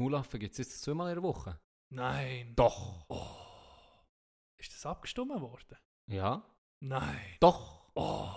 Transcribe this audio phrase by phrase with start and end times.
[0.00, 1.60] Mulaffen gibt es jetzt zweimal in der Woche.
[1.90, 2.54] Nein.
[2.56, 3.04] Doch.
[4.56, 5.76] Ist das abgestimmt worden?
[6.06, 6.42] Ja?
[6.80, 7.36] Nein.
[7.38, 7.90] Doch.
[7.94, 8.30] Oh.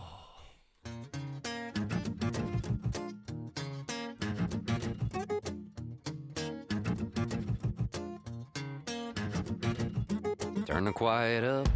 [10.65, 11.69] Turn the quiet up,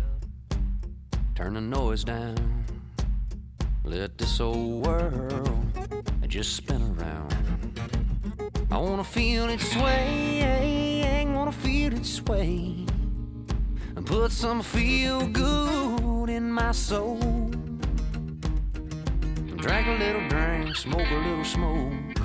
[1.34, 2.36] turn the noise down.
[3.86, 5.48] Let this old world
[6.28, 7.47] just spin around.
[8.78, 12.86] I wanna feel it sway, wanna feel it sway.
[13.96, 17.18] And put some feel good in my soul.
[19.58, 22.17] Drink a little drink, smoke a little smoke.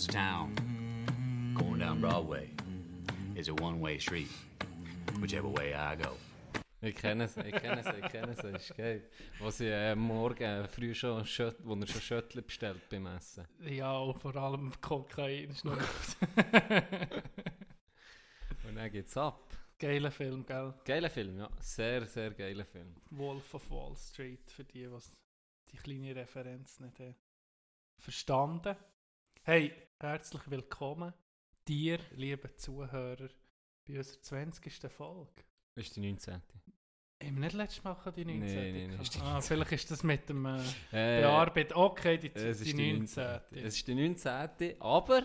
[0.00, 0.54] Comes to town.
[1.54, 2.48] Going down Broadway
[3.34, 4.30] is a one-way street.
[5.20, 6.12] Whichever way I go.
[6.82, 9.02] Ich kenne es, ich kenne es, ich kenne es, ist geil.
[9.40, 13.46] Was sie äh, morgen früh schon, Schött, wo er schon Schöttli bestellt beim Essen.
[13.68, 15.76] Ja, und vor allem Kokain ist noch
[18.66, 19.54] Und dann geht's ab.
[19.78, 20.72] Geiler Film, gell?
[20.84, 21.50] Geiler Film, ja.
[21.60, 22.94] Sehr, sehr geiler Film.
[23.10, 25.12] Wolf of Wall Street, für die, was
[25.70, 27.14] die kleine Referenz nicht haben.
[27.98, 28.74] Verstanden?
[29.42, 31.12] Hey, herzlich willkommen,
[31.66, 33.28] dir, liebe Zuhörer,
[33.86, 34.74] bei unserer 20.
[34.92, 35.30] Folge.
[35.74, 36.34] Das ist die 19.
[36.34, 36.42] Haben
[37.22, 38.38] wir nicht letztes Mal die 19.
[38.40, 39.02] Nee, nee, nee, gehabt?
[39.02, 40.58] ist die ah, vielleicht ist das mit dem äh,
[40.92, 41.76] Äh, Bearbeitet.
[41.76, 43.40] Okay, die, es die ist 19.
[43.52, 44.80] Es ist die 19.
[44.80, 45.22] Aber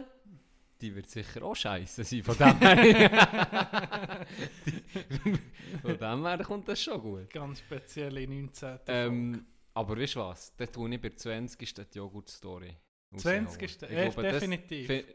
[0.81, 2.23] die wird sicher auch scheiße sein.
[2.23, 4.25] Von dem her.
[4.65, 5.39] Die-
[5.81, 7.29] von dem her kommt das schon gut.
[7.31, 8.49] Ganz spezielle 19.
[8.69, 8.83] Folge.
[8.87, 10.55] Ähm, aber weißt du was?
[10.55, 11.73] Da tue ich bei der 20.
[11.75, 12.75] die Joghurt-Story.
[13.17, 13.61] 20.
[13.83, 13.93] raushauen.
[13.97, 14.87] Ja, Ich glaube, das- definitiv.
[14.87, 15.05] fi-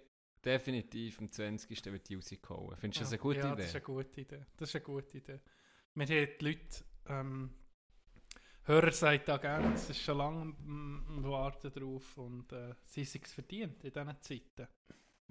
[0.45, 1.93] definitiv am 20.
[1.93, 2.77] wird die rausgehauen.
[2.77, 3.57] Findest du das eine gute ja, Idee?
[3.63, 4.47] das ist eine gute Idee.
[4.57, 5.41] Das ist eine gute Idee.
[5.95, 7.51] Wir haben die Leute, ähm,
[8.65, 13.27] Hörer sagen da gerne, es ist schon lange am Warten drauf und äh, sie sind
[13.27, 14.69] es verdient in diesen Zeiten.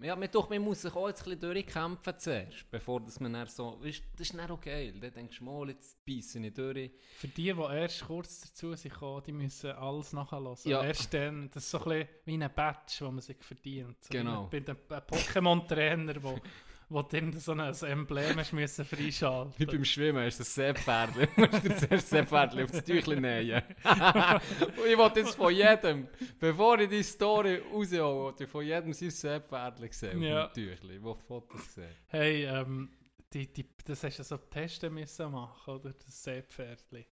[0.02, 3.34] Ja, mir doch, man muss sich auch jetzt ein bisschen durchkämpfen zuerst, bevor dass man
[3.34, 4.94] dann so, weißt, das ist dann auch geil.
[5.00, 6.92] Dann denkst du mal, jetzt beiße ich durch.
[7.18, 10.56] Für die, die erst kurz dazu sind gekommen, die müssen alles nachhören.
[10.64, 10.84] Ja.
[10.84, 14.04] Erst dann, das ist so ein bisschen wie ein Badge, den man sich verdient.
[14.04, 14.48] So Genau.
[14.50, 16.40] Bei dem äh, Pokémon-Trainer, wo,
[16.90, 20.56] wo du ihm so ein Emblem hast müssen freischalten Wie beim Schwimmen hast du das
[20.56, 21.28] Seepferdchen.
[21.36, 23.62] Du musst dir zuerst das Seepferdchen auf das Tüchlein nähen.
[23.86, 26.08] Und ich wollte jetzt von jedem,
[26.40, 30.22] bevor ich die Story raushole, wollte ich von jedem sein Seepferdchen sehen.
[30.24, 30.46] Ja.
[30.48, 30.98] Auf dem Tüchlein.
[30.98, 31.96] Ich wollte Fotos sehen.
[32.08, 32.90] Hey, ähm,
[33.34, 35.94] die, die, das hast du so testen müssen machen, oder?
[35.94, 37.06] Das Seepferdli.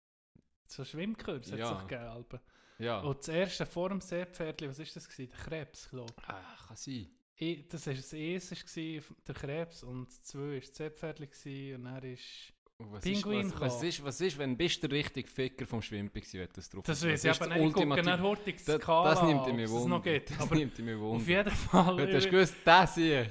[0.67, 1.71] So Schwimmkurs hat es Ja.
[1.73, 2.41] doch gegeben.
[2.79, 3.01] Ja.
[3.01, 5.31] Und das erste vor dem Seepferdli, was ist das gewesen?
[5.31, 7.09] Der Krebs, glaube Ah, kann sein.
[7.37, 7.69] Ich.
[7.69, 12.03] Das war das erste, gewesen, der Krebs, und das zweite war das gewesen, und dann
[12.03, 12.23] ist...
[12.77, 15.81] Was Pinguin ist, was, was, ist, was ist, wenn bist du der richtige Ficker vom
[15.81, 17.69] Schwimmen gewesen, wenn du das drauf Das weiß ich ist aber das nicht.
[17.69, 20.01] Ich gucke dann hurtig Das, Skala das nimmt es Wunder.
[20.01, 21.17] Das nimmt mich Wunder.
[21.23, 21.97] auf jeden Fall...
[21.97, 23.29] Du hast ich- gewusst, das hier,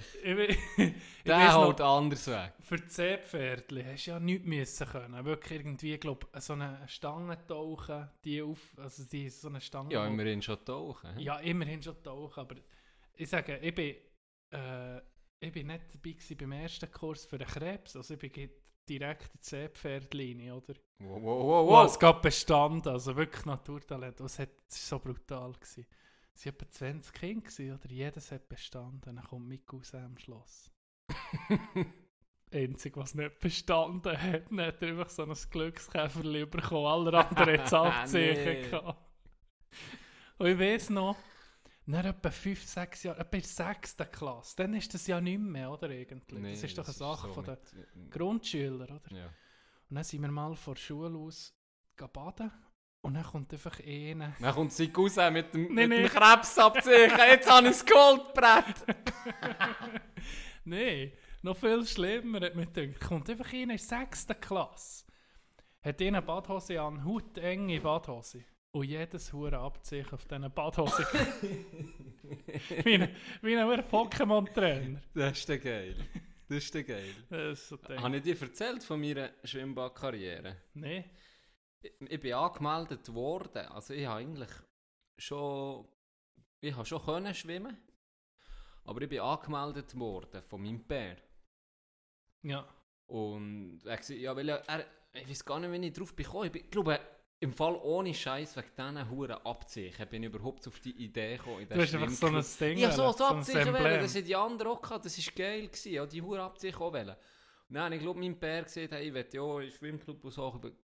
[1.25, 2.53] der haut anders weg.
[2.61, 5.25] Für die Seepferdli hast du ja nichts müssen können.
[5.25, 9.93] Wirklich irgendwie, glaube so eine Stange tauchen, die auf, also die so eine Stange.
[9.93, 11.19] Ja, immerhin schon tauchen.
[11.19, 12.55] Ja, immerhin schon tauchen, aber
[13.16, 13.96] ich sage, ich bin,
[14.51, 14.97] äh,
[15.40, 18.50] ich bin nicht dabei beim ersten Kurs für den Krebs, also ich bin
[18.88, 20.74] direkt in die Seepferdlinie, oder?
[21.00, 25.53] Wow, wow, wow, Wow, es gab bestanden, also wirklich Naturtalent, und es war so brutal.
[25.53, 25.85] Gewesen.
[26.35, 30.18] Es waren etwa 20 Kinder, gewesen, oder jedes hat bestanden, dann kommt Mick raus am
[30.18, 30.72] Schloss.
[32.51, 36.86] Einzig, was nicht bestanden hat, dann hat er einfach so ein Glückskäferli bekommen.
[36.86, 38.94] Alle anderen hat es Abzeichen Nee.
[40.38, 41.18] Und ich weiss noch,
[41.85, 43.97] nach etwa 5, 6 Jahren, etwa in der 6.
[44.12, 46.39] Klasse, dann ist das ja nicht mehr, oder eigentlich?
[46.41, 47.57] Nee, das ist doch eine Sache so von den
[47.95, 49.01] mit- Grundschülern, oder?
[49.15, 49.25] Ja.
[49.89, 51.53] Und dann sind wir mal von der Schule aus
[52.12, 52.51] baden
[53.01, 54.33] und dann kommt einfach einer...
[54.39, 56.01] Dann kommt sie raus mit dem, Nee, mit nee.
[56.03, 57.18] dem Krebsabzeichen.
[57.30, 58.85] Jetzt habe ich das Goldbrett.
[60.65, 63.01] Nein, noch viel schlimmer hat mir gedacht.
[63.01, 64.27] Kommt einfach einer in der 6.
[64.39, 65.06] Klasse,
[65.81, 68.44] hat eine Badhose an, hautenge Badhose.
[68.75, 71.03] Und jedes hure Abzeichen auf diesen Badhose.
[72.83, 74.99] wie ein, wie ein Pokémon-Trainer.
[75.13, 75.95] Das ist der geil.
[76.49, 77.13] Das ist der geil.
[77.29, 77.77] Das ist so.
[77.83, 80.57] Habe ich dir erzählt von meiner Schwimmbadkarriere?
[80.73, 81.05] Nee.
[81.83, 83.67] Ich, ich bin angemeldet worden.
[83.67, 84.51] Also ich habe eigentlich
[85.19, 85.87] schon,
[86.59, 87.77] ich habe schon können schwimmen,
[88.85, 91.17] aber ich bin angemeldet worden von meinem Pär.
[92.41, 92.67] Ja.
[93.05, 96.25] Und er ja, weil er, er, ich weiß gar nicht, wie ich drauf bin,
[96.55, 96.99] ich glaube,
[97.44, 101.68] im Fall ohne Scheiß wegen diesen Huren Abzeichen bin ich überhaupt auf die Idee gekommen.
[101.68, 102.45] Du hast einfach so ein.
[102.60, 102.78] Ding.
[102.78, 105.68] Ja, so, so Abzeichen wählen, das haben die anderen auch gehabt, das war geil.
[105.68, 107.16] Gewesen, ja, die Huren Abzeichen auch wählen.
[107.68, 110.51] Und dann ich glaube, mein Pär gesagt, hey, ich will ja in Schwimmclub und so,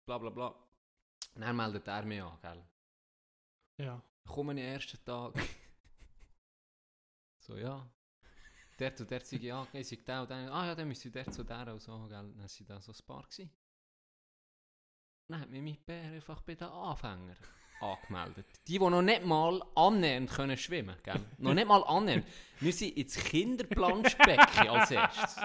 [0.06, 0.56] bla bla bla.
[1.34, 2.64] Und dann meldet er mich an, gell.
[3.78, 4.02] Ja.
[4.28, 5.34] komme ich am ersten Tag.
[7.40, 7.90] so, ja.
[8.78, 10.54] Der zu der sei ich angegeben, ich der und der.
[10.54, 12.34] Ah ja, dann müsste ich der zu der und so, gell.
[12.38, 13.50] Dann sind da so ein Paar gewesen.
[15.28, 17.36] Dann hat mich mein Bär einfach bei den Anfängern
[17.82, 18.46] angemeldet.
[18.68, 21.20] Die, die noch nicht mal annähernd können schwimmen gell?
[21.40, 22.26] Noch nicht mal annähernd.
[22.60, 25.36] Wir sind ins Kinderplanschbecken als erstes.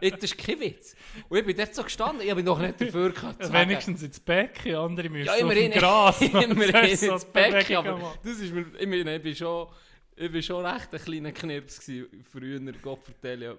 [0.00, 0.96] Das ist kein Witz.
[1.28, 3.52] Und ich bin dort so gestanden, ich habe doch nicht dafür gehabt.
[3.52, 6.20] Wenigstens ins Becken, andere müssen Ja, immerhin, Gras.
[6.22, 9.68] immerhin ins Becken, aber das ist mir, ich meine, ich bin schon,
[10.16, 13.58] ich bin schon recht ein kleiner Knirps gewesen, früher, Gott vertelle.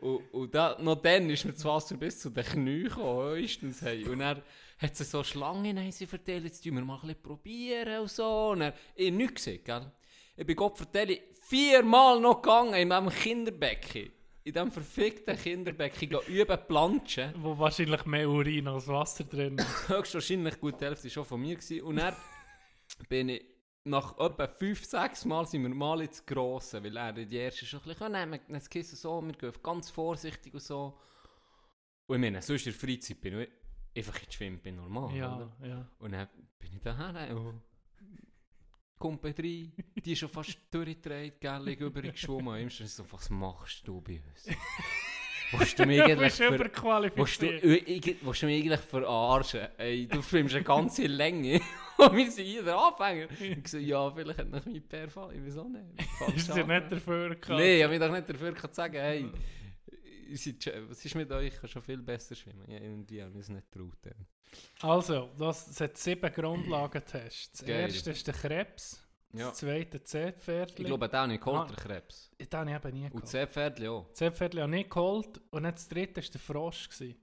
[0.00, 3.80] Und, und da, noch dann ist mir das Wasser bis zu den Knien gekommen, höchstens.
[3.82, 4.04] Hey.
[4.04, 4.42] Und er
[4.78, 8.10] hat sie so Schlangen haben sie verteilt, jetzt tun wir mal ein bisschen probieren und
[8.10, 8.50] so.
[8.50, 9.92] Und er, ich nichts gesehen, gell.
[10.36, 14.12] Ich bin Gott vertelle viermal noch gegangen in diesem Kinderbecken.
[14.44, 17.34] In diesem verfickten Kinderbecken üben planschen.
[17.36, 19.88] Wo wahrscheinlich mehr Urin als Wasser drin ist.
[19.88, 21.56] höchstwahrscheinlich gut die Hälfte war schon von mir.
[21.56, 21.82] Gewesen.
[21.82, 22.14] Und dann
[23.08, 23.44] bin ich
[23.84, 27.80] nach etwa 5, 6 Mal sind wir mal ins Grosse, weil er die erste schon
[27.80, 28.54] ein bisschen nehmen kann.
[28.54, 30.98] Das Kissen so, wir gehen ganz vorsichtig und so.
[32.06, 33.48] Und ich meine, sonst in der Freizeit bin ich
[34.26, 35.14] in Schwimmen, bin normal.
[35.16, 35.68] Ja, Oder?
[35.68, 35.88] ja.
[35.98, 36.28] Und dann
[36.58, 37.62] bin ich daher und
[38.98, 39.32] kommt drei,
[40.04, 42.62] die ist schon fast durchgedreht, gell, übergeschwommen.
[42.62, 44.56] Und ich so, was machst du bei uns?
[45.52, 46.18] Willst du mich eigentlich.
[46.18, 47.64] Willst du, überqualifiziert.
[47.64, 49.68] ich- willst du mich eigentlich verarschen?
[49.78, 51.60] Ey, du schwimmst eine ganze Länge
[51.96, 53.28] und wir sind hier der Anfänger.
[53.40, 55.36] Ich so, ja, vielleicht hat noch mein Pär fallen.
[55.38, 56.36] Ich weiß auch nicht.
[56.36, 57.34] Ist dir nicht dafür?
[57.50, 59.30] Nee, ich habe mich doch nicht dafür sagen, hey,
[60.28, 61.54] was ist mit euch?
[61.54, 62.70] Ich kann schon viel besser schwimmen.
[62.70, 64.26] Ja, irgendwie haben wir es nicht dann.
[64.80, 67.58] Also, das, es hat sieben Grundlagentests.
[67.58, 67.80] Das Geil.
[67.90, 69.02] erste ist der Krebs,
[69.32, 69.48] Ja.
[69.50, 70.82] das zweite Z-Pferdli.
[70.82, 71.66] Ich glaube, der habe ich geholt, Ah.
[71.66, 72.30] der Krebs.
[72.40, 73.24] Den habe ich eben nie Und geholt.
[73.24, 74.06] das Seepferdli auch.
[74.08, 76.88] Das Z-Pferdli habe ich nicht geholt und dann das dritte war der Frosch.
[76.88, 77.16] Gewesen.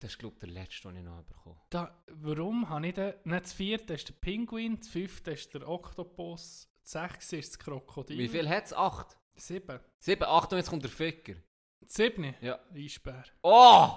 [0.00, 3.14] Das ist, glaube ich, der letzte, den ich noch bekommen Da, warum habe ich den...
[3.24, 7.58] Nicht das vierte ist der Pinguin, das fünfte ist der Oktopus, das sechste ist das
[7.58, 8.18] Krokodil.
[8.18, 8.74] Wie viel hat es?
[8.74, 9.16] Acht?
[9.36, 9.80] Sieben.
[9.98, 11.34] Sieben, acht und jetzt kommt der Ficker.
[11.84, 12.34] Das siebne?
[12.40, 12.58] Ja.
[12.74, 13.24] Eisbär.
[13.42, 13.88] Oh!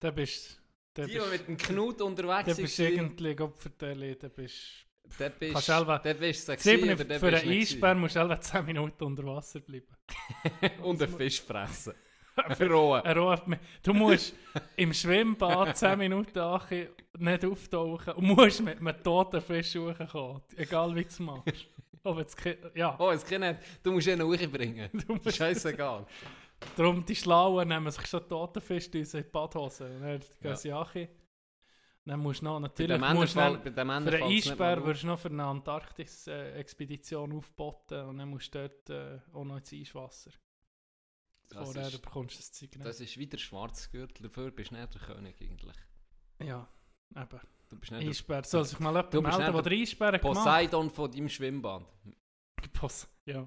[0.00, 0.60] Da bist
[0.94, 3.20] da Die, die mit dem Knut unterwegs da bist sind.
[3.20, 4.86] irgendwie vertellen, da bist...
[5.18, 8.20] Dort bist Kannst selber- dort bist du sexy oder für einen du Eisbär musst du
[8.20, 9.88] selber 10 Minuten unter Wasser bleiben.
[10.82, 11.94] Und einen Fisch fressen.
[12.60, 13.02] Rohen.
[13.18, 14.34] Ruft mich, du musst
[14.76, 16.88] im Schwimmbad 10 Minuten achi
[17.18, 20.42] nicht auftauchen und musst mit einem toten Fisch hochkommen.
[20.56, 21.66] Egal wie du es machst.
[22.16, 23.58] Jetzt, ke- ja, Oh, es kann nicht.
[23.82, 24.88] Du musst ihn hochbringen.
[25.24, 26.06] du Scheißegal.
[26.76, 29.86] Darum die Schlauen nehmen sich schon toten Fisch in die Badhose.
[29.86, 30.56] Und dann gehen Ja.
[30.56, 31.08] sie achi.
[32.06, 34.84] Dann musst du noch, Bei natürlich dem musst Fall, dann, bei dem für einen Eisbär
[34.84, 39.58] würdest du noch für eine Antarktis-Expedition aufboten und dann musst du dort äh, auch noch
[39.58, 40.30] ins Eiswasser.
[41.50, 42.86] Das Vorher ist- bekommst du das Zeug nicht.
[42.86, 44.28] Das ist wieder Schwarzgürtel.
[44.28, 45.76] Dafür bist du nicht der König eigentlich.
[46.42, 46.66] Ja,
[47.16, 47.40] eben.
[47.68, 48.44] Du bist nicht Eisbär.
[48.44, 51.84] Soll sich mal jemand melden, der Eisbären der gemacht Poseidon von deinem Schwimmbad.
[52.72, 53.46] Pos ja.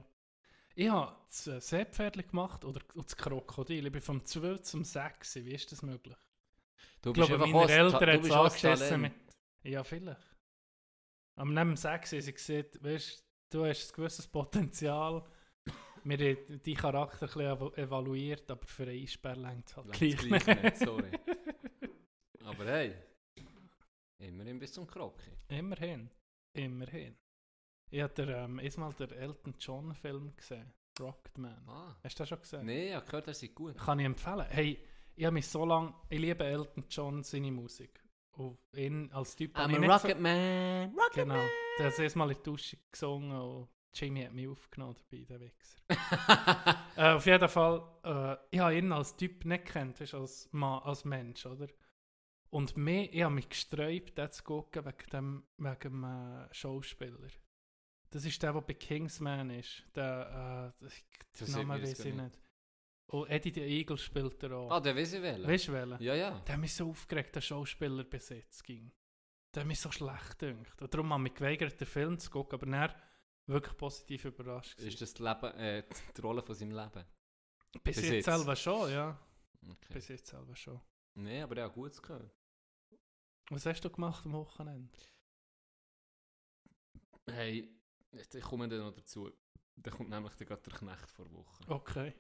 [0.76, 3.86] Ich habe das äh, Seepferdchen gemacht oder das Krokodil.
[3.86, 5.36] Ich bin vom 2 zum 6.
[5.46, 6.16] Wie ist das möglich?
[7.02, 9.14] Du Ich glaube, meine Eltern haben es bist angeschissen mit...
[9.64, 10.36] Ja, vielleicht.
[11.36, 15.24] Aber neben dem 6 haben sie gesagt, weißt, du hast ein gewisses Potenzial.
[16.04, 19.92] Wir haben deinen Charakter ein bisschen evalu- evaluiert, aber für einen Eisbär längt es halt
[19.92, 21.12] gleich, gleich nicht, sorry.
[22.44, 22.94] Aber hey,
[24.18, 25.32] immerhin bis zum Kroki.
[25.48, 26.10] Immerhin.
[26.54, 27.16] Immerhin.
[27.94, 30.74] Ich habe der, ähm, erstmal den Elton John Film gesehen.
[31.00, 31.64] Rocketman.
[31.68, 31.96] Ah.
[32.04, 32.66] Hast du das schon gesehen?
[32.66, 33.78] Nee, ich habe gehört, er sei gut.
[33.78, 34.48] Kann ich empfehlen.
[34.50, 34.84] Hey,
[35.16, 35.94] ich habe mich so lange...
[36.10, 38.04] Ich liebe Elton John, seine Musik.
[38.32, 39.56] Und ihn als Typ...
[39.56, 40.90] I'm a nicht so- Rocket Man.
[40.90, 41.40] Rocket Genau.
[41.78, 45.40] Der hat erst mal in die Dusche gesungen und Jimmy hat mich aufgenommen dabei, der
[45.42, 45.78] Wichser.
[46.98, 50.82] äh, auf jeden Fall, äh, ich habe ihn als Typ nicht kennt, weißt, als, Mann,
[50.82, 51.68] als Mensch, oder?
[52.50, 57.30] Und mir, ich habe mich gesträubt, den zu gucken wegen dem, wegen dem äh, Schauspieler.
[58.14, 59.84] Das ist der, der bei Kingsman ist.
[59.96, 62.40] Der, äh, Das den Namen weiß ich nicht.
[63.08, 64.70] Und Eddie the Eagle spielt er auch.
[64.70, 65.48] Ah, der weiß ich wählen.
[65.48, 66.04] weißt du welchen?
[66.04, 66.40] Ja, ja.
[66.42, 68.92] Der hat mich so aufgeregt, der Schauspieler besetzt ging.
[69.54, 70.80] Der hat mich so schlecht gedacht.
[70.80, 72.94] Und darum habe ich mich geweigert, den Film zu gucken, aber dann
[73.48, 74.80] wirklich positiv überrascht.
[74.80, 75.84] Ist das die, Leben, äh,
[76.16, 77.06] die Rolle von seinem Leben?
[77.84, 78.26] Bis, Bis jetzt jetzt.
[78.26, 79.20] selber schon, ja.
[79.64, 79.94] Okay.
[79.94, 80.80] Bis jetzt selber schon.
[81.16, 82.32] Nee, aber ja, gut gehört.
[83.50, 84.98] Was hast du gemacht am Wochenende?
[87.26, 87.70] Hey,
[88.14, 89.32] ich komme dann noch dazu.
[89.76, 91.64] Da kommt nämlich gerade der Knecht vor Woche.
[91.68, 92.14] Okay.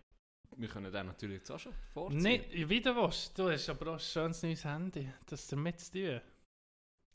[0.55, 2.21] Wir können den natürlich jetzt auch schon vorziehen.
[2.21, 3.33] Nee, wieder was.
[3.33, 5.11] Du hast aber auch ein schönes neues Handy.
[5.25, 6.21] Das ist damit zu tun.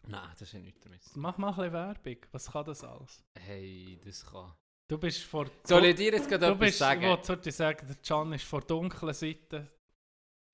[0.06, 1.02] Nein, das ist nichts damit.
[1.02, 1.22] zu tun.
[1.22, 2.16] Mach mal ein bisschen Werbung.
[2.32, 3.24] Was kann das alles?
[3.38, 4.54] Hey, das kann...
[4.88, 5.46] Du bist vor...
[5.64, 7.02] Soll ich dir jetzt gerade du etwas bist, sagen?
[7.02, 9.70] Ich wollte sagen, der Can ist vor der dunklen Seite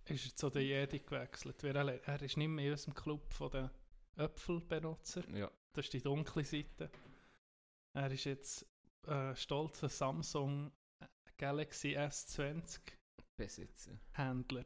[0.07, 1.63] ist er zu der Jedi gewechselt.
[1.65, 3.71] Er, ist nicht mehr in unserem Club von den
[4.17, 5.23] Äpfelbenutzer.
[5.31, 5.51] Ja.
[5.73, 6.91] Das ist die dunkle Seite.
[7.97, 8.67] Er ist jetzt
[9.07, 10.73] äh, stolzer Samsung
[11.39, 12.81] Galaxy S20
[13.37, 13.99] Besitzer.
[14.13, 14.65] Händler.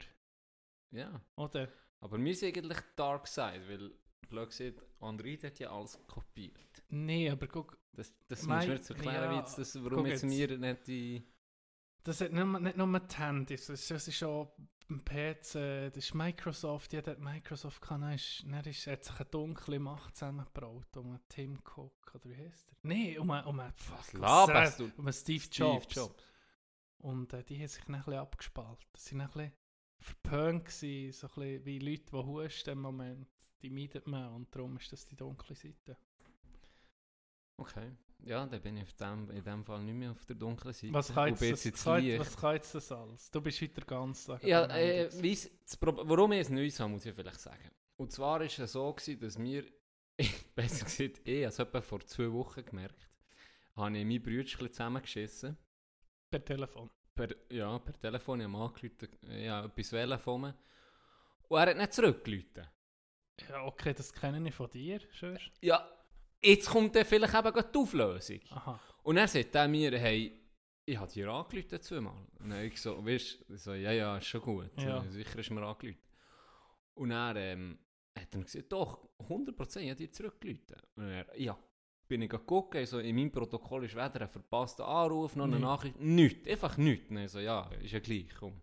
[0.91, 1.21] Ja.
[1.35, 1.71] Oder?
[2.01, 3.91] Aber mir ist eigentlich Dark Side, weil,
[4.29, 6.83] blöd gesagt, Android hat ja alles kopiert.
[6.89, 10.05] Nee, aber guck, Das, das Mei- musst du mir jetzt erklären, ja, jetzt das, warum
[10.05, 10.29] jetzt jetzt.
[10.31, 11.23] mir nicht die...
[12.03, 14.55] das hat nicht, nur- nicht nur die Handys, das ist, das auch
[14.89, 19.15] ein PC, das ist Microsoft, jeder hat Microsoft kann, dann ist, dann ist, hat sich
[19.19, 22.77] eine dunkle Macht zusammengebraut, um einen Tim Cook, oder wie heißt der?
[22.83, 24.13] Nee, um einen, um einen, fuck,
[24.97, 25.95] um einen Steve Steve Jobs.
[25.95, 26.23] Jobs.
[26.99, 28.85] Und äh, die haben sich dann ein bisschen abgespalten.
[28.97, 29.53] Sie waren ein bisschen
[29.99, 33.29] verpönt, gewesen, so ein bisschen wie Leute, die husten im Moment.
[33.61, 35.97] Die meidet man und darum ist das die dunkle Seite.
[37.57, 37.91] Okay.
[38.25, 40.93] Ja, dann bin ich dem, in dem Fall nicht mehr auf der dunklen Seite.
[40.93, 42.19] Was kann jetzt, das, jetzt kann, Licht.
[42.19, 43.31] was kann jetzt das alles?
[43.31, 45.49] Du bist heute ganzen Tag Ja, äh, weiss,
[45.81, 47.71] warum ich es Neues habe, muss ich vielleicht sagen.
[47.97, 49.63] Und zwar war es so, gewesen, dass wir,
[50.55, 53.09] besser gesagt, ich habe es etwa vor zwei Wochen gemerkt,
[53.75, 55.57] habe ich mein Brütchen zusammengeschissen.
[56.29, 56.89] per Telefon.
[57.15, 60.57] Per, ja, per Telefon, ich habe angerufen, ich habe etwas wollen von mir.
[61.47, 62.67] Und er hat nicht zurückgerufen.
[63.49, 65.39] Ja, okay, das kenne ich von dir, schön.
[65.61, 65.89] Ja,
[66.41, 68.39] jetzt kommt dann vielleicht eben die Auflösung.
[68.51, 68.79] Aha.
[69.03, 70.39] Und er sagt er mir, hey,
[70.85, 72.27] ich habe dir angerufen zweimal.
[72.39, 74.71] Und dann ich so, weißt du, so, ja, ja, ist schon gut.
[74.81, 75.03] Ja.
[75.09, 75.99] Sicher ist mir angerufen.
[76.95, 77.79] Und er ähm,
[78.17, 80.75] hat dann gesagt, doch, 100% ich habe dir zurückgerufen.
[80.95, 81.57] Und er, ja,
[82.07, 85.67] bin ich geguckt, also in meinem Protokoll ist weder ein verpasster Anruf noch eine Nichts.
[85.67, 87.09] Nachricht, nichts, einfach nichts.
[87.09, 88.61] Und ich so, ja, ist ja gleich, komm.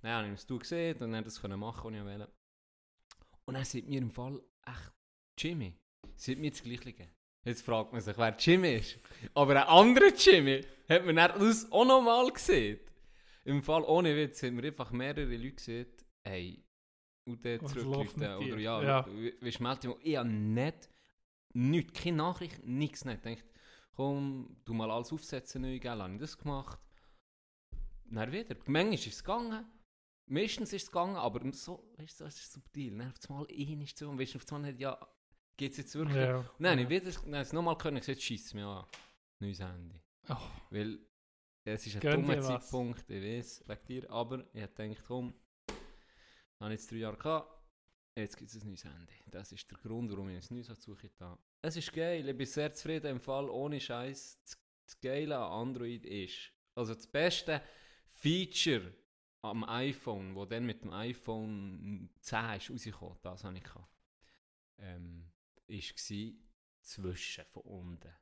[0.00, 2.32] Dann habe ich es du gesehen und dann das können machen, was ich wollte.
[3.44, 4.94] Und er sagt mir im Fall, echt,
[5.38, 5.78] Jimmy,
[6.16, 7.15] sie hat mir das Gleiche gegeben.
[7.46, 8.98] Jetzt fragt man sich, wer Jimmy ist.
[9.32, 12.80] Aber ein anderer Jimmy hat man dann das auch nochmal gesehen.
[13.44, 15.86] Im Fall ohne Witz haben wir einfach mehrere Leute gesehen,
[16.24, 16.64] hey,
[17.24, 19.06] und läuft mit Oder ja, Ja.
[19.06, 20.90] wie schmelzt ich habe nicht,
[21.54, 23.24] nichts, keine Nachricht, nichts nicht.
[23.24, 23.48] Ich dachte,
[23.92, 26.80] komm, du mal alles aufsetzen, neu, gell, habe ich das gemacht.
[28.06, 28.56] Dann wieder.
[28.66, 29.64] Manchmal ist es gegangen,
[30.28, 32.96] meistens ist es gegangen, aber so, weißt du, das ist subtil.
[32.98, 34.98] Dann auf einmal ein ist so, und weißt du, auf einmal, ja,
[35.56, 36.16] geht es jetzt wirklich?
[36.16, 36.38] Ja.
[36.38, 36.84] Und dann ja.
[36.84, 38.86] habe ich es nochmal können, gesagt, schießt mir an.
[39.38, 40.00] Neues Handy.
[40.28, 40.36] Oh,
[40.70, 40.98] Weil
[41.64, 42.40] es ist ein Gönn dummer.
[42.40, 45.34] Zeitpunkt, ich weiß, wegen dir, aber ich habe gedacht, komm,
[45.68, 47.50] ich habe jetzt drei Jahre gehabt,
[48.16, 49.14] jetzt gibt es ein neues Handy.
[49.26, 51.38] Das ist der Grund, warum ich ein neues suche da.
[51.62, 54.40] Es ist geil, ich bin sehr zufrieden im Fall, ohne Scheiß.
[54.42, 57.60] Das, das Geile an Android ist, also das beste
[58.06, 58.94] Feature
[59.42, 63.88] am iPhone, wo dann mit dem iPhone 10 ist rausgekommen, das habe ich gehabt,
[64.78, 65.25] ähm,
[65.68, 66.38] gsi
[66.82, 68.12] zwischen von unten.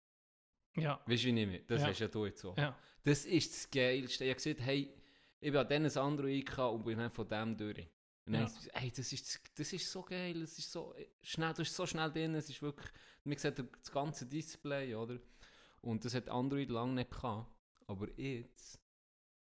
[0.76, 1.00] ja.
[1.06, 1.60] Weißt du, wie ich meine?
[1.64, 1.88] Das Ja.
[1.88, 2.56] hast ja du jetzt auch.
[2.56, 2.76] Ja.
[3.02, 4.24] Das ist das Geilste.
[4.24, 4.92] Ich habe gesagt, hey,
[5.40, 7.78] ich bin an dieses Android gehabt und bin dann von dem durch.
[8.26, 8.48] Und dann Ja.
[8.48, 11.84] ich hey, das ist, das ist so geil, es ist so schnell, du bist so
[11.86, 12.90] schnell drin, es ist wirklich,
[13.24, 15.18] man sieht das ganze Display, oder?
[15.82, 17.50] Und das hat Android lange nicht gehabt.
[17.86, 18.80] Aber jetzt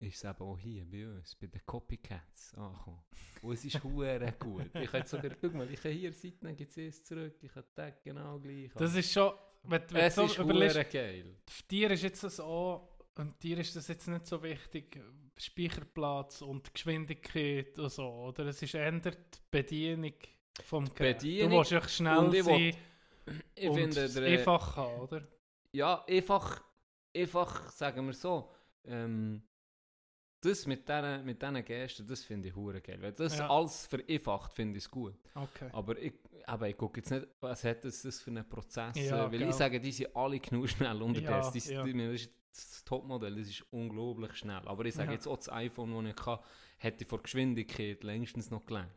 [0.03, 3.03] ist es eben auch hier bei uns, bei den Copycats angekommen.
[3.41, 4.69] Und es ist hure gut.
[4.75, 7.63] Ich kann sogar, guck mal, ich kann hier Seiten, gibt es eins zurück, ich kann
[7.75, 8.72] Tag genau gleich.
[8.75, 9.33] Das ist schon,
[9.63, 11.38] wenn, wenn es du ist so überlegst, geil.
[11.69, 15.00] dir ist jetzt das auch, und dir ist das jetzt nicht so wichtig,
[15.38, 18.45] Speicherplatz und Geschwindigkeit und so, oder?
[18.45, 20.13] Es ist ändert die Bedienung
[20.63, 21.17] vom Gerät.
[21.17, 22.75] Bedienung du willst echt schnell ich sein
[23.55, 25.27] Ich und finde, es einfach haben, oder?
[25.74, 26.63] ja, einfach,
[27.15, 28.51] einfach, sagen wir so,
[28.86, 29.41] ähm,
[30.45, 33.01] das mit diesen mit Gesten, das finde ich hure geil.
[33.01, 33.50] Weil das Ja.
[33.50, 35.15] alles vereinfacht, finde ich es gut.
[35.35, 35.69] Okay.
[35.71, 36.13] Aber ich,
[36.45, 38.95] aber ich gucke jetzt nicht, was hat das, das für einen Prozess.
[38.95, 39.50] Ja, äh, weil gell.
[39.50, 41.67] ich sage, die sind alle genug schnell unter Ja, das.
[41.69, 41.83] Ja.
[41.83, 44.62] das ist das Topmodell, das ist unglaublich schnell.
[44.67, 46.43] Aber ich sage jetzt auch das iPhone, das ich hatte,
[46.77, 48.91] hätte vor Geschwindigkeit längstens noch gelernt.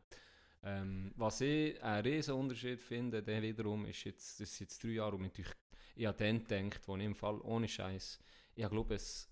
[0.63, 4.89] Ähm, was ich einen riesen Unterschied finde, der wiederum ist jetzt, das sind jetzt drei
[4.91, 5.53] Jahre und natürlich,
[5.95, 8.19] ich habe dann gedacht, wo ich im Fall ohne Scheiß,
[8.57, 9.31] ich glaube es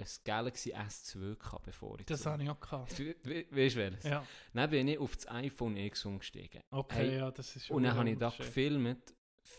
[0.00, 2.98] ein Galaxy S2 gehabt, bevor ich Das habe ich auch gehabt.
[2.98, 4.04] We- we- Weißt du welches?
[4.04, 4.24] Ja,
[4.54, 6.60] Dann bin ich auf das iPhone X umgestiegen.
[6.70, 9.14] okay, Hey, ja, das ist Und dann schon habe ich da gefilmt,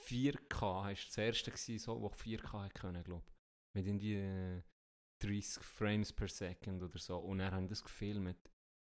[0.07, 3.33] 4K, das war das erste, gewesen, so, wo 4K hat können, glaube ich.
[3.75, 4.61] Mit irgendwie äh,
[5.19, 7.17] 30 Frames per Second oder so.
[7.17, 8.37] Und dann haben das gefilmt.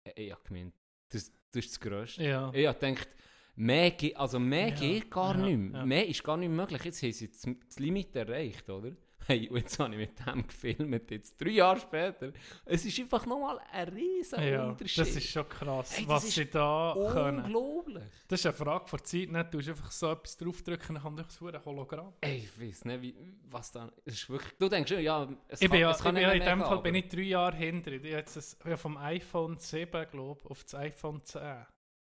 [0.04, 0.74] Äh, Ich habe gemeint,
[1.10, 2.24] das, das ist das Größte.
[2.24, 2.52] Ja.
[2.54, 3.08] Ich habe gedacht,
[3.56, 5.80] mehr, also mehr Ja, geht gar ja, nicht mehr.
[5.80, 5.86] ja.
[5.86, 6.84] Mehr ist gar nicht möglich.
[6.84, 8.92] Jetzt haben sie das Limit erreicht, oder?
[9.27, 12.32] Hey, und jetzt habe ich mit dem gefilmt, jetzt drei Jahre später.
[12.63, 15.00] Es ist einfach nochmal ein riesen Ja, Unterschied.
[15.00, 17.44] das ist schon krass, Hey, das was sie da können.
[17.46, 18.03] unglaublich.
[18.27, 19.51] Das ist eine Frage von Zeit, nicht?
[19.53, 22.13] Du musst einfach so etwas draufdrücken, dann kommt so ein Hologramm.
[22.22, 23.15] Ey, ich weiß nicht, wie,
[23.50, 23.91] was da...
[24.05, 24.53] Es ist wirklich...
[24.60, 26.96] Du denkst, ja, es Ich bin ja, es ich bin ja in dem Fall bin
[26.96, 27.91] aber- ich drei Jahre hinter.
[27.94, 31.65] Ich habe jetzt das, ich habe vom iPhone 7, glaube auf das iPhone 10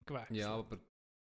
[0.05, 0.39] gewechselt.
[0.39, 0.77] Ja, aber...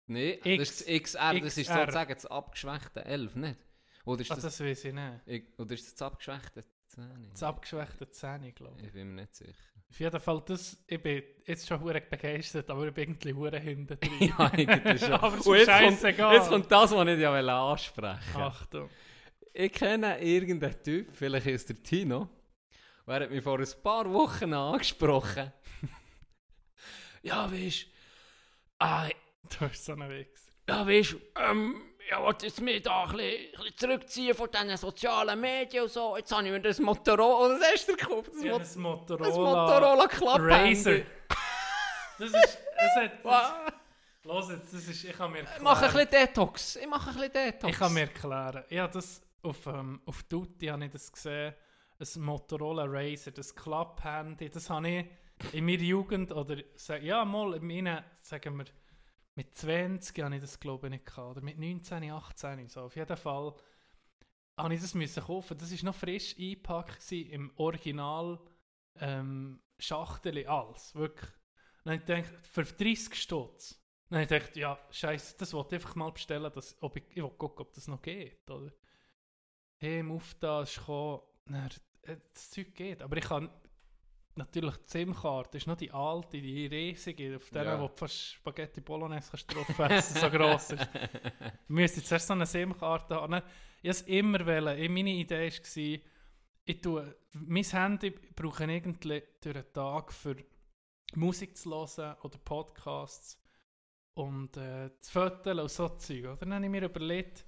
[0.06, 1.80] Nee, X- das ist das XR, das ist XR.
[1.80, 3.56] sozusagen das abgeschwächte 11, nicht?
[4.04, 5.20] Oder ist Ah, das, das weiß ich nicht.
[5.26, 7.28] ich- oder ist das abgeschwächte 10?
[7.32, 8.86] Das abgeschwächte 10, glaube ich.
[8.86, 9.52] Ich bin mir nicht sicher.
[9.90, 13.58] Auf jeden Fall, das, ich bin jetzt schon hure begeistert, aber ich bin irgendwie hure
[13.60, 14.28] hinten drin.
[14.28, 15.12] ja, eigentlich schon.
[15.12, 16.34] aber es ist jetzt kommt, scheißegal.
[16.34, 18.90] jetzt kommt das, was ich ja ansprechen Achtung.
[19.54, 22.28] Ich kenne irgendeinen Typ, vielleicht ist der Tino,
[23.06, 25.52] der hat mich vor ein paar Wochen angesprochen.
[27.22, 27.86] ja, weißt
[28.78, 29.08] ah,
[29.58, 30.52] Du bist so ein Wichser.
[30.68, 34.76] ja, weißt ähm, ich wollte jetzt mich da ein bisschen, ein bisschen zurückziehen von diesen
[34.76, 36.16] sozialen Medien und so.
[36.16, 38.30] Jetzt habe ich mir das Motorola, was hast du gekauft?
[38.34, 40.48] Das, Ich Mot das Motorola, das Motorola Club.
[42.18, 42.34] Das ist,
[42.76, 43.12] es hat.
[44.24, 45.64] Los jetzt, das ist, ich kann mir Ich erklären.
[45.64, 46.76] mache ein bisschen Detox.
[46.76, 47.72] Ich mache ein bisschen Detox.
[47.72, 48.64] Ich kann mir erklären.
[48.68, 51.54] Ich habe das auf, ähm, auf Tutti habe ich das gesehen,
[51.98, 55.06] ein Motorola Razer, das Klapp-Handy, das habe ich
[55.52, 56.56] in meiner Jugend oder
[57.00, 58.64] ja mal in meinen, sagen wir,
[59.34, 62.82] mit 20 habe ich das glaube ich nicht gehabt, oder mit 19, 18, so.
[62.82, 63.54] Auf jeden Fall
[64.56, 65.56] habe ich das müssen kaufen.
[65.58, 68.38] Das ist noch frisch eingepackt im Original
[68.96, 71.30] ähm, Schachtel, alles, wirklich.
[71.84, 73.82] Dann habe ich gedacht, für 30 Stutz.
[74.08, 77.04] Dann habe ich gedacht, ja, scheiße, das wollte ich einfach mal bestellen, dass, ob ich,
[77.10, 78.70] ich will gucken, ob das noch geht, oder?
[79.78, 81.22] Hey, im Auftrag ist gekommen,
[82.02, 83.50] äh, das Zeug geht, aber ich kann
[84.36, 87.80] natürlich die SIM-Karte, ist noch die alte, die riesige, auf der, Ja.
[87.80, 90.88] wo du fast Spaghetti Bolognese kannst drauf essen, so gross ist.
[91.68, 93.34] Ich müsste zuerst so eine SIM-Karte haben.
[93.34, 94.92] Ich wollte es immer wollen.
[94.92, 95.98] Meine Idee war,
[96.64, 100.36] ich tue, mein Handy brauche ich irgendwie durch den Tag für
[101.14, 103.38] Musik zu hören oder Podcasts
[104.14, 106.24] und äh, zu fotografieren und so Zeug.
[106.24, 106.36] Oder?
[106.36, 107.44] Dann habe ich mir überlegt,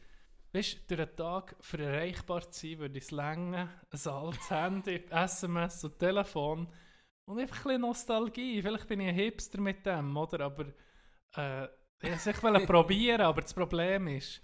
[0.54, 4.50] weißt du, durch den Tag für erreichbar zu sein, würde ich es länger, ein altes
[4.50, 6.68] Handy, SMS und Telefon
[7.24, 8.62] und einfach ein bisschen Nostalgie.
[8.62, 10.40] Vielleicht bin ich ein Hipster mit dem, oder?
[10.44, 10.66] Aber
[11.36, 11.64] äh,
[12.02, 14.40] ich wollte probieren, aber das Problem ist,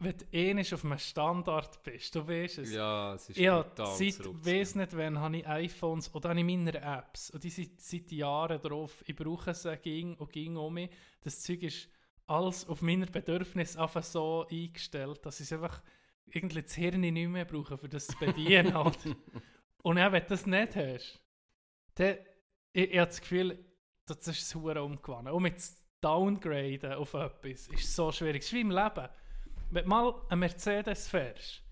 [0.00, 2.72] wenn du eh nicht auf einem Standard bist, du weißt es.
[2.72, 6.44] Ja, es ist Ja, brutal seit, weiss nicht wann, habe ich iPhones oder habe ich
[6.44, 9.04] meine Apps und die sind seit Jahren drauf.
[9.06, 10.90] Ich brauche sie ging und ging um mich.
[11.20, 11.88] Das Zeug ist
[12.30, 15.82] alles auf meine Bedürfnisse einfach so eingestellt, dass ich es einfach
[16.26, 18.76] irgendwie das Hirn nicht mehr brauche, für das zu bedienen.
[18.76, 18.92] oder?
[19.82, 21.20] und auch wenn du das nicht hast,
[21.96, 22.16] dann,
[22.72, 23.58] ich, ich habe das Gefühl,
[24.06, 25.30] das ist das Huren umgewandt.
[25.30, 25.56] Und mit
[26.00, 28.42] Downgraden auf etwas ist so schwierig.
[28.42, 29.08] Es ist wie im Leben.
[29.70, 31.62] Wenn du mal einen Mercedes fährst,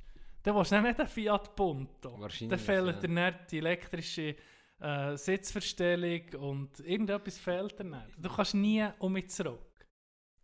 [0.43, 2.11] dann willst du nicht einen Fiat Punto.
[2.11, 2.93] Dann Wahrscheinlich, fehlt ja.
[2.93, 4.37] dir nicht die elektrische
[4.81, 8.17] äh, Sitzverstellung und irgendetwas fehlt dir nicht.
[8.17, 9.68] Du kannst nie um mich zurück.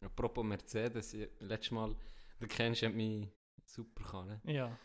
[0.05, 1.95] Apropos Mercedes, ich- letztes Mal,
[2.40, 3.31] du kennst ja meine
[3.64, 4.40] Superkarre.
[4.45, 4.77] Ja.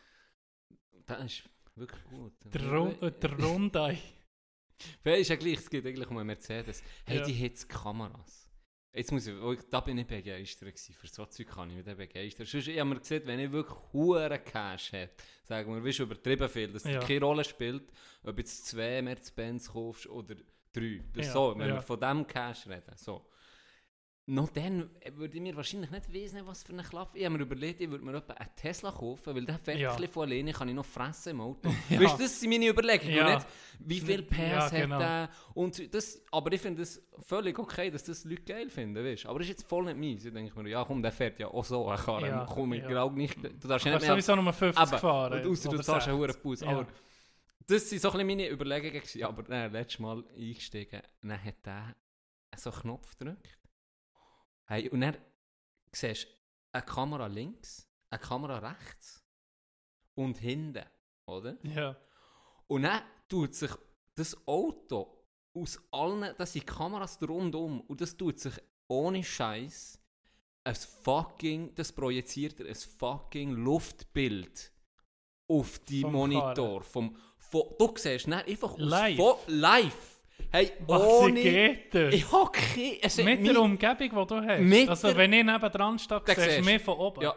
[1.06, 2.34] Das ist wirklich gut.
[2.46, 3.98] Der, Ru äh, der Rundei.
[5.04, 6.84] Weil ist ja gleich, es geht eigentlich um einen Mercedes.
[7.06, 7.26] Hey, Ja.
[7.26, 8.46] die hat Kameras.
[8.92, 10.94] Jetzt muss ich, oh, da bin ich begeistert gewesen.
[10.96, 12.46] Für so Zeug kann ich mich begeistern.
[12.48, 15.12] Sonst, ich habe mir gesehen, wenn ich wirklich hohen Cash habe,
[15.44, 17.00] sagen wir, weißt du, übertrieben viel, dass Ja.
[17.00, 17.84] keine Rolle spielt,
[18.24, 20.36] ob du jetzt zwei Mercedes-Benz kaufst oder
[20.74, 21.04] drei.
[21.14, 21.76] Das Ja, so, wenn ja.
[21.76, 22.98] wir von diesem Cash reden.
[22.98, 23.29] So.
[24.32, 27.18] Noch dann würde ich mir wahrscheinlich nicht wissen, was für eine Klappe.
[27.18, 29.89] Ich habe mir überlegt, ich würde mir einen Tesla kaufen, weil der fährt Ja.
[29.89, 31.68] ein bisschen von alleine, kann ich noch fressen im Auto.
[31.89, 32.00] Ja.
[32.00, 33.15] Weißt du, das sind meine Überlegungen.
[33.15, 33.36] Ja.
[33.36, 33.48] Nicht,
[33.80, 34.96] wie viel PS Ja, genau.
[34.98, 35.30] hat der?
[35.56, 39.26] Und das, aber ich finde es völlig okay, dass das Leute geil finden, weißt?
[39.26, 40.24] Aber das ist jetzt voll nicht meins.
[40.26, 42.28] Ich denke mir, ja komm, der fährt ja auch so Karre.
[42.28, 43.10] Ja, komm, ich ja.
[43.10, 44.12] nicht, du darfst Du ja nicht mehr...
[44.12, 45.42] sowieso nur 50 Eben, fahren.
[45.42, 46.36] und ausser du zahlst einen 60.
[46.36, 46.62] hohen Bus.
[46.63, 46.88] Aber
[47.65, 49.02] das sind so ein bisschen meine Überlegungen.
[49.24, 51.96] Aber dann, letztes Mal eingestiegen, dann hat der
[52.56, 53.59] so einen Knopf gedrückt.
[54.70, 55.18] Hey, und dann
[55.92, 56.30] siehst du
[56.74, 59.24] eine Kamera links, eine Kamera rechts
[60.16, 60.86] und hinten,
[61.26, 61.58] oder?
[61.64, 61.98] Ja.
[62.68, 63.72] Und dann tut sich
[64.16, 68.54] das Auto aus allen, das sind Kameras rundum und das tut sich
[68.88, 70.00] ohne Scheiß
[70.66, 74.72] ein fucking, das projiziert ein fucking Luftbild
[75.48, 76.84] auf die Vom Monitor.
[76.84, 79.18] Vom, vom, du siehst dann einfach aus Live?
[79.18, 80.19] Vo- live.
[80.52, 81.42] Hey, Was ohne...
[81.42, 82.14] geht das?
[82.14, 83.00] Ich hocke...
[83.02, 84.62] Es Mit der Umgebung, die du hast.
[84.62, 87.22] Mit also wenn ich nebendran stehe, Da siehst du mich von oben.
[87.22, 87.36] Ja.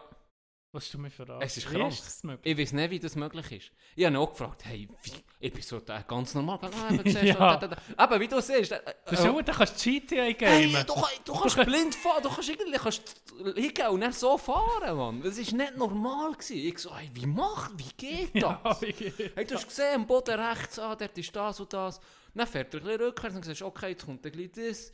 [0.74, 1.42] Was du mir verraten?
[1.42, 1.92] Es ist krank.
[1.92, 2.24] ist?
[2.44, 3.72] Ich weiß nicht, wie das möglich ist.
[3.94, 6.58] Ich habe ihn auch gefragt, hey, wie, ich bin so da ganz normal.
[6.62, 7.34] Ah, eben, siehst du, Ja.
[7.34, 7.76] da, da, da.
[7.94, 10.86] Aber wie du siehst, äh, Das ist dann kannst du GTA Hey, gamen.
[10.86, 10.94] du,
[11.26, 13.22] du kannst blind fahren, du kannst irgendwie kannst
[13.54, 15.20] hingehen und dann so fahren, Mann.
[15.22, 16.32] Das war nicht normal.
[16.32, 16.56] Gewesen.
[16.56, 18.42] Ich so, hey, wie macht, wie geht das?
[18.64, 21.70] Ja, wie geht hey, du hast gesehen, am Boden rechts, ah, dort ist das und
[21.70, 22.00] das.
[22.34, 24.92] Dann fährt er ein bisschen rückwärts und sagst, okay, jetzt kommt bisschen das.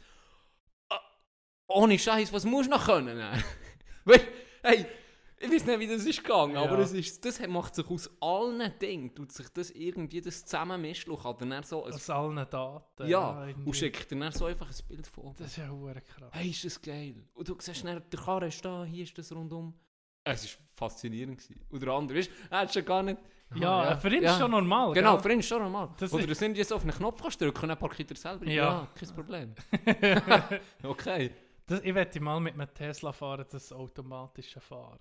[0.91, 1.01] Ah,
[1.69, 3.17] ohne Scheiß, was musst du noch können?
[3.19, 3.43] dann?
[4.05, 4.21] Weil,
[4.63, 4.87] hey,
[5.41, 6.63] ich weiß nicht, wie das ist gegangen, Ja.
[6.63, 11.13] aber es ist, das macht sich aus allen Dingen, tut sich das irgendwie das zusammenmischen
[11.13, 13.07] und kann dann so ein, Aus allen Daten.
[13.07, 13.69] ja, irgendwie.
[13.69, 15.37] und schickt dir dann so einfach ein Bild von oben.
[15.39, 16.31] Das ist ja hure krass.
[16.33, 17.15] Hey, ist das geil.
[17.35, 19.79] Und du siehst dann, der Karre ist da, hier ist das rundum.
[20.25, 21.39] Es war faszinierend.
[21.39, 21.61] Gewesen.
[21.71, 23.19] Und der andere, weißt du, er hat schon gar nicht...
[23.55, 24.93] Ja, für ihn ist schon normal.
[24.93, 25.23] Genau, gell?
[25.23, 25.91] für ihn ist schon normal.
[25.99, 28.47] Das Oder sind jetzt auf einen Knopf kannst drücken und parkiert er selber.
[28.47, 28.89] Ja, Ja.
[28.95, 29.55] kein Problem.
[30.83, 31.33] okay.
[31.67, 34.99] Das, ich wette mal mit einem Tesla fahren, das automatische Fahren.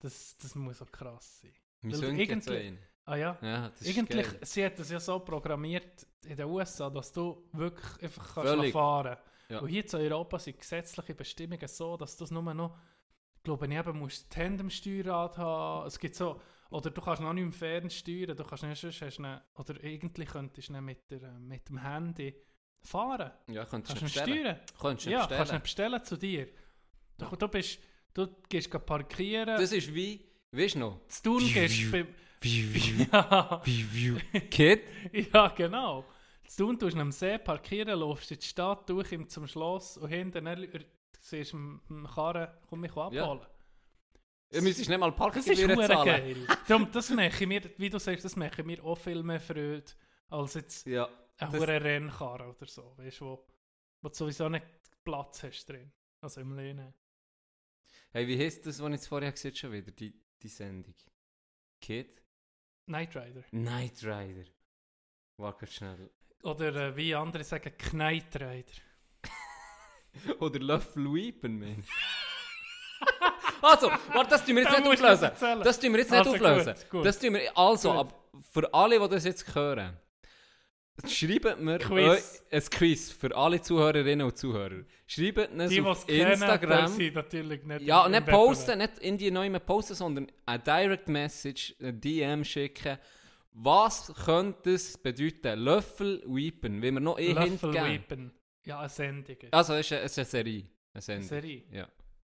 [0.00, 1.52] Das, das muss auch krass sein.
[1.82, 2.78] Wir sind irgendwie-.
[3.04, 3.38] Ah ja?
[3.40, 8.34] Ja, Eigentlich, sie hat das ja so programmiert in den USA, dass du wirklich einfach
[8.34, 8.72] kannst Völlig.
[8.72, 9.16] fahren
[9.48, 9.60] Ja.
[9.60, 12.76] Und hier in Europa sind gesetzliche Bestimmungen so, dass du es nur noch,
[13.44, 15.86] glaube ich, eben musst Tandemsteuerrad haben.
[15.86, 19.00] Es gibt so, oder du kannst noch nicht im Fern steuern, du kannst nicht, sonst
[19.02, 22.34] hast du ihn- oder irgendwie könntest du mit, der, mit dem Handy
[22.82, 23.30] fahren.
[23.48, 24.60] Ja, könntest Kannst du du steuern?
[24.80, 25.38] Könntest du Ja, bestellen.
[25.38, 26.48] kannst du bestellen zu dir.
[27.18, 27.78] Du, du bist,
[28.14, 31.00] du gehst geh parkieren, Das ist wie, weißt du noch?
[31.08, 31.92] zu tun gehst
[32.40, 33.62] Wie, ja,
[34.50, 34.82] Kid?
[35.32, 36.04] ja, genau.
[36.46, 40.08] Zu tun tust du am See parkieren, laufst in die Stadt durch zum Schloss und
[40.10, 40.46] hinten
[41.18, 43.40] siehst du im- Karren, komm mich abholen.
[44.56, 46.04] Du müsstest nicht mal Das ist Parkgebühren zahlen.
[46.06, 46.46] geil.
[46.66, 49.40] Darum, das mache ich mir, wie du sagst, das mache ich mir auch viel mehr
[49.40, 49.84] Freude,
[50.28, 51.06] als jetzt Ja.
[51.38, 53.46] ein Das- hure Rennkarre oder so, weißt du, wo,
[54.02, 54.66] wo du sowieso nicht
[55.04, 55.92] Platz hast drin.
[56.20, 56.92] Also im Lehnen.
[58.10, 60.94] Hey, wie heisst das, was ich jetzt vorher gesehen schon wieder, die, die Sendung?
[61.80, 62.22] Kid?
[62.86, 63.42] Knight Rider.
[63.50, 64.48] Knight Rider.
[65.36, 66.10] Warte schnell.
[66.42, 68.72] Oder äh, wie andere sagen, Knight Rider.
[70.40, 71.88] Oder Löffel Weepen, Mensch.
[73.62, 75.30] also, warte, das tun wir jetzt nicht auflösen.
[75.64, 76.74] Das tun wir jetzt nicht Also auflösen.
[76.74, 77.06] gut, gut.
[77.06, 78.14] Das tun wir, also, ab,
[78.52, 79.96] für alle, die das jetzt hören,
[81.06, 82.42] schreibt mir Quiz.
[82.50, 84.82] ein Quiz für alle Zuhörerinnen und Zuhörer.
[85.06, 86.88] Schreibt uns Die, auf es kennen, Instagram.
[86.88, 91.74] sind natürlich nicht Ja, nicht posten, nicht in die neuen posten, sondern eine Direct Message,
[91.82, 92.98] ein DM schicken.
[93.52, 95.58] Was könnte es bedeuten?
[95.60, 97.72] Löffel Weepen, wenn wir noch eh Löffel.
[97.72, 98.32] Weepen.
[98.64, 99.36] Ja, eine Sendung.
[99.50, 100.64] Also, es ist eine, es ist eine Serie.
[100.92, 101.22] Eine Eine.
[101.22, 101.62] Serie.
[101.70, 101.88] Ja.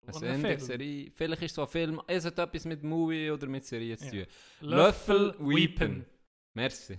[0.08, 0.60] Ein Film.
[0.60, 1.12] Serie.
[1.14, 2.02] Vielleicht ist es so ein Film.
[2.08, 4.26] Es hat etwas mit Movie oder mit Serie zu Ja.
[4.26, 4.34] tun.
[4.62, 6.06] Löffel Löffel Weepen.
[6.54, 6.98] Merci.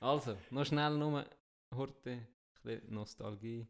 [0.00, 1.26] Also, noch schnell nur
[1.74, 2.28] Horte,
[2.88, 3.66] Nostalgie.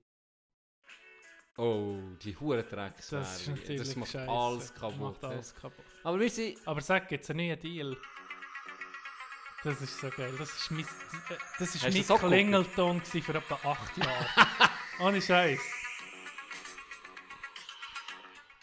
[1.58, 3.08] Oh, die Hurendrecks.
[3.08, 5.00] Das ist natürlich Das macht alles kaputt.
[5.00, 5.26] macht hä?
[5.26, 5.84] alles kaputt.
[6.02, 6.58] Aber wir sind.
[6.66, 7.96] Aber sag jetzt einen neuen Deal.
[9.64, 10.34] Das ist so geil.
[10.38, 10.86] Das ist mein, äh,
[11.58, 14.26] das ist mein Klingelton für etwa acht Jahre.
[15.00, 15.60] Ohne Scheiß.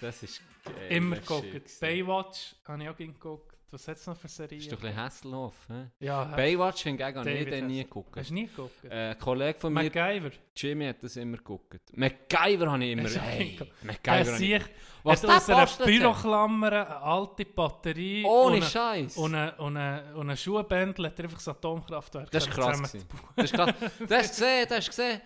[0.04, 0.76] Das ist geil.
[0.90, 1.80] Immer das geguckt.
[1.80, 3.54] Baywatch habe ich auch geguckt.
[3.72, 4.82] Was hat es noch für Das ist doch ein Serien?
[4.82, 5.56] bisschen Hasselhoff.
[5.68, 5.90] hä?
[6.00, 8.16] Ja, Baywatch hingegen habe ich den nie geguckt.
[8.16, 8.86] hast du nie geguckt?
[8.86, 10.30] Äh, ein Kollege von mir, MacGyver.
[10.56, 11.80] Jimmy, hat das immer geguckt.
[11.98, 13.10] MacGyver habe ich immer.
[13.10, 14.64] Du Hey, MacGyver habe ich.
[15.02, 15.86] Was hat aus einer.
[15.88, 19.18] Büroklammer eine alte Batterie Ohne und, Scheiß.
[19.18, 22.80] und, eine, und, eine, und eine Schuhbändel hat er einfach das Atomkraftwerk Das ist krass.
[23.36, 23.74] Das ist krass.
[24.08, 25.22] Du hast gesehen, du hast gesehen.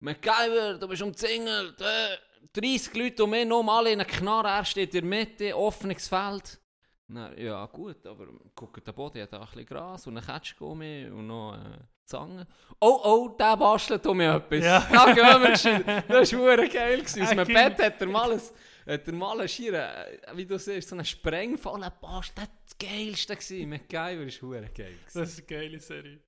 [0.00, 1.78] MacGyver, du bist umzingelt.
[1.80, 2.16] Äh,
[2.52, 4.48] 30 Leute um mich herum, alle in einer Knarre.
[4.48, 6.60] Er steht in der Mitte, offenes Feld.
[7.08, 11.10] Na, ja, gut, aber guck, der Boden hat auch ein bisschen Gras und ein Ketschgummi
[11.10, 12.46] und noch äh, Zange.
[12.80, 14.64] Oh, oh, der bastelt um mich etwas.
[14.64, 14.88] Ja.
[14.90, 16.04] Da gehen wir gescheit.
[16.08, 17.00] Das war geil.
[17.00, 17.22] Gewesen.
[17.22, 18.40] Aus dem Bett hat er mal, ein,
[18.86, 22.32] hat er mal einen äh, wie du siehst, so einen Sprengfall Bast.
[22.34, 23.36] Das war das Geilste.
[23.36, 23.68] gewesen.
[23.68, 24.92] MacGyver ist verdammt geil.
[24.92, 25.20] gewesen.
[25.20, 26.20] Das ist eine geile Serie.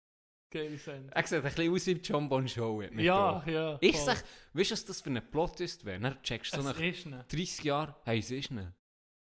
[0.54, 1.10] Geile Sendung.
[1.10, 3.02] Er sieht ein bisschen aus wie John Bon Jovi.
[3.02, 3.76] Ja, ja.
[3.80, 4.04] Ich voll.
[4.14, 5.84] sag, weißt du, was das für ein Plot ist?
[5.84, 5.98] wäre?
[6.00, 7.32] Dann checkst so es nach ist nicht.
[7.32, 8.72] 30 Jahren, hey, es ist nicht.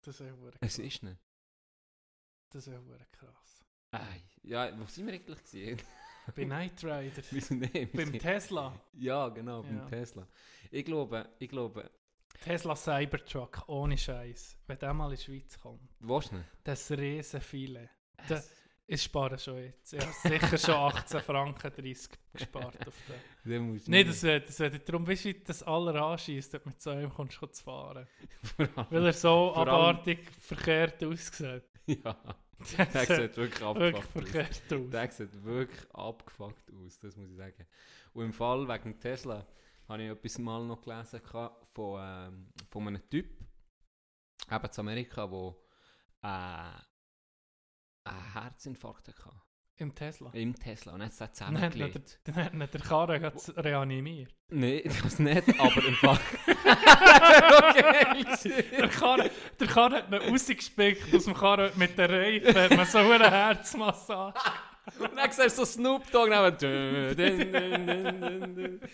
[0.01, 1.17] Das ist ja hure Es ist nicht.
[2.49, 3.63] Das ist hure krass.
[3.91, 5.79] Ey, ja, wo sind wir eigentlich gesehen?
[6.35, 7.21] Bei Knight Rider.
[7.21, 7.91] sind nicht.
[7.93, 8.79] Beim Tesla.
[8.93, 9.85] Ja, genau, beim Ja.
[9.85, 10.27] Tesla.
[10.71, 11.89] Ich glaube, ich glaube,
[12.41, 14.57] Tesla Cybertruck, ohne Scheiß.
[14.67, 16.45] Wenn der mal in die Schweiz kommt, willst nicht.
[16.63, 17.89] das Riesenfilet.
[18.27, 18.43] Da-
[18.91, 19.93] Ich spare schon jetzt.
[19.93, 23.19] Ich habe sicher schon 18 Franken 30 gespart auf den.
[23.85, 26.81] Du Nein, das wird, das wird darum, weißt du, wie das aller anschießt, du mit
[26.81, 28.07] so einem kommst, zu fahren.
[28.57, 31.63] Weil er so Vor allem- abartig verkehrt aussieht.
[31.87, 32.15] Ja,
[32.77, 34.35] Der der sieht wirklich wirklich abgefuckt
[34.73, 34.89] aus.
[34.91, 37.65] Der sieht wirklich abgefuckt aus, das muss ich sagen.
[38.13, 39.45] Und im Fall wegen Tesla
[39.87, 41.21] habe ich etwas mal noch gelesen
[41.73, 43.29] von, ähm, von einem Typ,
[44.51, 45.63] eben zu Amerika, wo
[46.21, 46.71] äh,
[48.03, 49.49] einen Herzinfarkt gehabt.
[49.79, 50.29] Im Tesla.
[50.33, 50.93] Im Tesla.
[50.93, 52.19] Und jetzt hat es zusammengelegt.
[52.25, 54.35] dann hat ihn der Karren reanimiert.
[54.49, 56.19] Nein, das nicht, aber im Fall.
[57.59, 58.25] okay.
[58.77, 62.55] Der Karren, der Karren hat ihn rausgespickt aus dem Karren mit der Reifen.
[62.55, 64.37] Hat man so eine Herzmassage.
[64.99, 66.51] Und dann siehst du so Snoop Dogg neben.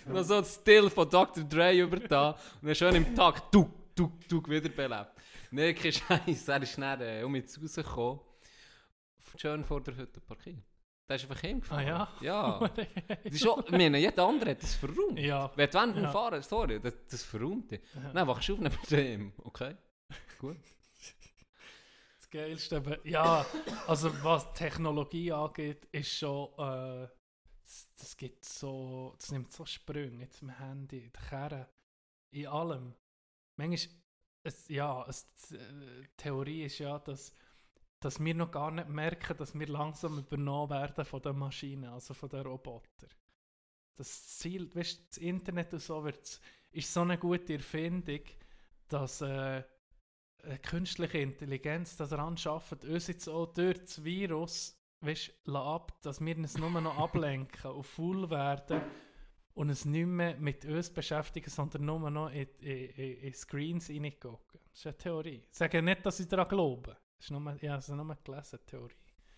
[0.08, 1.44] Noch so das Still von Dr.
[1.46, 2.32] Dre über da.
[2.62, 5.14] Und dann schön im Tag, du, du, du, wiederbelebt.
[5.50, 6.48] Nee, kein Scheiß.
[6.48, 8.20] Er ist schnell äh, um jetzt rausgekommen.
[9.38, 10.64] Schön vor der Hütte parkiert.
[11.08, 11.88] Der ist einfach Ah hingefahren.
[11.88, 12.08] ja?
[12.22, 12.60] Ja.
[13.24, 15.20] Das ist schon, ich meine, jeder andere hat das verräumt.
[15.20, 15.52] ja.
[15.56, 16.12] Wenn du dem Ja.
[16.12, 17.82] Fahren, sorry, das, das verräumt dich.
[17.94, 18.12] Ja.
[18.14, 19.34] Nein, wachst du auf neben dem.
[19.44, 19.76] Okay.
[20.40, 20.58] Gut.
[22.18, 23.46] Das Geilste, aber ja,
[23.88, 27.08] also was Technologie angeht, ist schon, äh,
[27.62, 31.70] das, das gibt so, das nimmt so Sprünge jetzt im Handy, in der Kerne,
[32.32, 32.94] in allem.
[33.58, 33.96] Manchmal,
[34.44, 35.58] es, ja, es, äh,
[36.02, 37.34] die Theorie ist ja, dass,
[38.06, 42.14] dass wir noch gar nicht merken, dass wir langsam übernommen werden von den Maschinen, also
[42.14, 43.10] von den Robotern.
[43.96, 46.40] Das Ziel, weißt, das Internet und so wird,
[46.72, 48.20] ist so eine gute Erfindung,
[48.88, 49.64] dass äh,
[50.62, 56.60] künstliche Intelligenz daran arbeitet, uns jetzt auch durch das Virus weißt, ab, dass wir uns
[56.60, 58.84] nur noch ablenken und faul werden
[59.56, 63.90] und es nicht mehr mit uns beschäftigen, sondern nur noch in, in, in, in Screens
[63.90, 64.60] reingucken.
[64.70, 65.44] Das ist eine Theorie.
[65.50, 66.98] Ich sage nicht, dass ich daran glaube.
[67.18, 68.94] Das ist nur, es nur gelesen, Theorie.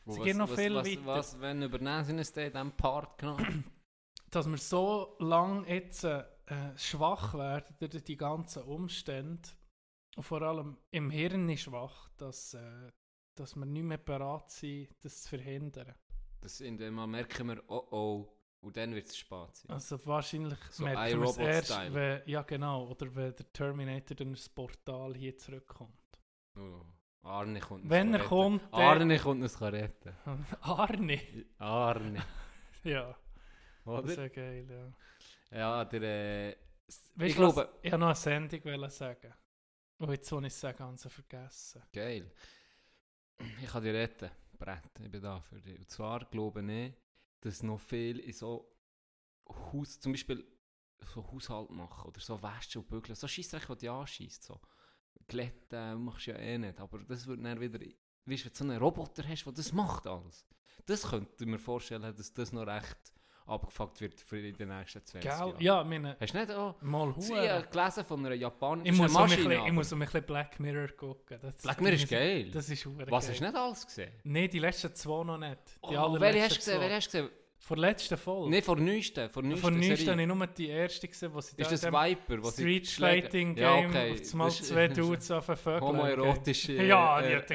[0.05, 1.05] Sie gehen noch viel was, weiter.
[1.05, 3.65] Was, wenn übernehmen sie uns in diesem Part genommen?
[4.29, 6.25] dass wir so lange jetzt äh,
[6.75, 9.49] schwach werden durch die ganzen Umstände
[10.15, 12.91] und vor allem im Hirn schwach, dass, äh,
[13.35, 15.93] dass wir nicht mehr bereit sind, das zu verhindern.
[16.41, 19.71] Das irgendwann merken wir, oh oh, und dann wird es spät sein.
[19.71, 24.29] Also wahrscheinlich So merken wir es erst, wenn, ja genau, oder wenn der Terminator dann
[24.29, 25.93] ins Portal hier zurückkommt.
[26.57, 26.81] Oh.
[27.27, 28.29] Arne kommt uns Wenn er retten.
[28.29, 30.15] kommt, Arne kommt uns retten.
[30.61, 31.21] Arne!
[31.59, 32.23] Arne.
[32.83, 33.17] Ja,
[33.83, 34.21] das ist Oder?
[34.23, 34.93] ja geil,
[35.49, 35.57] ja.
[35.57, 36.01] Ja, der...
[36.01, 37.53] Äh, Ich du was?
[37.55, 39.33] glaube- Ich wollte noch eine Sendung sagen.
[39.97, 41.81] Und jetzt habe ich es ganz vergessen.
[41.91, 42.31] geil.
[43.61, 44.83] Ich kann dich retten, Brett.
[45.03, 45.77] Ich bin da für dich.
[45.79, 46.93] Und zwar glaube ich,
[47.41, 48.71] dass noch viel in so
[49.49, 49.99] Haus...
[49.99, 50.45] Zum Beispiel
[51.13, 53.15] so Haushalt machen oder so Wäsche und Bügeln.
[53.15, 54.43] So Scheissdreck, die dich anschießt.
[54.43, 54.59] So.
[55.27, 56.79] Glätten machst du ja eh nicht.
[56.79, 57.79] Aber das wird dann wieder...
[57.79, 60.45] Weißt du, wenn du so einen Roboter hast, der das macht alles.
[60.85, 62.97] Das könnte ich mir vorstellen, dass das noch recht
[63.45, 65.31] abgefuckt wird für in den nächsten 20 Gell?
[65.31, 65.55] Jahren.
[65.61, 66.81] Ja, meine, Hast du nicht auch...
[66.81, 67.49] mal Ich Hure.
[67.53, 69.47] habe gelesen von einer japanischen Ich muss, um ein Maschine.
[69.49, 71.39] bisschen, ich muss um ein bisschen Black Mirror gucken.
[71.41, 72.51] Das, Black Mirror ist geil.
[72.51, 73.07] Das ist Was, geil.
[73.09, 74.11] hast du nicht alles gesehen?
[74.25, 75.57] Nein, die letzten zwei noch nicht.
[75.89, 76.73] Die Oh, welche hast du gesehen?
[76.75, 76.81] zwei.
[76.81, 77.37] Welche hast du gesehen?
[77.59, 78.51] Vor der letzten Folge.
[78.51, 79.29] Nein, vor neuesten.
[79.29, 80.11] Vor neuesten Von neuesten Serie.
[80.13, 82.43] habe ich nur die erste gesehen, wo sie Ist das in dem Viper?
[82.43, 84.11] Was Street Fighting Game Ja, okay.
[84.11, 85.81] auf Das ist- zwei Dudes auf den Vögel.
[85.81, 87.49] Homoerotische Ja, die äh, hat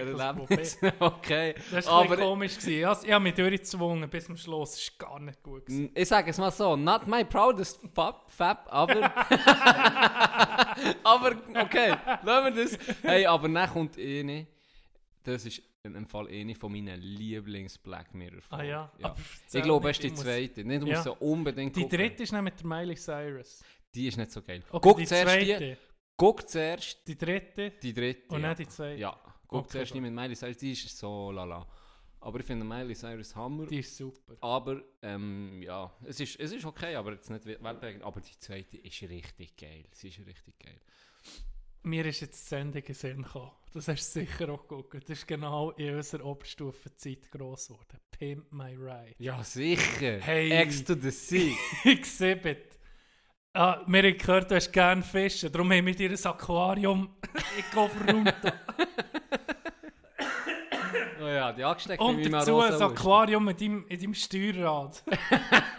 [0.54, 1.54] das okay.
[1.70, 2.56] Das war Aber komisch.
[2.58, 2.78] gewesen.
[2.80, 4.72] Ich habe- Ich habe mich durchgezwungen bis zum Schluss.
[4.72, 5.64] Das war gar nicht gut.
[5.66, 5.90] gewesen.
[5.94, 9.04] ich sage es mal so, not my proudest fab, fab aber...
[11.04, 12.78] aber, okay, lassen wir das.
[13.02, 14.46] Hey, aber dann kommt eine,
[15.24, 18.92] das ist in dem Fall eine von meinen Lieblings-Black Mirror Ah ja?
[18.98, 19.16] ja.
[19.52, 20.64] Ich glaube, nicht, es ist die zweite.
[20.64, 20.96] Nicht, du Ja.
[21.04, 21.98] musst unbedingt Die gucken.
[21.98, 23.64] dritte ist nicht mit der Miley Cyrus.
[23.94, 24.62] Die ist nicht so geil.
[24.70, 25.78] Okay, Guck die zuerst die, zweite.
[26.16, 28.34] guck zuerst Die dritte die dritte.
[28.34, 28.48] und ja.
[28.48, 29.00] dann die zweite.
[29.00, 31.66] Ja, guck Okay, zuerst nicht mit Miley Cyrus, die ist so lala.
[32.20, 33.66] Aber ich finde Miley Cyrus Hammer.
[33.66, 34.36] Die ist super.
[34.40, 38.04] Aber, ähm, ja, es ist, es ist okay, aber jetzt nicht weltberechtigt.
[38.04, 39.84] Aber die zweite ist richtig geil.
[39.90, 40.80] Sie ist richtig geil.
[41.84, 43.50] Mir ist jetzt die Sendung in Sinn gekommen.
[43.74, 45.02] Das hast du sicher auch geguckt.
[45.08, 47.98] Das ist genau in unserer Oberstufenzeit gross geworden.
[48.10, 49.14] Pimp My Ride.
[49.18, 50.20] Ja, sicher.
[50.20, 50.62] Hey.
[50.62, 51.56] X to the Sea.
[51.84, 52.78] Exhibit.
[53.54, 55.50] Ah, wir haben gehört, du hast gerne Fische.
[55.50, 58.52] Darum haben wir dir ein Aquarium in den Koffer runter.
[61.20, 65.02] oh ja, die angesteckt Und dazu ein Aquarium in deinem, in deinem Steuerrad.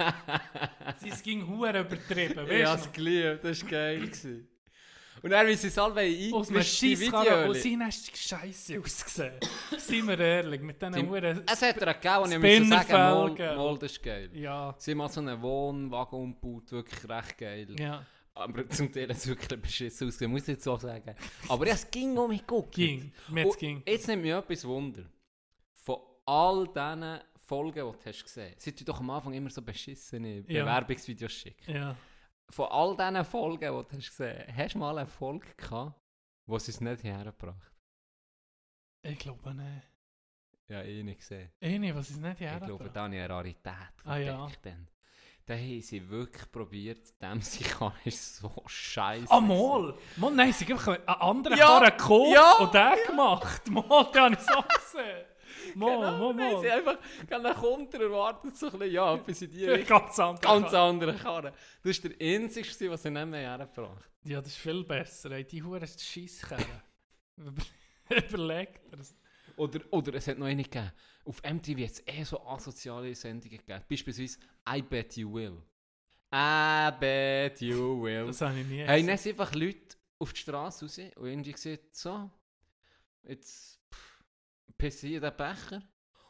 [0.97, 3.43] Sie ging hure übertrieben, Ja, weißt es geliebt.
[3.45, 4.11] Das war geil.
[5.23, 6.01] Und dann, wie sie es alle?
[6.33, 7.49] Aus einem eingemischt die Scheisskarren.
[7.49, 7.63] Videos.
[7.63, 9.33] sie hast scheiße ausgesehen.
[9.77, 11.43] Seien wir ehrlich, mit Die- diesen Huren...
[11.49, 13.55] Es hat er gegeben, und ich muss sagen, Spinnerfelgen.
[13.57, 14.29] mal, das ist geil.
[14.33, 17.67] Ja, Sie haben mal so einen Wohnwagen umgebaut, wirklich recht geil.
[17.79, 21.15] ja, Aber zum Teil hat es wirklich beschissen ausgesehen, muss ich jetzt so sagen.
[21.47, 22.75] Aber ja, es ging um mich geguckt.
[22.75, 23.13] ging.
[23.33, 23.83] Hat's Und ging.
[23.87, 25.03] Jetzt nimmt mich etwas Wunder.
[25.73, 29.49] Von all diesen Folgen, die du hast gesehen hast, sie tun doch am Anfang immer
[29.49, 30.63] so beschissene Ja.
[30.63, 31.71] Bewerbungsvideos schicken.
[31.73, 31.95] Ja.
[32.49, 35.99] Von all diesen Folgen, die du hast gesehen hast, hast du mal eine Folge gehabt,
[36.45, 37.71] wo sie es nicht hergebracht
[39.01, 39.87] Ich glaube nicht.
[40.67, 41.51] Ja, eh nicht gesehen.
[41.61, 43.73] Eh nicht, was ist nicht Ich glaube, da habe ich eine Rarität
[44.05, 44.43] Ah, ja.
[44.43, 44.87] entdeckt dann.
[45.45, 49.31] da haben sie wirklich probiert, dem sie kann, ist so scheiße.
[49.31, 49.97] Ah, mal!
[50.17, 53.67] Mal, nein, sie haben einfach einen anderen Ja, Karren gekauft ja, und den gemacht.
[53.69, 55.25] Mal, den habe ich so gesehen.
[55.75, 56.97] Mal, Genau, mal, nein, sie einfach
[57.29, 59.87] einen Kunden erwartet, so ein bisschen, ja, bis in die Richtung.
[59.99, 60.41] Ganz anders.
[60.41, 61.53] Ganz andere Karre.
[61.83, 64.29] Das war der einzige, was sie nicht mehr hergebracht haben.
[64.31, 65.31] Ja, das ist viel besser.
[65.31, 65.43] Ey.
[65.43, 66.81] Die Hure ist Scheisskerren.
[68.09, 69.15] Überlegt er es.
[69.55, 70.91] Oder, oder es hat noch eine gegeben.
[71.25, 73.83] Auf MTV hat es eh so asoziale Sendungen gegeben.
[73.87, 75.61] Beispielsweise I Bet You Will.
[76.33, 78.27] I Bet You Will.
[78.27, 81.51] Das habe ich nie Hey, dann sind einfach Leute auf die Straße raus und irgendwie
[81.51, 82.29] gesagt, so,
[83.23, 84.12] jetzt pff,
[84.77, 85.81] pisse ich in den Becher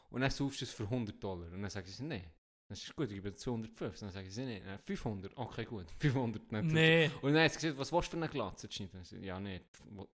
[0.09, 1.51] und dann saufst du es für 100 Dollar.
[1.51, 2.29] Und dann sagen sie, nee,
[2.67, 3.99] das ist gut, ich gebe 250.
[3.99, 5.35] Dann sagen sie, äh, 500.
[5.37, 6.63] Okay, gut, 500 nicht.
[6.65, 7.11] Nee.
[7.21, 8.67] Und dann hat sie gesagt, was willst du für eine Glatze?
[8.71, 9.39] Sie, ja,
[9.85, 10.07] wo-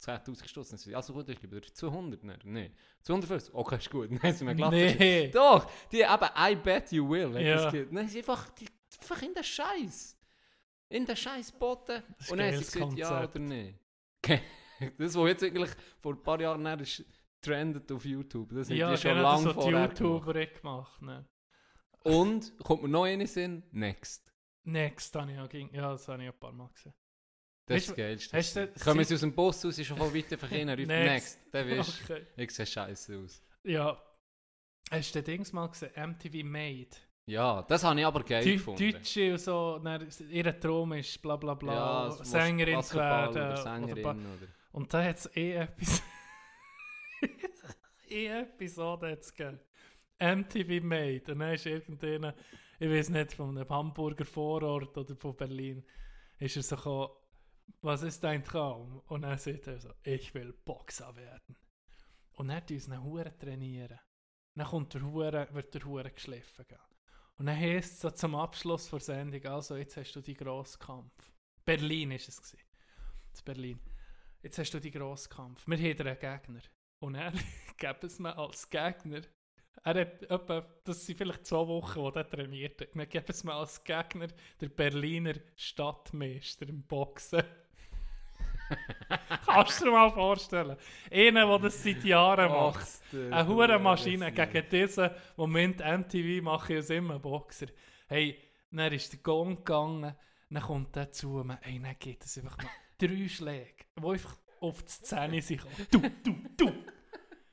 [0.00, 0.68] 10'000 Stutz.
[0.70, 2.22] Dann sie, also gut, ich gebe dir 200.
[2.22, 3.54] Dann, nee, 250.
[3.54, 4.10] Okay, ist gut.
[4.10, 4.76] Dann haben sie mir Glatze.
[4.98, 5.28] Nee.
[5.28, 7.40] Doch, die eben I bet you will.
[7.40, 7.70] Ja.
[7.70, 8.66] Dann sind einfach, die,
[9.00, 10.16] einfach in den Scheiß.
[10.88, 12.02] In den Scheiß boten.
[12.28, 13.36] Und dann haben sie gesagt, ja Konzept.
[13.36, 13.78] oder nein.
[14.98, 17.04] das, was jetzt eigentlich vor ein paar Jahren ist,
[17.46, 18.50] trendet auf YouTube.
[18.54, 20.00] Das haben Ja, die schon das lange die vorher gemacht.
[20.00, 21.02] YouTuber gemacht.
[21.02, 21.28] Ne.
[22.02, 24.32] Und, kommt mir noch eine Sinn, Next.
[24.64, 25.52] Next habe ich auch.
[25.72, 26.94] Ja, das habe ich ein paar Mal gesehen.
[27.68, 28.36] Das ist das Geilste.
[28.36, 30.86] hast du- Kommen sie aus dem Bus raus, ist schon voll weit einfach hin, ruft
[30.86, 31.38] Next.
[31.38, 31.52] Next.
[31.54, 32.26] Der wisst, Okay.
[32.36, 33.42] ich sehe scheiße aus.
[33.64, 34.00] Ja.
[34.90, 35.90] Hast du den Dings mal gesehen?
[35.96, 36.90] MTV Made.
[37.28, 38.92] Ja, das habe ich aber geil Deu- gefunden.
[38.92, 43.30] Deutsche und so, dann, ihr Traum ist bla bla bla, ja, Sängerin zu werden.
[43.30, 44.04] Oder oder ba- Sängerin.
[44.06, 44.16] Oder
[44.70, 46.02] Und da hat es eh etwas.
[48.08, 49.60] Eh Episode hat's gegeben.
[50.18, 51.32] MTV Made.
[51.32, 52.34] Und dann ist irgendeiner,
[52.78, 55.84] ich weiß nicht, von einem Hamburger Vorort oder von Berlin,
[56.38, 57.10] ist er so gekommen,
[57.80, 59.02] was ist dein Traum?
[59.06, 61.56] Und dann sagt er so, ich will Boxer werden.
[62.34, 63.98] Und dann tun sie ihn Huren trainieren.
[64.54, 66.64] Dann kommt der Hure, wird der Hure geschliffen.
[66.68, 66.78] Gell?
[67.38, 71.12] Und dann heisst es so zum Abschluss der Sendung, also jetzt hast du die Grosskampf.
[71.64, 72.64] Berlin ist es gewesen.
[73.36, 73.80] In Berlin.
[74.42, 75.66] Jetzt hast du die Grosskampf.
[75.66, 76.62] Wir haben einen Gegner.
[77.00, 77.32] Und er
[77.78, 79.22] gibt es mir als Gegner.
[79.84, 82.88] Er hat etwa, das sind vielleicht zwei Wochen, wo er trainiert hat.
[82.94, 84.28] Dann gibt es mir als Gegner
[84.60, 87.42] der Berliner Stadtmeister im Boxen.
[89.46, 90.76] Kannst du dir mal vorstellen?
[91.10, 92.88] Einer, der das seit Jahren macht.
[93.12, 97.66] Eine hure Maschine gegen diesen Moment MTV mache ich es immer Boxer.
[98.08, 98.40] Hey,
[98.72, 100.16] dann ist der Gong gegangen,
[100.50, 104.36] dann kommt der zu mir, hey, dann geht es einfach noch drei Schläge, die einfach
[104.68, 105.62] auf die Szene sind.
[105.90, 106.72] Du, du, du.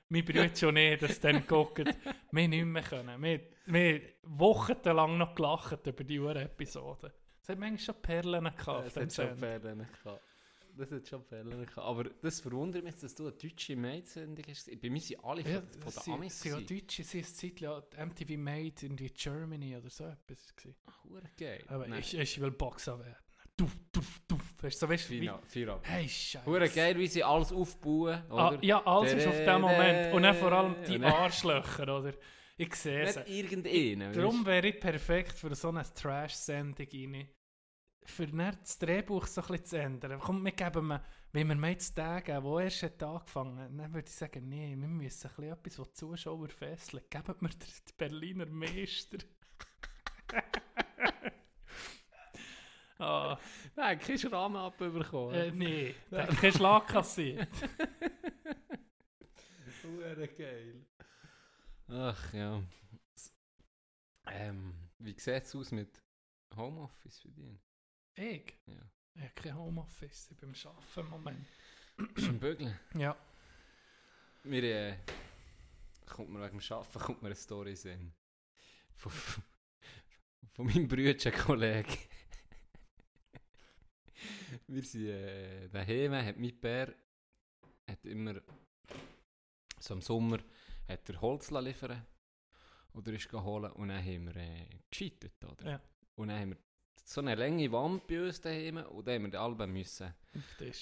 [0.10, 1.92] Mein Bruder schon nicht, dass dann gucken.
[2.32, 3.22] Wir nicht mehr können.
[3.22, 7.14] Wir, wir haben wochenlang noch gelacht über die Uhr-Episode.
[7.42, 8.96] Es hat manchmal schon Perlen gehabt.
[8.96, 9.36] dem hat schon.
[9.38, 10.22] Fälle gehabt.
[10.76, 11.78] Das hat schon Fälle gehabt.
[11.78, 14.70] Aber das verwundert mich, dass du eine deutsche Maid-Sendung hast.
[14.82, 16.42] Bei mir sind alle Ja, von, von den Amis.
[16.42, 16.68] sie gewesen.
[16.80, 20.54] Deutsche, sie ist Zeit ja MTV Made in Germany oder so etwas.
[20.86, 21.64] Ach, hure geil.
[21.68, 23.16] Aber Nein, ich, ich will Boxer werden.
[23.58, 24.02] Du, du.
[24.64, 25.32] Weißt du, so, weißt du, wie...
[25.82, 26.46] Hey, Scheiße.
[26.46, 28.64] Hure geil, wie sie alles aufbauen, Ah, oder?
[28.64, 30.14] ja, alles ist auf dem Moment.
[30.14, 32.14] Und dann vor allem die Arschlöcher, oder?
[32.56, 33.18] Ich sehe es.
[33.28, 34.14] irgendeinen.
[34.14, 37.28] Darum wäre ich perfekt für so eine Trash-Sendung rein.
[38.06, 40.20] Für dann das Drehbuch so ein bisschen zu ändern.
[40.22, 43.94] Komm, wir geben mir, wenn wir mir jetzt den geben, der erst hat angefangen dann
[43.94, 47.04] würde ich sagen, nee, wir müssen ein bisschen etwas, was die Zuschauer fesseln.
[47.10, 49.18] Geben wir den Berliner Meister.
[53.04, 53.40] ah,
[53.76, 55.34] Nein, keinen Schramm abbekommen.
[55.36, 57.50] äh, nee, der hat keinen Schlag kassiert.
[59.84, 60.86] Hure geil.
[61.88, 62.64] Ach ja.
[64.28, 66.02] Ähm, wie sieht es aus mit
[66.56, 67.60] Homeoffice für dich?
[68.16, 68.54] Ich?
[68.68, 68.82] Ja.
[69.16, 71.48] Ich habe kein Homeoffice, ich bin am Arbeiten im Moment.
[72.16, 72.80] Bist du am Bügeln?
[72.96, 73.16] Ja.
[74.44, 74.98] Mir, äh,
[76.06, 78.14] kommt mir wegen dem Arbeiten kommt mir eine Story sehen.
[78.96, 79.12] Von,
[80.54, 81.98] von meinem Bruder Kollege.
[84.68, 86.94] Wir sind äh, daheim, hat mein Bär
[87.88, 88.36] hat immer
[89.80, 90.40] so im Sommer
[90.88, 92.06] hat er Holz liefern
[92.94, 95.70] oder ist geholt und dann haben wir äh, gescheitert, oder?
[95.72, 95.82] Ja.
[96.16, 96.58] Und dann haben wir
[97.04, 100.14] so eine lange Wand bei uns daheim und dann haben wir die Alben müssen.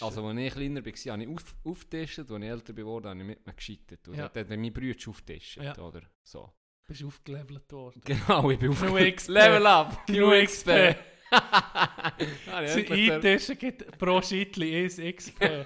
[0.02, 3.26] Also, als ich kleiner war, habe ich auf, aufgetischt, als ich älter geworden habe ich
[3.26, 4.08] mit mir gescheitert.
[4.08, 4.30] Und Ja.
[4.30, 5.76] dann hat mein Bruder aufgetischt, Ja.
[5.80, 6.02] oder?
[6.24, 6.54] So.
[6.88, 8.02] bist aufgelevelt worden.
[8.06, 9.30] Genau, ich bin auf New XP.
[9.30, 10.08] Level up!
[10.10, 10.96] New XP.
[11.32, 12.12] Ah,
[12.58, 15.66] eintischen gibt pro Scheitli 1 XP.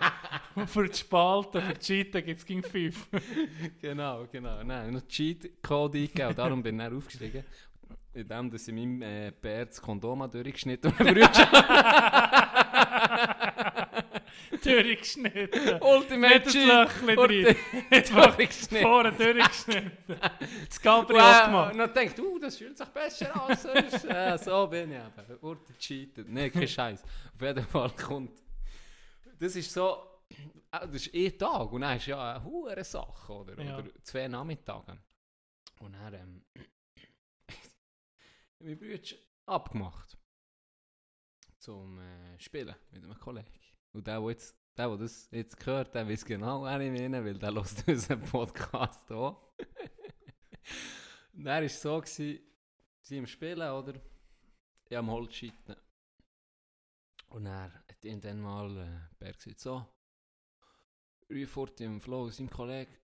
[0.55, 3.07] Und für die Spalten, für die Scheiten gibt es gegen 5.
[3.81, 4.63] Genau, genau.
[4.63, 7.43] Nein, noch Cheat-Code eingegeben darum bin ich dann aufgestiegen.
[8.13, 11.29] In dem, dass ich meinem äh, Bär das Kondom habe durchgeschnitten Bruder
[14.65, 15.81] durchgeschnitten.
[15.81, 17.55] Ultimate Nicht ein Löchchen drin.
[18.37, 18.81] Durchgeschnitten.
[18.81, 19.91] Vorne durchgeschnitten.
[20.67, 21.71] Das Gabriel Wow, gemacht.
[21.73, 23.57] und dann denkt, uh, das fühlt sich besser an.
[24.09, 25.39] ja, so bin ich eben.
[25.41, 26.27] Urte cheatet.
[26.29, 27.03] Nein, kein Scheiß.
[27.03, 28.41] Auf jeden Fall kommt.
[29.39, 30.21] Das ist so.
[30.71, 33.61] äh, Das ist eh Tag und dann ist ja eine hure Sache, oder?
[33.63, 33.77] Ja.
[33.77, 34.97] Oder zwei Nachmittage.
[35.79, 36.45] Und dann ähm,
[38.59, 40.17] mein Bruder abgemacht.
[41.59, 43.51] Zum äh, Spielen mit einem Kollegen.
[43.95, 47.23] Und der, der jetzt der, der das jetzt gehört, der weiß genau, wer ich meine,
[47.23, 49.53] weil der hört unseren Podcast auch.
[51.33, 52.39] Und er war so, gewesen,
[52.99, 53.93] sie im Spielen, oder?
[54.89, 55.75] Ich am Holz scheiten.
[57.29, 59.85] Und er hat ihn dann mal, äh, Berg gesagt, so,
[61.29, 62.97] Rüfort im Flow, sein Kollege,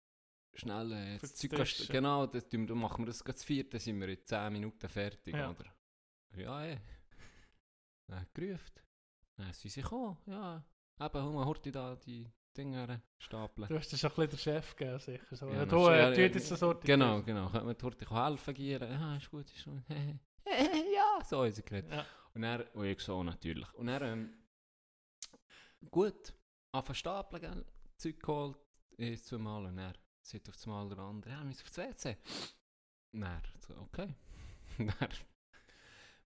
[0.54, 1.86] schnell äh, das Zeug Tischen.
[1.88, 4.88] Genau, das, dann machen wir das gerade zu viert, dann sind wir in 10 Minuten
[4.88, 5.50] fertig, Ja.
[5.50, 5.72] oder?
[6.36, 6.80] Ja, ey.
[8.08, 8.80] Dann hat gerufen.
[9.36, 10.64] Dann sind sie gekommen, ja.
[11.02, 13.68] Eben, hol mal heute da die Dinger stapeln.
[13.68, 15.34] Du hast dir schon ein bisschen den Chef gegeben, sicher.
[15.34, 15.48] So.
[15.48, 16.86] Ja, das du, äh, ja, jetzt so Sorte.
[16.86, 17.48] Genau, genau.
[17.48, 18.90] Könnte man heute helfen, gieren?
[18.90, 19.82] Ja, ist gut, ist gut.
[20.46, 21.90] ja, so ist er geredet.
[21.90, 22.04] Ja.
[22.34, 23.72] Und er, und ich so natürlich.
[23.74, 24.30] Und er, ähm,
[25.90, 26.34] gut,
[26.72, 27.64] anfangen stapeln, gell?
[27.96, 28.58] Zeug geholt,
[28.98, 32.18] ist zweimal und er sieht auf das Mal der andere, ja, wir müssen aufs WC.
[33.12, 34.14] Und er, so, okay.
[34.78, 35.08] Und er,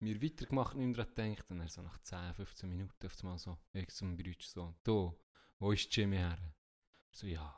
[0.02, 1.52] mir weitergemacht, nicht mehr daran gedacht.
[1.52, 4.76] Und er so nach 10, 15 Minuten auf das Mal so, ich zum Brütsch so,
[4.84, 5.18] du,
[5.60, 6.38] wo ist Jimmy her?
[6.42, 6.54] Er
[7.12, 7.56] So, ja,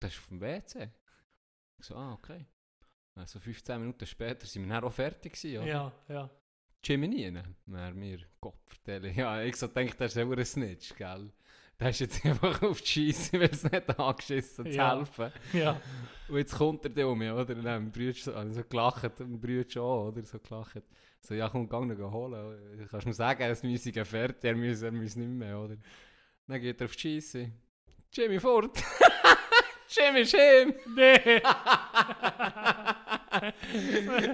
[0.00, 0.90] das ist auf dem WC.
[1.78, 2.44] Ich so, ah, okay.
[3.14, 5.66] Also 15 Minuten später sind wir dann auch fertig gewesen, oder?
[5.68, 6.30] Ja, ja.
[6.82, 7.42] Jimmy nie, ne?
[7.66, 9.14] Dann mir Gott vertellen.
[9.14, 11.32] Ja, ich so denke, der ist selber ein Snitch, gell?
[11.80, 14.96] Der ist jetzt einfach auf die Scheisse, weil es nicht angeschissen zu Ja.
[14.96, 15.32] helfen.
[15.52, 15.80] Ja,
[16.28, 17.54] Und jetzt kommt er da um mich, oder?
[17.56, 20.24] Und dann Bruder so, also so gelacht, und Bruder auch, oder?
[20.24, 20.82] So gelacht.
[21.26, 22.78] So, ja, komm, gang noch holen.
[22.78, 25.78] Du kannst mir sagen, er ist müsse fertig, er muss, er muss nicht mehr, oder?
[26.46, 27.50] Dann geht er auf die Scheisse.
[28.12, 28.76] Jimmy fort!
[29.88, 30.74] Jimmy Schim!
[30.94, 31.14] nee.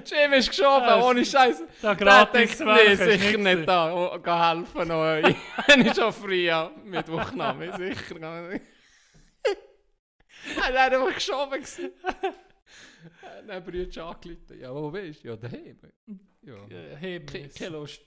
[0.05, 1.69] Jimmy ist geschoben, Ja, ohne Scheiße.
[1.81, 3.95] Da Der gratis nee, sicher nicht da.
[3.95, 5.37] Oh, geh helfen euch.
[5.69, 8.21] Wenn ich schon früh ja, Mittwochnahme, sicher.
[10.57, 11.65] Er hat einfach geschoben.
[13.47, 14.59] Dann Brüder angerufen.
[14.59, 15.29] Ja, wo bist du?
[15.29, 15.79] Ja, daheim.
[16.43, 16.67] Ja.
[16.97, 17.27] Heben.
[17.27, 18.01] Ki- Kilo ist,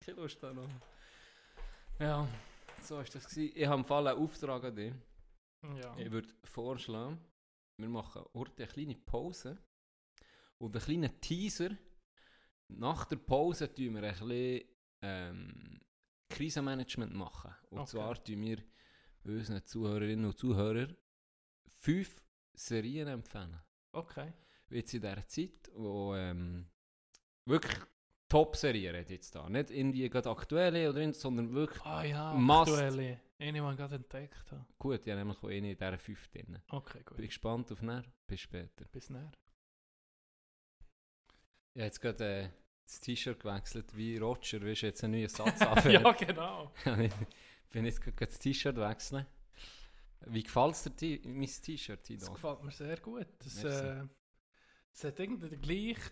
[0.00, 0.68] Kilo ist da noch.
[1.98, 2.26] Ja,
[2.82, 3.28] so war das.
[3.28, 3.52] Gewesen.
[3.54, 4.92] Ich habe im Fall einen Auftrag an dich.
[5.82, 5.96] Ja.
[5.98, 7.18] Ich würde vorschlagen,
[7.76, 9.58] wir machen heute eine kleine Pause
[10.58, 11.70] und einen kleinen Teaser.
[12.68, 14.62] Nach der Pause tun wir ein bisschen
[15.02, 15.80] ähm,
[16.28, 17.54] Krisenmanagement machen.
[17.70, 17.90] Und Okay.
[17.90, 18.58] zwar tun wir
[19.24, 20.96] unseren Zuhörerinnen und Zuhörern
[21.68, 22.22] fünf
[22.54, 23.60] Serien empfehlen.
[23.92, 24.32] Okay.
[24.70, 26.70] Jetzt in dieser Zeit, wo ähm,
[27.50, 27.76] wirklich
[28.28, 29.48] Top-Serien rede ich jetzt da.
[29.48, 32.70] Nicht irgendwie gerade aktuelle oder irgend, sondern wirklich Ah ja, Must.
[32.72, 33.20] aktuelle.
[33.38, 34.66] Eine, die ich gerade entdeckt habe.
[34.78, 35.00] gut.
[35.06, 36.58] Ich habe nämlich auch eine in dieser fünf drin.
[36.68, 37.16] Okay, gut.
[37.16, 38.04] Bin gespannt auf näher.
[38.26, 38.84] Bis später.
[38.92, 39.30] Bis näher.
[41.72, 42.48] Ich habe jetzt gerade äh,
[42.84, 46.02] das T-Shirt gewechselt, wie Roger, willst du jetzt einen neuen Satz anfangen?
[46.02, 46.72] ja, genau.
[46.84, 49.26] ich bin jetzt gerade das T-Shirt wechseln.
[50.26, 52.32] Wie gefällt es dir, T- mein T-Shirt, Das Tido?
[52.32, 53.26] gefällt mir sehr gut.
[53.38, 53.84] Das, Merci.
[53.86, 54.04] äh,
[54.92, 56.10] es hat irgendwie die gleiche,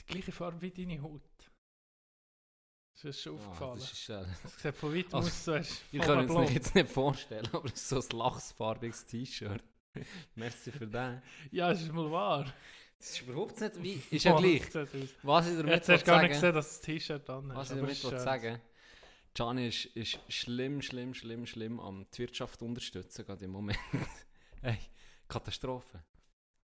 [0.00, 1.22] die gleiche Farbe wie deine Haut.
[2.94, 3.78] Das ist schon Ah, aufgefallen.
[3.78, 6.50] das ist, äh, Es sieht von weitem Also, aus, so voll könnt es blond.
[6.50, 9.62] jetzt nicht vorstellen, aber es ist so ein lachsfarbiges T-Shirt.
[10.34, 11.22] Merci für das.
[11.50, 12.52] Ja, es ist mal wahr.
[12.98, 14.02] Das ist überhaupt nicht wie...
[14.10, 14.70] Ist ja gleich.
[14.70, 14.88] das.
[15.22, 17.76] Was ich damit Jetzt hast du gar nicht gesehen, dass das T-Shirt an Was ist.
[17.76, 18.60] ich aber damit will sagen...
[19.34, 23.78] Gianni ist, ist schlimm, schlimm, schlimm, schlimm am die Wirtschaft unterstützen, gerade im Moment.
[24.62, 24.78] hey,
[25.28, 26.02] Katastrophe.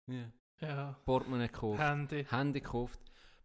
[0.06, 0.30] Ja.
[0.60, 2.26] Ja, Portemonnaie gekauft, Handy.
[2.28, 3.00] Handy gekauft.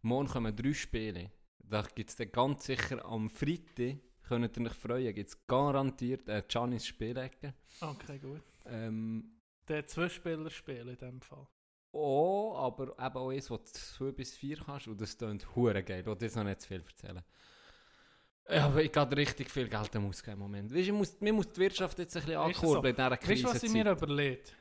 [0.06, 1.30] Morgen kommen drei Spiele.
[1.58, 3.96] Da gibt es dann ganz sicher am Freitag,
[4.28, 7.54] könnt ihr euch freuen, gibt es garantiert äh, Giannis Spielecke.
[7.80, 8.40] Okay, gut.
[8.66, 9.36] Ähm,
[9.66, 11.46] Der Zwei-Spieler spielen in dem Fall.
[11.92, 15.82] oh, aber eben auch eins, wo du 2 bis 4 kannst und das klingt hure
[15.82, 16.00] geil.
[16.00, 17.22] Ich will jetzt noch nicht zu viel erzählen.
[18.48, 20.70] Ja, aber ich habe richtig viel Geld ausgeben im Moment.
[20.72, 22.96] Weißt, ich muss, mir muss die Wirtschaft jetzt ein bisschen Weißt du so, ankurbeln in
[22.96, 23.42] dieser Weißt Krise.
[23.42, 24.56] du, was ich mir überlegt?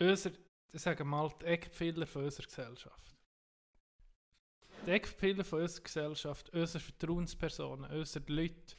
[0.00, 0.30] Unser,
[0.72, 3.14] ich sage mal, die Eckpfeiler von unserer Gesellschaft.
[4.88, 8.74] Die Eckpfeiler von unserer Gesellschaft, unsere Vertrauenspersonen, unsere Leute,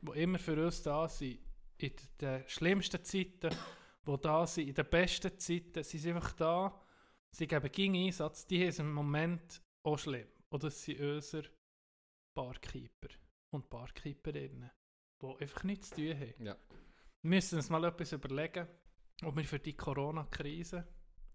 [0.00, 1.38] die immer für uns da sind,
[1.76, 3.54] in den schlimmsten Zeiten,
[4.06, 6.80] die da sind, in den besten Zeiten, sie sind einfach da,
[7.30, 10.28] sie geben gegen Einsatz, die haben es im Moment auch schlimm.
[10.48, 11.50] Oder es sind unsere
[12.34, 13.08] Barkeeper
[13.50, 14.70] und Barkeeperinnen,
[15.20, 16.42] die einfach nichts zu tun haben.
[16.42, 16.56] Ja.
[17.20, 18.66] Wir müssen uns mal etwas überlegen,
[19.24, 20.88] ob wir für die Corona-Krise,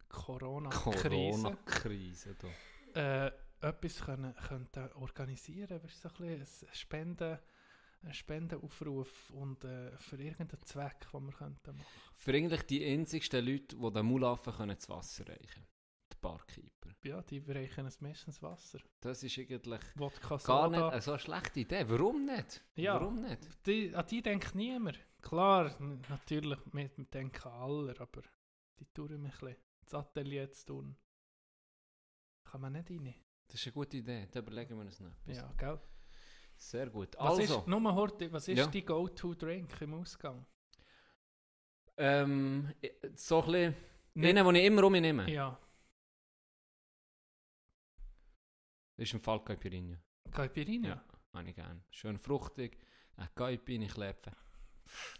[0.09, 2.35] Corona-Krise, Corona-Krise.
[2.95, 3.31] äh,
[3.65, 5.89] etwas können, könnten organisieren können.
[5.89, 7.39] So ein bisschen ein Spenden,
[8.01, 12.01] einen Spendenaufruf und äh, für irgendeinen Zweck, den wir könnten machen.
[12.13, 15.65] Für eigentlich die einzigsten Leute, die den Mulaffen können ins Wasser reichen
[16.11, 16.91] Die Barkeeper.
[17.03, 18.79] Ja, die reichen es meistens Wasser.
[18.99, 21.85] Das ist eigentlich Wodka gar nicht eine so schlechte Idee.
[21.87, 22.63] Warum nicht?
[22.75, 22.95] Ja.
[22.95, 23.65] Warum nicht?
[23.65, 24.99] Die, an die denkt niemand.
[25.21, 25.75] Klar,
[26.09, 28.21] natürlich, wir, denken alle, aber
[28.79, 29.55] die tun ein bisschen.
[29.83, 30.95] Das Atelier zu tun.
[32.43, 33.24] Kann man nicht rein.
[33.55, 34.27] Das ist eine gute Idee.
[34.29, 35.37] Da überlegen wir uns noch etwas.
[35.37, 35.79] Ja, gell?
[36.57, 37.15] Sehr gut.
[37.17, 38.67] Was also, ist, nur Horti, was ist Ja.
[38.67, 40.45] dein Go-To-Drink im Ausgang?
[41.95, 42.73] ähm,
[43.13, 43.75] so ein bisschen...
[44.13, 45.57] Einen, den ich immer um mich nehme, Ja,
[48.97, 50.03] ist im Fall Caipirinha.
[50.31, 50.89] Caipirinha.
[50.89, 51.05] Ja.
[51.33, 51.81] Habe ich gerne.
[51.91, 52.77] Schön fruchtig.
[53.15, 54.35] Ein Caipirinha kleppen.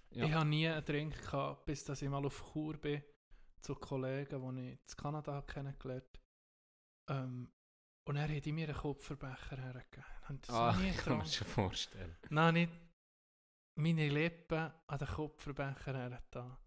[0.10, 0.26] Ja.
[0.26, 3.02] Ich habe nie einen Drink gehabt, bis dass ich mal auf Chur bin,
[3.62, 6.20] zu Kollegen, die ich in Kanada kennengelernt
[7.08, 7.24] habe.
[7.24, 7.52] Ähm,
[8.06, 10.40] und er hat mir einen Kupferbecher hergegeben.
[10.42, 12.16] Das Ah, nie ich kann mir schon vorstellen.
[12.30, 12.72] Nein, nicht
[13.78, 16.58] meine Lippen an den Kupferbecher hergetan.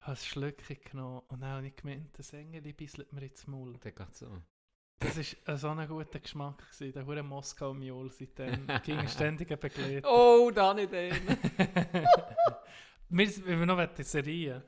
[0.00, 3.46] Ich habe ein Schlückchen genommen und dann habe ich gemeint, das Engel bisselt mir ins
[3.46, 3.78] Maul.
[3.78, 4.42] Der geht so.
[4.98, 5.16] Das
[5.46, 6.58] war so ein guter Geschmack.
[6.58, 6.92] Gewesen.
[6.92, 10.08] Der hure Moskau Mule seitdem ging ständiger Begleiter.
[10.08, 11.38] Oh, da nicht einen.
[13.10, 14.62] Wir wir noch in Serien.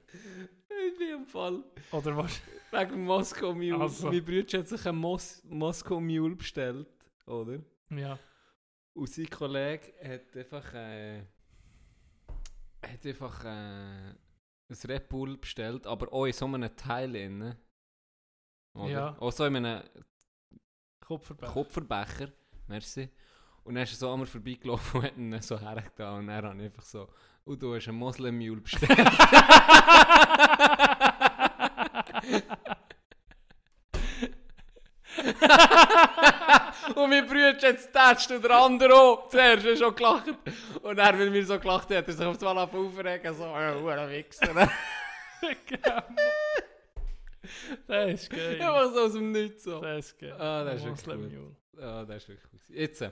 [1.16, 1.64] Im Fall.
[1.92, 2.40] Oder was?
[2.70, 3.80] Wegen Moskau Mule.
[3.80, 4.10] Also.
[4.10, 6.88] Mein Bruder hat sich einen Mos Moskau Mule bestellt,
[7.26, 7.60] oder?
[7.90, 8.18] Ja.
[8.94, 11.22] Und sein Kollege hat einfach, äh,
[12.82, 14.16] hat einfach äh, ein
[14.88, 17.56] Red Bull bestellt, aber auch in so einem Teil.
[18.74, 18.90] Oder?
[18.90, 19.16] Ja.
[19.18, 19.82] Auch so in einem
[21.00, 21.52] Kupferbecher.
[21.52, 22.32] Kupferbecher.
[22.68, 23.08] Merci.
[23.64, 26.20] Und dann ist er so mir vorbeigelaufen und hat ihn so hergetan.
[26.20, 27.08] Und habe ich einfach so,
[27.44, 28.90] und du hast einen Moslem Mule bestellt.
[36.94, 39.28] und mein Bruder hat jetzt getatscht und der andere auch.
[39.28, 40.24] Zuerst hat er schon gelacht.
[40.82, 43.74] Und dann, weil wir so gelacht haben, hat er sich auf einmal aufregen so, ja,
[43.74, 44.54] hure Wichser.
[47.86, 48.60] das ist geil.
[48.60, 49.80] Einfach so aus dem Nichts so.
[49.80, 50.32] Das ist geil.
[50.38, 51.32] Ah, das ist wirklich Moslem gut.
[51.32, 51.56] Mule.
[51.86, 52.60] Ah, das ist wirklich gut.
[52.68, 53.10] Jetzt, äh,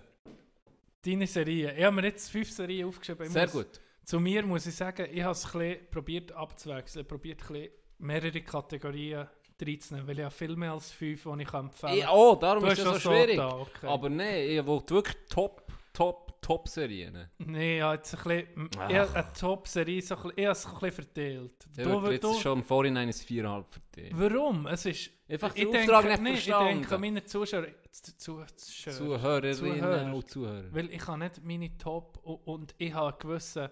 [1.05, 1.75] Deine Serie.
[1.77, 3.27] Ich habe mir jetzt fünf Serien aufgeschrieben.
[3.27, 3.81] Ich sehr muss- gut.
[4.05, 7.07] Zu mir muss ich sagen, ich habe es ein bisschen probiert abzuwechseln.
[7.07, 9.27] Probiert ein bisschen mehrere Kategorien
[9.61, 12.65] reinzunehmen, weil ich habe viel mehr als fünf, die ich kann empfehlen Ich, oh, darum
[12.65, 13.37] Du ist es so schwierig.
[13.37, 13.87] da, okay.
[13.87, 17.31] Aber nein, ich will wirklich Top, Top, Top-Serien.
[17.39, 20.67] Nein, ja, jetzt ein bisschen, ich habe eine Top-Serie, so ein bisschen- ich habe es
[20.67, 21.67] ein bisschen verteilt.
[21.77, 24.13] Ja, Du- jetzt du- ist schon im Vorhinein ein 4,5 für dich.
[24.13, 24.67] Warum?
[24.67, 25.11] Es ist...
[25.29, 27.67] Einfach ich den denke, Auftrag nicht nee, ich denke, meine Zuschauer...
[27.93, 30.15] Zu, zu, zu, Zuhörerinnen Zuhörer.
[30.15, 30.65] und Zuhörer.
[30.75, 32.19] Weil ich habe nicht meine Top...
[32.25, 33.71] Und, und ich habe gewisse...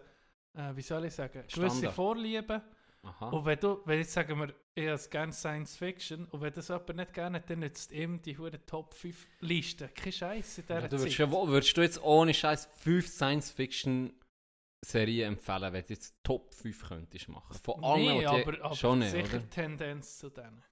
[0.54, 1.42] Äh, wie soll ich sagen?
[1.52, 1.94] Gewisse Standard.
[1.94, 2.62] Vorlieben.
[3.04, 3.30] Aha.
[3.30, 3.80] Und wenn du...
[3.84, 6.24] Wenn jetzt sagen wir, ich habe gerne Science Fiction.
[6.26, 9.88] Und wenn das jemand nicht gerne hat, dann nützt ihm die hure Top 5 Liste.
[9.88, 11.30] Kein Scheiß in dieser Ja, du würdest, Zeit.
[11.30, 17.28] ja, würdest du jetzt ohne Scheiß 5 Science-Fiction-Serien empfehlen, wenn du jetzt Top 5 könntest
[17.28, 17.56] machen?
[17.62, 19.50] Von allen, nee, aber, aber schon nicht, sicher oder?
[19.50, 20.62] Tendenz zu denen.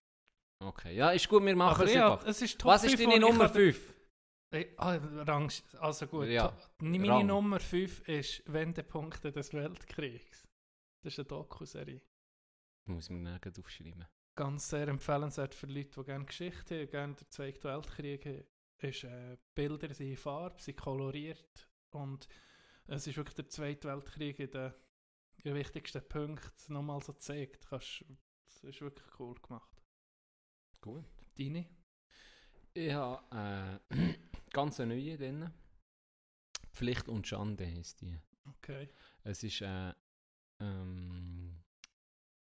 [0.62, 2.26] Okay, ja, ist gut, wir machen es ja, einfach.
[2.26, 3.94] es ist Was ist 5, deine Nummer kann- 5?
[4.52, 6.26] Äh, Ah, Rang, also gut.
[6.26, 7.26] Ja, Meine Rang.
[7.26, 10.46] Nummer 5 ist Wendepunkte des Weltkriegs.
[11.02, 12.00] Das ist eine Doku-Serie.
[12.90, 14.04] Muss man nirgends aufschreiben.
[14.34, 18.44] Ganz sehr empfehlenswert für Leute, die gerne Geschichte haben, gerne den Zweiten Weltkrieg haben.
[18.78, 22.26] Ist, äh, Bilder sind in Farbe, sind koloriert und
[22.86, 24.72] es ist wirklich der Zweite Weltkrieg in den,
[25.36, 27.66] in den wichtigsten Punkten nochmal so gezeigt.
[27.68, 28.04] Kannst,
[28.46, 29.82] das ist wirklich cool gemacht.
[30.80, 31.04] Gut.
[31.38, 31.68] Deine?
[32.72, 34.14] Ich habe äh,
[34.52, 35.50] ganz eine neue drin.
[36.72, 38.18] Pflicht und Schande heisst die.
[38.44, 38.88] Okay.
[39.22, 39.94] Es ist ein
[40.60, 41.19] ähm,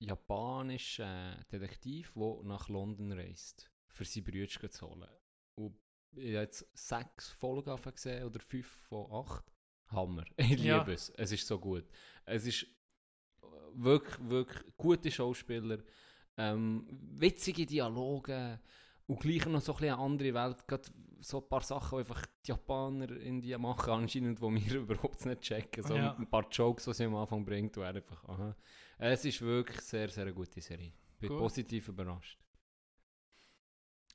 [0.01, 5.09] japanischer Detektiv, der nach London reist, für seine Brüder zu holen.
[5.57, 5.77] Und
[6.13, 9.45] ich habe jetzt sechs Folgen gesehen, oder fünf von acht.
[9.89, 10.25] Hammer.
[10.37, 10.87] Ich liebe Ja.
[10.89, 11.11] es.
[11.11, 11.85] Es ist so gut.
[12.25, 12.67] Es ist
[13.75, 15.79] wirklich, wirklich gute Schauspieler,
[16.37, 18.61] ähm, witzige Dialoge
[19.07, 20.67] und gleich noch so ein bisschen eine andere Welt.
[20.67, 20.85] Gerade
[21.21, 25.27] so ein paar Sachen, die einfach die Japaner in die machen anscheinend, die wir überhaupt
[25.27, 25.83] nicht checken.
[25.85, 26.15] So Ja.
[26.17, 28.57] ein paar Jokes, die sie am Anfang bringt, und er einfach, aha.
[29.01, 30.93] Es ist wirklich sehr, sehr eine gute Serie.
[31.19, 31.39] Bin Gut.
[31.39, 32.39] positiv überrascht.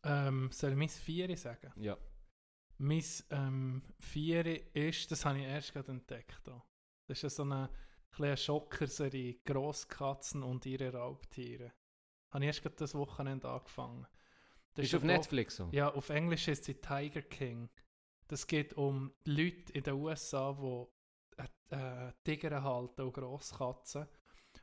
[0.03, 1.71] Ähm, soll ich mein Vieri sagen?
[1.77, 1.97] Ja.
[2.77, 6.39] Mein ähm, Vieri ist, das habe ich erst gerade entdeckt.
[6.43, 6.63] Da.
[7.07, 7.69] Das ist so eine
[8.11, 11.73] kleine Schockerserie, Grosskatzen und ihre Raubtiere.
[12.31, 14.05] Habe ich erst gerade das Wochenende angefangen.
[14.73, 15.69] Das Ist auf eine Doku- Netflix so?
[15.71, 17.69] Ja, auf Englisch ist sie Tiger King.
[18.27, 21.41] Das geht um Leute in den USA, die
[21.73, 24.07] äh, äh, Tiger halten und Grosskatzen.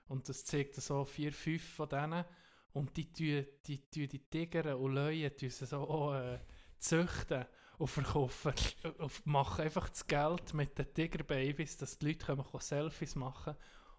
[0.07, 2.25] Und das zeigt so vier, fünf von denen.
[2.73, 6.39] Und die tun die, tun die Tiger und Löwen sie so äh,
[6.79, 7.47] züchten.
[7.79, 8.53] und verkaufen,
[8.99, 13.57] und machen einfach das Geld mit den Tigerbabys, dass die Leute können, können Selfies machen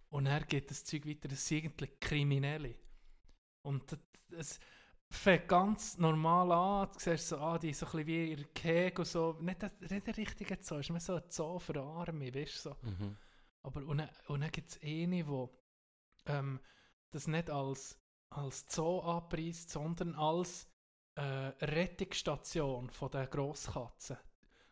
[0.09, 2.75] und er geht das Zeug weiter, das sind eigentlich Kriminelle.
[3.63, 3.97] Und
[4.31, 4.59] es
[5.09, 8.43] fängt ganz normal an, du siehst so, ah, die ist so ein bisschen wie ihr
[8.53, 11.81] Keg und so, nicht der, nicht der richtige Zoo, ist mehr so ein Zoo für
[11.81, 12.77] Arme, weißt du, so.
[12.83, 13.17] Mhm.
[13.63, 15.47] Aber und dann, und dann gibt es eine, die
[16.26, 16.59] ähm,
[17.11, 17.99] das nicht als,
[18.30, 20.67] als Zoo anpreist, sondern als
[21.15, 24.17] äh, Rettungsstation von der Grosskatzen.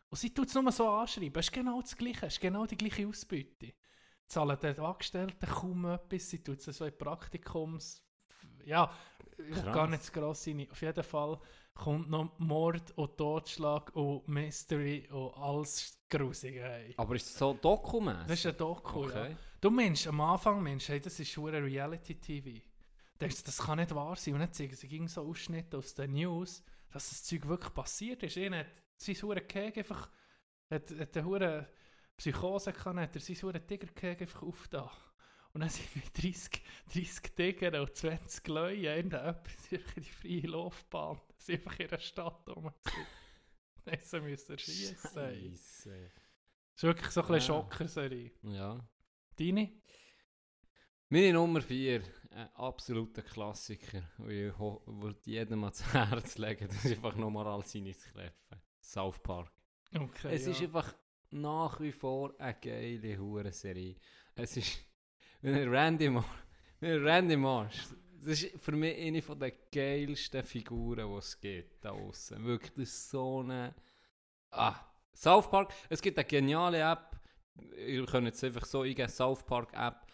[0.08, 1.40] Und sie tut es nur so anschreiben.
[1.40, 3.74] Es ist genau das Gleiche, es ist genau die gleiche Ausbeute.
[4.26, 8.04] Zahlen den Angestellten kaum etwas, sie tut es so in Praktikums...
[8.64, 8.92] Ja,
[9.38, 10.68] ich gar nicht zu gross rein.
[10.70, 11.40] Auf jeden Fall
[11.74, 16.62] kommt noch Mord und Totschlag und Mystery und alles Grusige.
[16.62, 16.94] Hey.
[16.96, 18.26] Aber ist es so dokumäßig?
[18.26, 19.22] Das ist ein Doku, ja.
[19.22, 19.36] Okay.
[19.60, 22.60] Du meinst am Anfang, Mensch, hey, das ist schon Reality-TV.
[23.20, 24.34] Denkst, das kann nicht wahr sein.
[24.34, 28.22] Und dann zeigen sie ging so Ausschnitte aus den News, dass das Zeug wirklich passiert
[28.22, 28.36] ist.
[28.36, 28.66] Ihnen hat
[28.96, 30.10] sein hure Keg einfach,
[30.70, 31.68] hat, hat eine
[32.16, 34.90] Psychose gehabt, hat er sein hure Tigerkeg einfach aufgetan.
[35.52, 36.62] Und dann sind wir 30,
[36.94, 38.86] 30 Tiger und 20 Leute,
[39.70, 41.20] in die freie Laufbahn.
[41.36, 42.72] Sie sind einfach in der Stadt rum.
[43.84, 45.18] Dann müssen schießen.
[45.20, 45.50] ey.
[45.50, 46.10] Scheisse.
[46.74, 47.60] Das ist wirklich so ein bisschen Ja.
[47.60, 48.32] Schockerserie.
[48.44, 48.88] Ja.
[49.36, 49.72] Deine?
[51.08, 57.16] Meine Nummer 4, ein absoluter Klassiker, ich würde jedem ans Herz legen, das ist einfach
[57.16, 58.62] nochmal all seine kläffen.
[58.80, 59.52] South Park.
[59.94, 60.52] Okay, es ja.
[60.52, 60.94] ist einfach
[61.30, 63.96] nach wie vor eine geile Hure-Serie.
[64.34, 64.78] Es ist,
[65.42, 66.24] er Randy, Ma
[66.80, 67.88] wenn er Randy Marsh,
[68.24, 72.44] das ist für mich eine von der geilsten Figuren, die es gibt, da außen.
[72.44, 73.74] Wirklich, das ist so eine...
[74.50, 74.76] Ah,
[75.14, 77.16] South Park, es gibt eine geniale App,
[77.76, 80.06] ihr könnt jetzt einfach so eingeben, South Park App,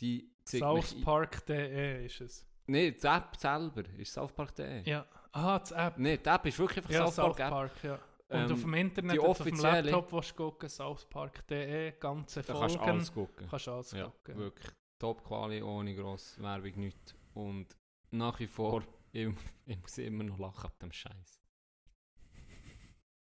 [0.00, 2.46] die Southpark.de ist es.
[2.66, 4.88] Nein, die App selber ist southpark.de.
[4.88, 5.06] Ja.
[5.32, 5.98] Aha, das App.
[5.98, 7.50] Nein, die App ist wirklich einfach Ja, South South Park App.
[7.84, 8.00] Park,
[8.30, 8.36] ja.
[8.44, 12.54] Und Ähm, auf dem Internet, die auf dem Laptop, willst du gucken, southpark.de, ganze Da
[12.54, 12.60] Folgen.
[12.60, 13.46] kannst du alles gucken.
[13.48, 14.36] Kannst alles Ja, gucken.
[14.38, 14.68] wirklich
[14.98, 17.14] top Quali, ohne grosse Werbung, nichts.
[17.34, 17.76] Und
[18.10, 19.28] nach wie vor, ich,
[19.66, 21.40] ich muss immer noch lachen ab dem Scheiß.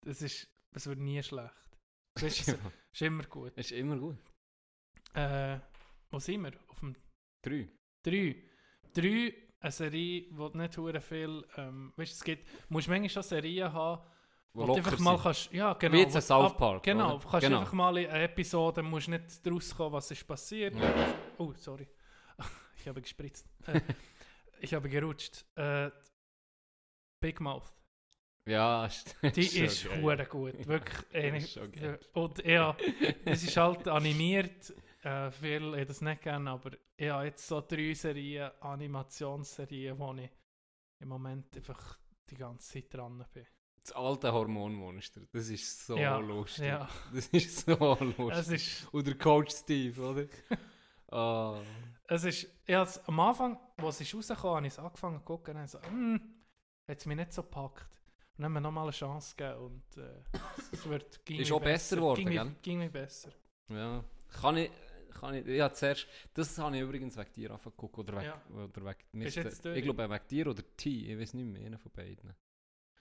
[0.01, 1.53] Das, ist, das wird nie schlecht.
[2.15, 3.53] Das ist, ist immer gut.
[3.57, 4.17] ist immer gut.
[5.13, 5.59] Äh,
[6.09, 6.53] wo sind wir?
[6.67, 6.95] Auf dem
[7.43, 7.69] Drei.
[8.03, 8.35] 3.
[8.93, 13.09] 3, eine Serie, die nicht hure viel, ähm, weißt du, es gibt, du musst manchmal
[13.09, 14.01] schon Serien haben,
[14.57, 15.93] Wo locker einfach mal kannst, ja genau.
[15.93, 17.25] Wie jetzt ein South ab- Park, Genau, oder?
[17.29, 17.59] kannst Genau.
[17.59, 20.75] einfach mal in einer Episode, musst nicht daraus kommen, was ist passiert.
[20.75, 21.13] Ja.
[21.37, 21.87] Oh, sorry.
[22.79, 23.47] Ich habe gespritzt.
[23.65, 23.81] Äh,
[24.61, 25.43] ich habe gerutscht.
[25.55, 25.91] Äh,
[27.21, 27.75] Big Mouth.
[28.47, 30.65] Ja, ist, Die ist hure gut.
[30.67, 31.05] Wirklich.
[31.13, 31.99] eine- geil.
[32.13, 32.77] und ja,
[33.25, 34.73] es ist halt animiert.
[35.03, 40.13] Äh, viel ich das nicht gerne, aber ich habe jetzt so drei Serien, Animationsserien, wo
[40.13, 40.29] ich
[41.01, 41.99] im Moment einfach
[42.29, 43.45] die ganze Zeit dran bin.
[43.87, 45.21] Das alte Hormonmonster.
[45.31, 46.65] Das ist so Ja, lustig.
[46.65, 48.81] Ja, Das ist so lustig.
[48.83, 50.25] ist, Oder Coach Steve, oder?
[51.09, 51.61] Ah.
[52.09, 55.69] es ist, hab's am Anfang, als es rausgekommen habe ich es angefangen zu gucken und
[55.69, 56.19] so, hm,
[56.85, 58.01] hat es mich nicht so gepackt.
[58.37, 60.21] Und dann haben wir nochmal eine Chance gegeben und äh,
[60.73, 62.55] es wird, ging Ist auch besser geworden, ging, gell?
[62.61, 63.31] ging mir besser.
[63.69, 64.03] Ja,
[64.41, 64.69] kann ich,
[65.17, 68.41] kann ich, ja zuerst, das habe ich übrigens wegen dir angeguckt, oder wegen, Ja.
[68.53, 69.21] oder wegen,
[69.61, 69.77] durch?
[69.77, 72.35] ich glaube wegen dir oder T, ich weiß nicht mehr, einer von beiden.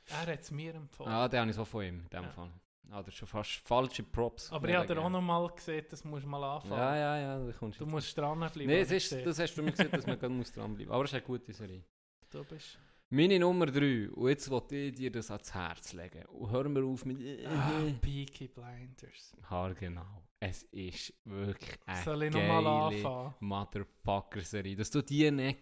[0.09, 1.11] Er hat es mir empfohlen.
[1.13, 2.31] Ah, den habe ich so von ihm, in dem Ja.
[2.31, 2.51] Fall.
[2.91, 4.53] Ah, das ist schon fast falsche Props.
[4.53, 6.73] aber ich habe dir auch noch mal gesehen, das musst du mal anfangen.
[6.81, 7.91] Ja, ja, ja, da kommst Du jetzt.
[7.93, 8.71] musst dranbleiben.
[8.71, 9.25] Ist, gesehen.
[9.25, 10.95] das hast du mir gesagt, dass man gerade muss dranbleiben muss.
[10.95, 11.83] Aber es ist eine gute Serie.
[12.31, 12.79] Du bist.
[13.09, 16.25] Meine Nummer 3, und jetzt wollte ich dir das ans Herz legen.
[16.27, 17.45] Und hören wir auf mit...
[17.47, 19.37] Ah, Peaky Blinders.
[19.49, 20.23] Haargenau.
[20.41, 23.35] Es ist wirklich eine Soll ich nochmal geile anfangen?
[23.41, 24.77] Motherfucker-Serie.
[24.77, 25.59] Dass du die nicht...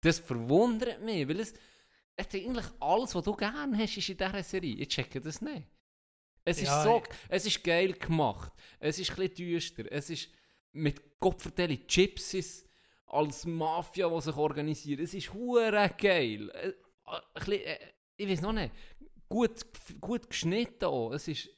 [0.00, 1.54] Das verwundert mich, weil es...
[2.26, 4.74] ist eigentlich alles, was du gerne hast, ist in dieser Serie.
[4.76, 5.66] Ich checke das nicht.
[6.44, 6.98] Es ist Ja, so...
[7.08, 8.52] ich- Es ist geil gemacht.
[8.80, 9.84] Es ist ein düster.
[9.92, 10.28] Es ist
[10.72, 12.66] mit Kopfverteilung Gypsies
[13.06, 15.00] als Mafia, die sich organisiert.
[15.00, 16.50] Es ist hure geil.
[16.50, 16.72] Äh,
[17.04, 17.78] ein bisschen, äh,
[18.16, 18.72] ich weiß noch nicht.
[19.28, 19.60] Gut,
[20.00, 21.12] gut geschnitten auch.
[21.12, 21.48] Es ist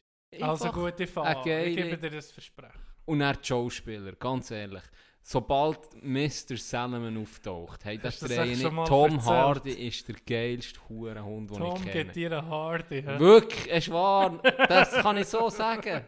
[0.41, 1.47] Also gute Fahrt.
[1.47, 2.79] Ich gebe dir das Versprechen.
[3.07, 4.83] und er Schauspieler, ganz ehrlich.
[5.23, 6.57] Sobald Mr.
[6.57, 8.85] Salmon auftaucht, hey, das ist der eine.
[8.85, 9.27] Tom erzählt?
[9.27, 12.11] Hardy ist der geilste Hurenhund, den Tom ich kenne.
[12.13, 13.03] dir eine Hardy.
[13.03, 13.19] hä?
[13.19, 14.41] Wirklich, es ist wahr.
[14.69, 16.03] Das kann ich so sagen.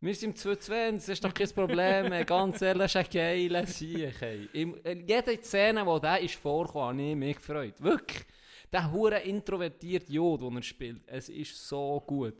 [0.00, 2.12] Wir sind im 220, das ist doch kein Problem.
[2.12, 2.24] ey.
[2.24, 4.14] Ganz ehrlich, das ist ein geiler Sieg.
[4.20, 4.48] Hey.
[4.52, 4.74] In
[5.06, 7.74] Jede Szene, wo der ist vorgekommen, habe ich mich gefreut.
[7.78, 8.24] Wirklich.
[8.70, 12.34] Der hure introvertierte Jod, den er spielt, es ist so gut.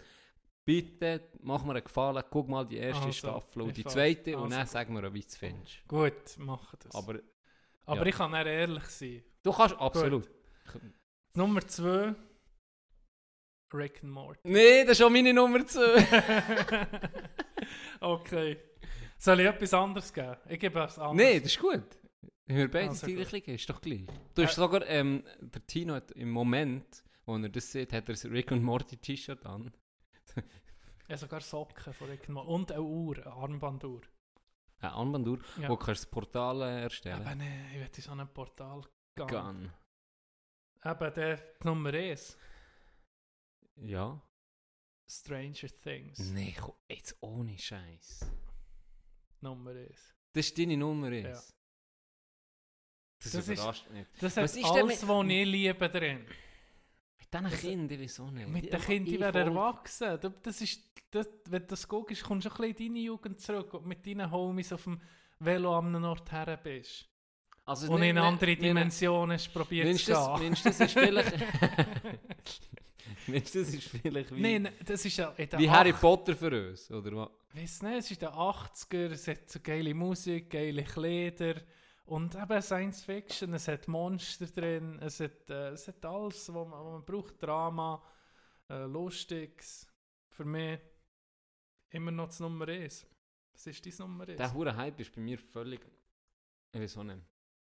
[0.64, 4.44] Bitte, mach mir einen Gefallen, guck mal die erste Also, Staffel und die zweite und
[4.44, 4.70] Also dann gut.
[4.72, 5.86] sag mir, wie du es findest.
[5.86, 6.94] Gut, mach das.
[6.94, 7.18] Aber,
[7.84, 8.06] Aber ja.
[8.06, 9.22] ich kann ehrlich sein.
[9.42, 10.28] du kannst absolut.
[11.34, 12.14] Nummer 2.
[13.74, 14.40] Rick and Morty.
[14.44, 16.06] Nee, das ist schon meine Nummer 2.
[18.00, 18.56] okay.
[19.18, 20.36] Soll ich etwas anderes geben?
[20.48, 21.16] Ich gebe etwas anderes.
[21.16, 21.82] nee, das ist gut.
[22.46, 24.06] Wir beide Also gleiche geben, ist doch gleich.
[24.34, 24.54] Du hast Äh.
[24.54, 28.52] sogar, ähm, der Tino hat im Moment, wo er das sieht, hat er ein Rick
[28.52, 29.72] und Morty T-Shirt an.
[31.08, 32.32] Habe sogar Socken von Morty.
[32.32, 34.00] Und eine Uhr, eine Armbanduhr.
[34.78, 35.68] Eine Armbanduhr, Ja.
[35.68, 37.38] wo kannst du das Portal erstellen.
[37.38, 38.82] Nee, ich will in so ein Portal
[39.16, 39.26] gehen.
[39.26, 39.72] Gun.
[40.84, 42.36] Eben der die Nummer 1.
[43.76, 44.20] Ja.
[45.10, 46.18] Stranger Things.
[46.18, 48.30] Nee, komm, jetzt ohne Scheiß.
[49.40, 50.14] Nummer 1.
[50.32, 51.24] Das ist deine Nummer 1.
[51.24, 51.30] Ja.
[51.32, 51.54] Das,
[53.32, 54.06] Das ist- überrascht mich.
[54.20, 56.26] Das ist alles, was ich liebe drin.
[57.42, 58.48] Mit diesen Kindern, wieso nicht?
[58.48, 60.18] Mit den Kindern, die ich werden erwachsen.
[60.42, 60.80] Das ist,
[61.10, 64.06] das, wenn du das guckst, kommst du ein bisschen in deine Jugend zurück und mit
[64.06, 65.00] deinen Homies auf dem
[65.38, 67.08] Velo an einem Ort her bist.
[67.66, 70.56] Also Und nicht- in andere nicht- nicht- Dimensionen probiert zu gehen.
[70.64, 71.32] das ist vielleicht...
[73.26, 77.30] das ist vielleicht wie, Nein, das ist ja wie Harry Potter für uns, oder was?
[77.54, 81.54] Weiss nicht, es ist den 80er, es hat so geile Musik, geile Kleider
[82.06, 86.68] und eben Science Fiction, es hat Monster drin, es hat, äh, es hat alles, was
[86.68, 88.02] man, was man braucht, Drama,
[88.68, 89.86] äh, Lustiges.
[90.30, 90.80] Für mich
[91.90, 93.06] immer noch das Nummer 1.
[93.52, 94.36] Was ist dein Nummer 1?
[94.36, 95.80] Der hure Hype ist bei mir völlig...
[96.72, 97.22] Ich weiß auch nicht.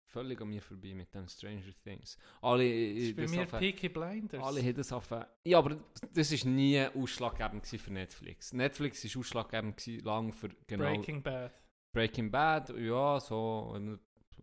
[0.10, 2.18] Völlig an mir vorbei mit dem Stranger Things.
[2.42, 2.64] Alle...
[2.64, 4.44] Das äh, ist bei das mir auf- Peaky Blinders.
[4.44, 5.12] Alle haben das auf...
[5.46, 5.78] Ja, aber
[6.14, 8.54] das war nie ausschlaggebend für Netflix.
[8.54, 10.86] Netflix war ausschlaggebend lang für genau...
[10.86, 11.62] Breaking Bad.
[11.94, 13.76] Breaking Bad, ja, so,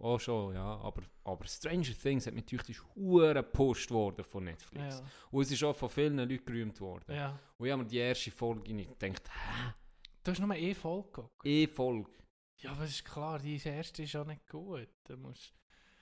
[0.01, 4.99] auch schon, ja, aber, aber Stranger Things hat ist hure gepusht worden von Netflix.
[5.01, 7.15] Ja, Und es ist auch von vielen Leuten gerühmt worden.
[7.15, 7.39] ja.
[7.59, 9.73] Und ich habe mir die erste Folge nicht gedacht, hä?
[10.23, 11.47] Du hast nur eine Folge geguckt.
[11.47, 12.11] Eh Folge.
[12.59, 14.89] Ja, aber es ist klar, die erste ist auch nicht gut.
[15.05, 15.53] Du musst...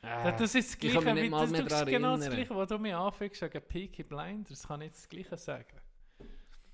[0.03, 2.29] Äh, das ist das ich kann Gleiche, mich nicht mal mehr das genau das.
[2.29, 5.77] Gleiche, was du mir anfängst sagen, Peaky Blinders, kann ich das Gleiche sagen.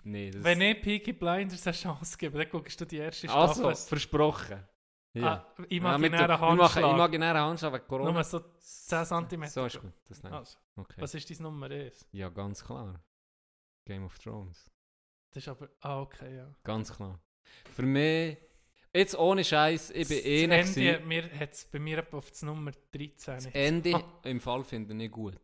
[0.04, 3.62] nee, das Wenn ich Peaky Blinders eine Chance gebe, dann guckst du die erste Also,
[3.70, 3.76] Staffel.
[3.88, 4.64] versprochen.
[5.20, 5.26] Ja.
[5.26, 6.94] Ah, Ja, mit imaginären der- wir machen Handschlag.
[6.94, 8.12] imaginären Handschlag wegen Corona.
[8.12, 9.46] Nur so 10 cm.
[9.48, 10.38] So ist gut, das nehme ich.
[10.40, 11.00] Also, Okay.
[11.02, 12.06] was ist deine Nummer 1?
[12.12, 13.02] Ja, ganz klar.
[13.84, 14.70] Game of Thrones.
[15.30, 15.68] Das ist aber...
[15.80, 16.54] Ah, okay, ja.
[16.64, 17.20] Ganz klar.
[17.74, 18.36] Für mich,
[18.94, 20.86] jetzt ohne Scheiß, ich bin eh das nicht.
[20.86, 23.34] Ende mir, hat's bei mir auf das Nummer 13.
[23.34, 23.46] Das.
[23.46, 24.20] Ende Ah.
[24.24, 25.38] im Fall finde ich gut.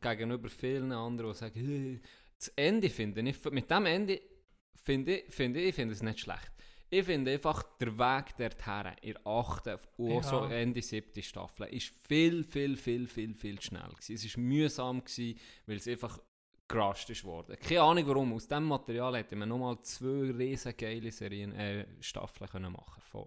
[0.00, 2.00] Gegenüber vielen anderen, die sagen, «Äh,
[2.38, 4.20] das Ende finde ich, mit dem Ende
[4.74, 6.52] finde ich, finde ich, finde es nicht schlecht.
[6.88, 10.50] Ich finde einfach, der Weg dorthin, in der achten und auch so Ja.
[10.50, 14.14] Ende siebte Staffel, ist viel, viel, viel, viel, viel schnell gewesen.
[14.14, 16.20] Es war mühsam, gewesen, weil es einfach
[16.68, 17.56] gerascht ist worden.
[17.60, 22.48] Keine Ahnung warum, aus diesem Material hätte man nochmal zwei riesen geile Serien, äh, Staffeln
[22.50, 23.26] können machen von,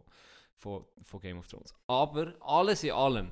[0.56, 1.74] von, von Game of Thrones.
[1.88, 3.30] Aber alles in allem,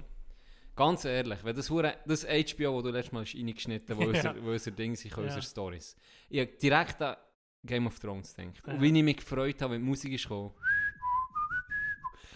[0.75, 4.30] Ganz ehrlich, wenn das, hure- das HBO, wo du letztes Mal reingeschnitten hast, wo, Ja.
[4.32, 5.23] unser, wo unser Ding sind, Ja.
[5.23, 5.95] unsere Stories.
[6.30, 7.17] Ich habe direkt an
[7.64, 8.62] Game of Thrones gedacht.
[8.66, 8.74] Ja.
[8.74, 10.51] Und wie ich mich gefreut habe, wenn die Musik ist gekommen.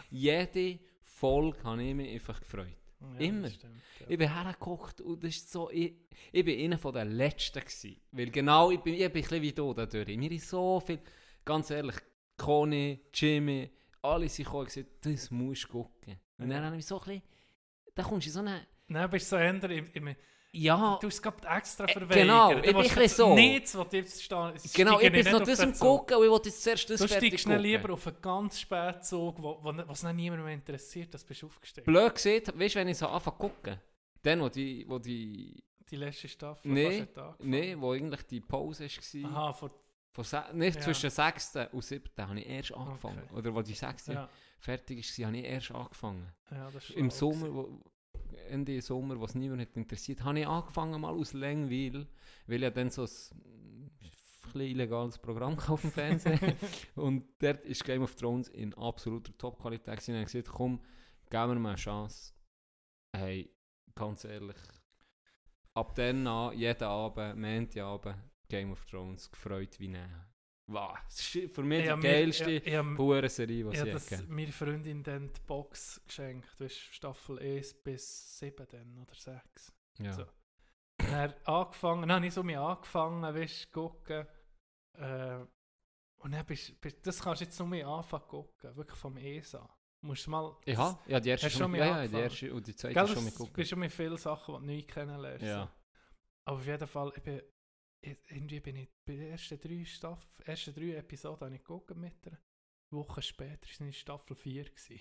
[0.10, 2.76] Jede Folge habe ich mich einfach gefreut.
[3.00, 3.50] Ja, immer.
[3.50, 4.06] stimmt, ja.
[4.10, 5.96] Ich bin hergekocht und das ist so, ich,
[6.32, 8.00] ich bin einer von den Letzten gewesen.
[8.12, 10.18] Weil genau, ich bin, ich bin ein bisschen wie du da durch.
[10.18, 11.00] Mir ist so viel,
[11.44, 11.96] ganz ehrlich,
[12.38, 16.20] Conny, Jimmy, alle sind gekommen und gesagt, das musst du gucken.
[16.38, 17.22] Und dann habe ich so ein bisschen,
[17.96, 19.72] da kommst du in so eine, Nein, bist du so ändern
[20.54, 22.14] ja, Du hast es gerade extra Äh, verweigert.
[22.14, 23.34] genau, ich bin ein so.
[23.36, 24.54] Nichts, was dir stehen.
[24.74, 27.48] genau, ich bin noch das am gucken und ich wollte jetzt zuerst das Du steigst
[27.48, 31.24] dann lieber auf einen ganz späten Zug, wo, wo, was noch niemand mehr interessiert, das
[31.24, 31.86] bist du aufgestiegen.
[31.86, 33.80] Blöd gesehen, weißt du, wenn ich so anfange zu gucken,
[34.22, 37.08] dann, wo die, wo die, Die letzte Staffel Nee,
[37.40, 39.72] nee, wo eigentlich die Pause war, Aha, vor,
[40.14, 40.82] von nicht Ja.
[40.82, 41.56] zwischen 6.
[41.72, 42.04] und 7.
[42.18, 43.22] habe ich erst angefangen.
[43.30, 43.36] Okay.
[43.40, 44.08] Oder wo die 6.
[44.08, 44.30] ja,
[44.60, 46.28] fertig war, habe ich erst angefangen.
[46.52, 47.80] ja, das ist Im Sommer, wo,
[48.50, 52.08] Ende Sommer, was niemand hat interessiert, habe ich angefangen mal aus Langweil,
[52.48, 56.40] weil ich dann so ein illegales Programm auf dem Fernsehen
[56.96, 60.08] und dort ist Game of Thrones in absoluter Top-Qualität.
[60.08, 60.82] Und ich gesagt, komm,
[61.30, 62.34] geben wir mal eine Chance.
[63.16, 63.50] Hey,
[63.96, 64.58] ganz ehrlich,
[65.74, 68.18] ab dann an, jeden Abend, Montagabend,
[68.48, 70.31] Game of Thrones, gefreut wie nein.
[70.72, 73.92] Wow, das ist für mich Ich die geilste ich- ich Hure-Serie, was Ich ich habe
[73.92, 76.48] das gegeben meiner Freundin dann die Box geschenkt.
[76.58, 79.74] Du hast Staffel 1 bis 7 dann, oder 6.
[80.00, 80.14] Ja.
[80.14, 80.26] So.
[80.98, 84.28] Dann angefangen, dann habe ich so mich angefangen, weißt du, gucken.
[84.98, 85.46] Äh,
[86.20, 89.68] und dann bist, bist, das kannst du jetzt noch mehr anfangen gucken, wirklich vom ESA.
[90.02, 90.56] Du musst mal...
[90.66, 92.66] Ich habe, ja, die erste du schon, schon mit, mal ja, ja, die erste und
[92.68, 93.54] die zweite Gell, schon mit gucken.
[93.54, 95.46] bist schon mit vielen Sachen, die du neu kennenlernst.
[95.46, 95.72] Ja.
[96.46, 97.44] Aber auf jeden Fall, ich bin, ich,
[98.02, 102.26] irgendwie bin ich bei den ersten drei Staffeln, ersten drei Episoden habe ich geguckt mit
[102.26, 102.38] ihr.
[102.92, 104.66] Wochen später war es Staffel 4.
[104.66, 105.00] Gewesen.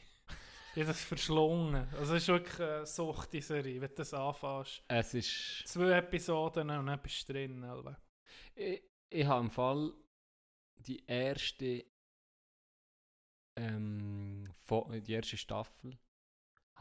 [0.75, 1.89] ich habe das verschlungen.
[1.95, 4.85] Also es ist wirklich eine Sucht, die Serie, wenn du das anfängst.
[4.87, 7.65] Es ist, Zwei Episoden und dann bist du drin.
[7.65, 8.01] Alter.
[8.55, 9.93] Ich, ich habe im Fall
[10.77, 11.85] die erste,
[13.57, 14.49] ähm,
[15.05, 15.99] die erste Staffel,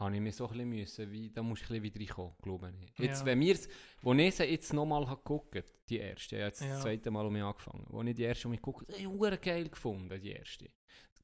[0.00, 2.72] habe ich mir so ein bisschen wie, da musst du ein bisschen wieder reinkommen, glaube
[2.82, 2.98] ich.
[2.98, 3.26] Jetzt, Ja.
[3.26, 3.56] wenn wir
[4.02, 6.68] wo ich sie jetzt nochmal geguckt, die erste, ich habe jetzt Ja.
[6.70, 9.06] das zweite Mal um mich angefangen, wo ich die erste um mich geguckt habe, ich
[9.06, 10.68] habe geil gefunden, die erste.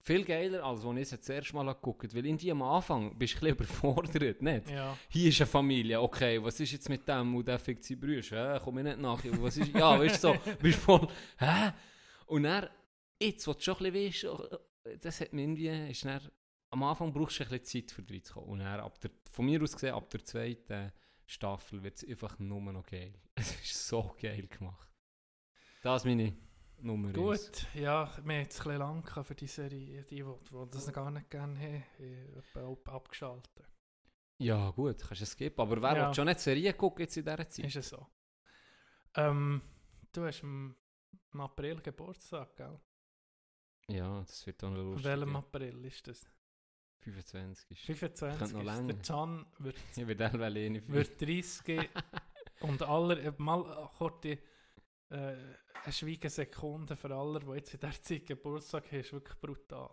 [0.03, 2.62] Viel geiler, als als ich sie das erste Mal habe geguckt weil in die am
[2.62, 4.70] Anfang bist du ein bisschen überfordert, nicht?
[4.70, 4.97] Ja.
[5.09, 8.55] hier ist eine Familie, okay, was ist jetzt mit dem und der fickt seine Brüder,
[8.55, 11.09] hä, komm ich nicht nach, was ist, ja, weißt du, so, bist voll,
[11.39, 11.72] hä?
[12.27, 12.68] Und dann,
[13.20, 14.53] jetzt, wo du schon ein bisschen weißt,
[14.85, 16.20] äh, das hat mir irgendwie, ist dann,
[16.71, 18.51] am Anfang brauchst du ein bisschen Zeit, für reinzukommen.
[18.51, 20.93] Und dann, ab der, von mir aus gesehen, ab der zweiten
[21.27, 23.14] Staffel wird es einfach nur noch geil.
[23.35, 24.91] Es ist so geil gemacht.
[25.83, 26.37] Das ist meine
[26.79, 27.17] Nummer eins.
[27.17, 31.11] Gut, ja, wir haben jetzt ein bisschen lang für die Serie, die, die, das gar
[31.11, 31.85] nicht gerne
[32.55, 33.69] haben, abgeschaltet.
[34.39, 35.59] Ja, gut, kannst du es geben.
[35.59, 36.14] Aber wer Ja.
[36.14, 37.64] schon nicht Serien gucken jetzt in dieser Zeit?
[37.67, 38.07] Ist es so.
[39.14, 39.62] Ähm,
[40.12, 40.77] du hast im,
[41.33, 42.79] April Geburtstag, gell?
[43.89, 45.05] Ja, das wird dann lustig.
[45.05, 45.37] welchem.
[45.37, 46.27] April ist das?
[47.12, 47.84] 25 ist.
[47.84, 48.38] 25.
[48.38, 48.66] Könnte noch ist.
[48.66, 48.92] länger.
[48.94, 49.76] Der Can wird,
[50.57, 51.88] eh nicht wird 30
[52.61, 54.38] und aller, äh, mal kurz die,
[55.11, 55.36] äh,
[55.84, 59.90] eine Schweigesekunde für alle, die jetzt in dieser Zeit Geburtstag haben, ist wirklich brutal.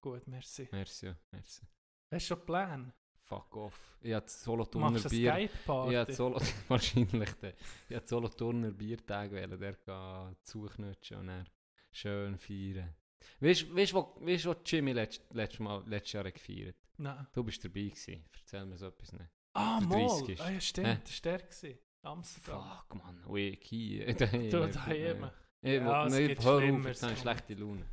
[0.00, 0.68] Gut, merci.
[0.70, 1.66] Merci, ja, merci.
[2.10, 2.92] Hast du schon Pläne?
[3.24, 3.98] Fuck off.
[4.00, 5.32] Ich hatte Solothurner Bier.
[5.32, 5.90] Skype-Party?
[5.92, 7.52] Ich hatte Solo wahrscheinlich den.
[7.88, 11.46] Ich hatte Solothurner Biertag wählen, der kann zuknutschen und dann
[11.92, 12.94] schön feiern.
[13.40, 17.26] Weißt du, weißt, wo, weißt, wo Jimmy letzt, letztes, Mal, letztes Jahr gefeiert Nein.
[17.32, 18.24] Du bist dabei gewesen.
[18.32, 19.30] Erzähl mir so etwas nicht.
[19.54, 20.06] Ah, Der mal!
[20.08, 20.40] 30 ist.
[20.40, 20.98] Ah, ja, stimmt, Hä?
[21.04, 21.38] das war der.
[21.46, 21.78] gewesen.
[22.02, 22.62] Amsterdam.
[22.88, 23.24] Fuck, Mann.
[23.26, 24.14] Ui, hier.
[24.14, 25.30] daheim.
[25.60, 27.16] Ich Ja, es gibt Schlimmeres, ich Mann.
[27.16, 27.84] schlechte Laune.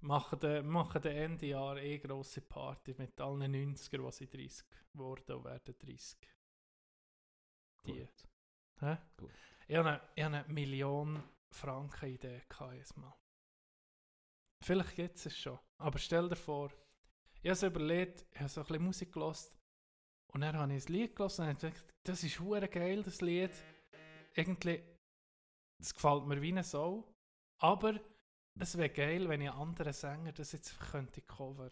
[0.00, 4.64] Machen den, machen den Ende Jahr eh grosse Party mit allen 90er, die sind 30
[4.92, 6.18] geworden und werden 30.
[7.86, 7.92] Die.
[7.92, 8.28] Gut.
[8.80, 8.96] Hä?
[9.16, 9.30] Gut.
[9.66, 12.42] Ich habe eine, ich habe eine Million Franken Idee
[12.72, 13.14] jedes Mal.
[14.60, 15.58] Vielleicht gibt es es schon.
[15.78, 16.70] Aber stell dir vor,
[17.42, 19.38] ich habe es überlegt, ich habe so ein bisschen Musik gehört
[20.32, 23.20] und dann habe ich ein Lied gehört und habe gedacht, das ist hure geil, das
[23.20, 23.50] Lied.
[24.34, 24.82] Irgendwie,
[25.78, 27.12] das gefällt mir wie eine Sau.
[27.60, 28.00] Aber
[28.58, 31.70] es wäre geil, wenn ich einen anderen Sänger das jetzt könnte covern.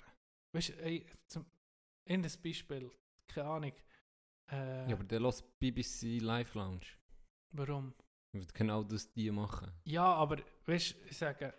[0.53, 1.45] Weißt du, ey, zum,
[2.05, 2.91] in das Beispiel,
[3.29, 3.73] keine Ahnung.
[4.51, 6.87] Äh, Ja, aber der lässt BBC Live Lounge.
[7.51, 7.93] warum?
[8.33, 9.73] Wird genau das die machen.
[9.85, 11.55] Ja, aber weißt du, ich sage,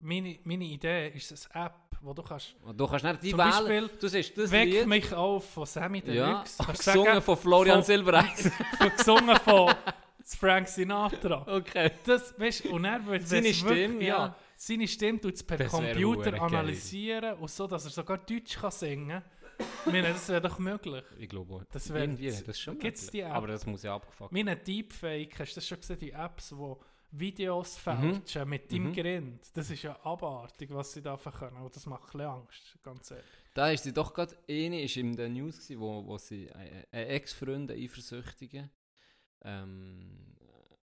[0.00, 2.54] meine, meine Idee ist eine App, wo du kannst.
[2.64, 3.50] Und du kannst nicht die Zum wählen.
[3.50, 4.86] Beispiel, Du siehst das Weck Lied.
[4.86, 6.56] mich auf von Sammy ja, Deluxe.
[6.64, 8.50] Kannst gesungen sagen, von Florian Silbereisen.
[8.78, 9.74] von gesungen von
[10.38, 11.44] Frank Sinatra.
[11.48, 11.90] okay.
[12.04, 14.34] Das, weißt, und er wird Seine Stimme, ja.
[14.56, 16.40] Seine Stimme tut es per Das Computer hure geil.
[16.40, 19.22] analysieren und so, dass er sogar Deutsch kann singen kann.
[19.92, 21.04] Meine, das wäre doch möglich.
[21.18, 21.66] Ich glaube.
[21.72, 23.22] Das wär- Irgendwie hat das schon gibt's möglich.
[23.24, 23.34] die App?
[23.34, 26.80] Aber das muss ja abgefuckt Meine Deepfake, hast du das schon gesehen, die Apps, wo
[27.12, 28.92] Videos fälschen mit deinem Mhm.
[28.94, 29.50] Grind?
[29.54, 31.56] Das ist ja abartig, was sie da können.
[31.58, 33.24] Und das macht ein Angst, ganz ehrlich.
[33.54, 36.84] Da ist sie doch gerade, eine ist in der News gewesen, wo, wo sie äh,
[36.92, 38.70] äh, Ex-Freunde, Eifersüchtige,
[39.42, 40.36] ähm,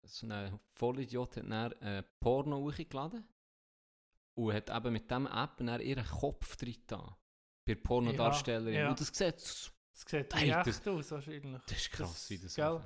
[0.03, 3.27] so ein Vollidiot hat dann äh, Porno hochgeladen
[4.35, 7.17] und hat eben mit diesem App dann ihren Kopf drin da
[7.65, 8.73] bei Pornodarstellerin.
[8.73, 8.89] Ja, ja.
[8.89, 11.61] Und das sieht, das Das sieht Ey, wie das- echt aus, wahrscheinlich.
[11.71, 12.81] ist krass, Das- wie das gell?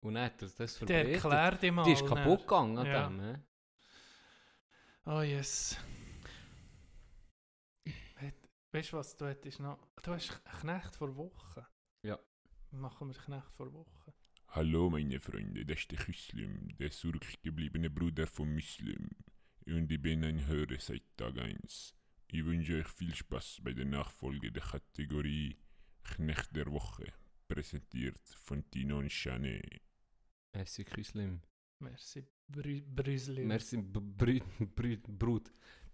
[0.00, 1.14] Und dann hat er das Der verbreitet.
[1.14, 1.84] erklärt dir mal.
[1.84, 3.08] Die ist kaputt gegangen an Ja.
[3.08, 3.20] dem.
[3.20, 3.34] hä?
[5.06, 5.76] Oh yes.
[8.72, 9.78] Weißt du was, du hättest noch.
[10.02, 11.66] Du hast Knecht vor Wochen.
[12.02, 12.18] Ja.
[12.70, 14.12] Machen wir Knecht vor Wochen.
[14.48, 19.08] Hallo meine Freunde, das ist der Küslim, der zurückgebliebene Bruder von Muslim.
[19.66, 21.94] Und ich bin ein Hörer seit Tag 1.
[22.28, 25.56] Ich wünsche euch viel Spaß bei der Nachfolge der Kategorie
[26.04, 27.12] Knecht der Woche,
[27.48, 29.82] präsentiert von Tino und Chanet.
[30.54, 31.40] Merci, Küslim.
[31.80, 33.44] Merci, Brü Brüsli.
[33.44, 34.44] Merci, B- Brüt,
[34.76, 35.50] Brüt, Brut.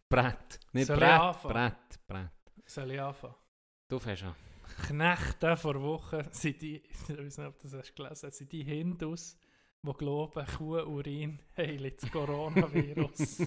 [0.08, 0.60] Brett.
[0.72, 1.42] Nicht Soll Brett?
[1.42, 2.30] Brett, Brett.
[2.66, 3.34] Soll ich anfangen?
[3.88, 4.34] Du fährst an.
[4.86, 8.64] Knechte vor Wochen sind die, ich weiß nicht, ob du das hast gelesen sind die
[8.64, 9.38] Hindus,
[9.82, 13.42] die glauben, Kuhurin heilt das Coronavirus.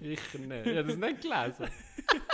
[0.00, 0.66] Ich nicht.
[0.66, 1.66] Ich habe das nicht gelesen.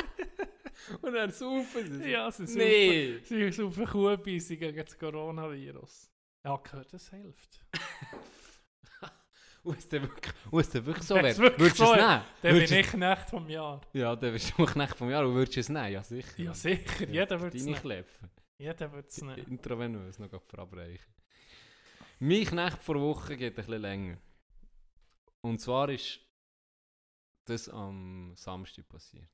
[1.03, 2.11] Und dann saufen sie.
[2.11, 3.19] ja, sie Nee.
[3.23, 6.11] Sie sind auf Kuhbeissen gegen das Coronavirus.
[6.45, 7.61] Ja, gehört, das hilft.
[9.63, 12.23] Und es dann wirklich, und dann wirklich so wäre, würdest du es nehmen?
[12.41, 13.81] Dann bin ich Knecht vom Jahr.
[13.93, 15.93] Ja, dann bist du Knecht vom Jahr und würdest du es nehmen?
[15.93, 16.41] Ja, sicher.
[16.41, 17.09] Ja, sicher.
[17.09, 17.81] Jeder wird es nehmen.
[17.81, 18.31] Kläpfe.
[18.59, 19.45] Jeder wird es nehmen.
[19.51, 21.13] Intravenös noch verabreichen.
[22.21, 24.19] Mein Knecht vor Woche geht ein bisschen länger.
[25.41, 26.21] Und zwar ist
[27.45, 29.29] das am Samstag passiert.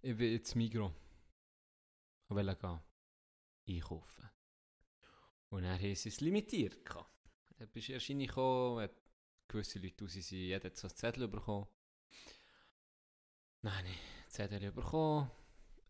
[0.00, 0.94] Ich bin jetzt Migro.
[2.28, 2.80] Ich wollte gehen.
[3.68, 4.30] Einkaufen.
[5.50, 6.78] Und haben sie es limitiert.
[7.58, 8.08] Dann bist du erst
[9.48, 11.66] gewisse Leute raus sind, jeder hat so ein Zettel bekommen.
[13.64, 15.30] Habe ich Zettel bekommen,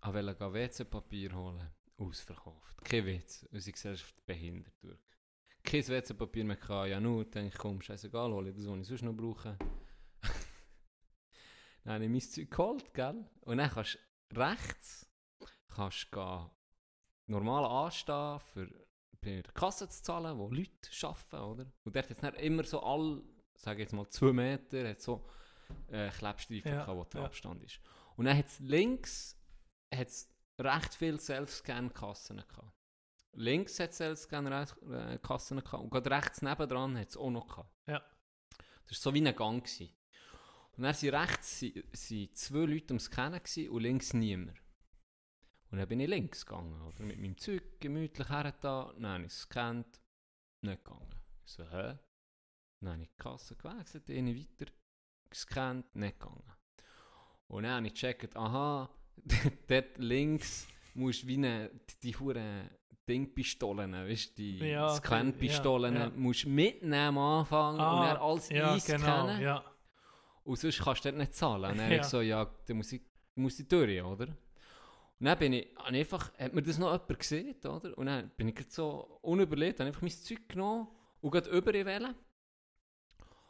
[0.00, 2.82] ich wollte WC-Papier holen, ausverkauft.
[2.84, 5.00] Kein Witz, unsere Gesellschaft behindert durch.
[5.62, 8.86] Kein WC-Papier mehr gehabt, ja nur, denke ich, komm, scheißegal, hole ich das, was ich
[8.86, 9.58] sonst noch brauche.
[11.88, 13.24] Dann habe ich mein Zeug geholt, gell?
[13.40, 15.10] Und dann kannst du rechts,
[15.74, 16.50] kannst gehen,
[17.28, 18.68] normal anstehen, für
[19.22, 20.70] bei der Kasse zu zahlen, wo Leute
[21.02, 21.72] arbeiten, oder?
[21.84, 23.22] Und dort hat es immer so all,
[23.54, 25.26] sage ich jetzt mal, zwei Meter, hat so
[25.90, 27.26] äh, Klebstreifen Ja, gehabt, wo der ja.
[27.26, 27.80] Abstand ist.
[28.16, 29.40] Und dann hat es links
[29.92, 30.30] hat's
[30.60, 32.76] recht viele Self-Scan-Kassen gehabt.
[33.32, 37.72] Links hat es Self-Scan-Kassen gehabt und gerade rechts nebendran hat es auch noch gehabt.
[37.86, 38.02] Ja.
[38.86, 39.64] Das war so wie ein Gang.
[39.64, 39.97] Gewesen.
[40.78, 44.56] Und dann sind rechts sind, zwei Leute Scannen gewesen und links niemand.
[45.72, 47.02] Und dann bin ich links gegangen, oder?
[47.02, 50.00] Mit meinem Zeug gemütlich her da, dann habe ich es gescannt,
[50.62, 51.10] nicht gegangen.
[51.44, 51.98] Ich so, hä?
[52.80, 54.72] Dann habe ich die Kasse gewechselt, eine weiter
[55.28, 56.44] gescannt, nicht gegangen.
[57.48, 58.88] Und dann habe ich gecheckt, aha,
[59.66, 62.70] dort links musst du wie eine, die, die hure
[63.08, 66.10] Dingpistolen, weißt du, die Ja, Scan-Pistolen, ja, ja.
[66.10, 69.38] musst mitnehmen am Anfang und dann alles ja, einscannen.
[69.38, 69.77] genau, ja.
[70.48, 71.70] Und sonst kannst du dort nicht zahlen.
[71.70, 72.00] Und dann habe Ja.
[72.00, 73.02] ich so, ja, dann muss ich,
[73.34, 74.28] muss ich durch, oder?
[74.28, 77.98] Und dann bin ich, habe einfach, hat mir das noch jemand gesehen, oder?
[77.98, 80.88] Und dann bin ich so unüberlegt, habe einfach mein Zeug genommen
[81.20, 82.14] und gerade über wählen.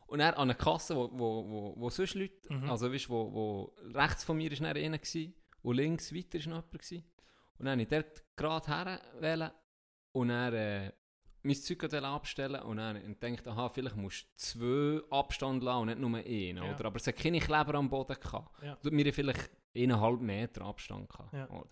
[0.06, 2.70] Und dann an einer Kasse, wo, wo, wo, wo sonst Leute, Mhm.
[2.70, 6.56] also weißt, wo, wo rechts von mir dann einer gewesen, und links weiter ist noch
[6.56, 7.04] jemand gewesen.
[7.58, 9.50] Und dann habe ich dort gerade her wählen
[10.12, 10.92] und dann äh,
[11.48, 15.98] mein Zeug abstellen und dann denkt, aha, vielleicht musst du zwei Abstand lassen und nicht
[15.98, 16.74] nur einen, Ja.
[16.74, 16.84] oder?
[16.86, 18.62] Aber es hat keine Kleber am Boden gehabt.
[18.62, 18.78] Ja.
[18.82, 21.48] Wir haben vielleicht eineinhalb Meter Abstand gehabt, Ja.
[21.50, 21.70] oder?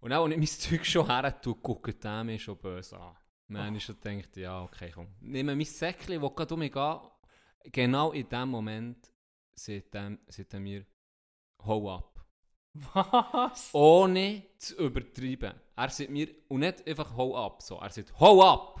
[0.00, 0.46] Und auch, als ich mein
[0.80, 3.16] Zeug schon her tue, guckt der mich schon böse an.
[3.48, 5.08] Dann ich schon gedacht, ja, okay, komm.
[5.20, 6.72] Nehme mein Säckchen, das gerade um mich
[7.64, 9.12] genau in dem Moment
[9.94, 10.86] er, sagt er mir,
[11.64, 12.11] hau ab.
[12.74, 13.70] Was?
[13.72, 15.52] Ohne zu übertreiben.
[15.76, 17.76] Er sagt mir, und nicht einfach hau ab, so.
[17.78, 18.80] Er sagt, hau ab!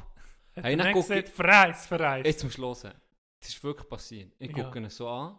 [0.56, 2.26] Hat Hey, er dann gesagt, Freis, Freis.
[2.26, 2.94] Jetzt du hören.
[3.40, 4.32] Das ist wirklich passiert.
[4.38, 4.64] Ich Ja.
[4.64, 5.38] gucke ihn so an.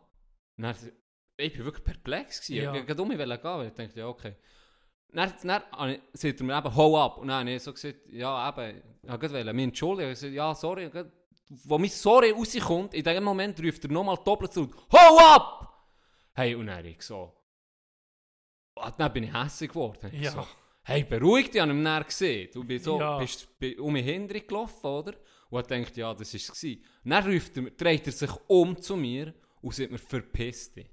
[0.58, 0.76] Und dann,
[1.38, 2.42] ich war wirklich perplex.
[2.42, 2.64] Gewesen.
[2.64, 2.74] Ja.
[2.76, 4.36] Ich wollte um mich gehen, weil ich dachte, ja, okay.
[5.10, 5.68] Dann, sagt
[6.40, 7.18] er mir eben, hau ab.
[7.20, 10.10] Und dann habe ich so gesagt, ja, eben, ich wollte mich entschuldigen.
[10.12, 10.90] Ich gesagt, ja, sorry.
[11.50, 15.88] Wo mein Sorry rauskommt, in dem Moment ruft er nochmal doppelt zu, hau ab!
[16.34, 17.32] Hey, und dann habe ich so,
[18.84, 20.10] ah, dann bin ich hässlich geworden.
[20.12, 20.32] Ich Ja.
[20.32, 20.48] So,
[20.84, 22.50] hey, beruhig dich, ich habe ihn näher gesehen.
[22.54, 23.18] Du bist so, Ja.
[23.20, 25.14] bist bi- um mich hinterher gelaufen, oder?
[25.50, 26.78] Und ich dachte, ja, das war es.
[27.04, 30.90] dann ruft er, dreht er sich um zu mir und sagt mir, verpiss dich.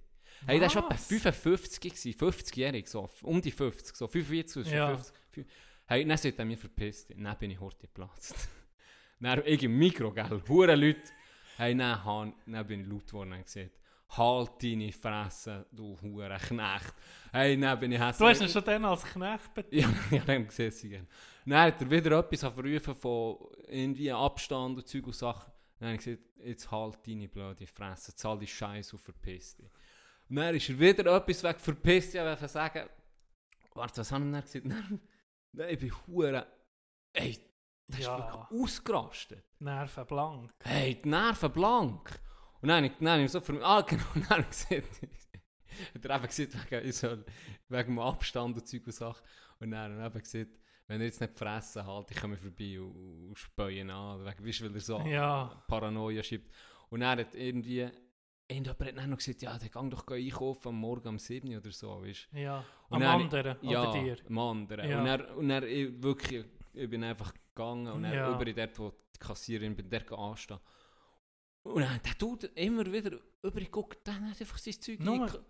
[0.47, 1.07] Hey, der war etwa Was?
[1.07, 4.89] 55, gewesen, 50-jährig, so, um die 50, so 45 bis Ja.
[4.97, 5.15] 50.
[5.35, 5.47] fü-
[5.87, 7.17] Hey, dann sagt er mir, verpiss dich.
[7.21, 8.35] Dann bin ich heute geplatzt.
[9.21, 11.01] dann ich im Mikro, gell, hure Leute.
[11.57, 13.80] Hey, dann, dann bin ich laut geworden und gesagt,
[14.17, 16.95] halt deine Fresse, du hure Knecht.
[17.33, 18.19] Hey, dann bin ich hässlich.
[18.19, 19.83] Du hast ihn schon dann als Knecht betitelt.
[19.83, 19.89] Ja,
[20.19, 21.07] ja, dann gesehen sie gerne.
[21.47, 23.37] Dann hat er wieder etwas verrufen von
[23.69, 25.53] irgendwie Abstand und Zeug und Sachen.
[25.79, 29.71] Dann habe ich gesagt, jetzt halt deine blöde Fresse, zahl die Scheiße und verpiss dich.
[30.29, 32.89] Und dann ist er wieder etwas weg, verpiss dich, ich sagen,
[33.75, 34.67] warte, was haben wir dann gesagt?
[34.71, 35.01] Dann,
[35.53, 36.47] dann, ich bin hure,
[37.13, 37.37] ey,
[37.89, 38.19] das ist Ja.
[38.19, 39.45] wirklich ausgerastet.
[39.59, 40.53] Nerven blank.
[40.63, 42.21] Hey, die Nerven blank.
[42.63, 45.03] Und dann, habe ich- dann habe ich so für ah genau, dann habe ich gesagt,
[45.95, 47.25] hat er eben gesagt, wegen, ich soll,
[47.69, 49.23] wegen dem Abstand und Zeug und Sachen.
[49.61, 52.81] Und dann hat er eben gesagt, wenn er jetzt nicht fressen halt, ich komme vorbei
[52.81, 55.63] und, und späuen an, wegen, weißt du, weil er so Ja.
[55.69, 56.53] Paranoia schiebt.
[56.89, 57.89] Und er hat irgendwie,
[58.49, 61.59] irgendjemand hat dann noch gesagt, ja, der gang doch einkaufen am Morgen um 7 Uhr
[61.59, 62.39] oder so, weißt du.
[62.41, 62.65] Ja.
[62.89, 64.17] Und Am dann- anderen Ja, oder dir.
[64.29, 64.89] am anderen.
[64.91, 65.01] Ja.
[65.01, 68.35] Und er, und er ich, wirklich, ich bin einfach gegangen und er Ja.
[68.35, 70.59] über dort, wo die Kassiererin bei der anstehen.
[71.63, 75.41] Und dann, der tut immer wieder über guckt, dann hat einfach sein Zeug Nur- einge-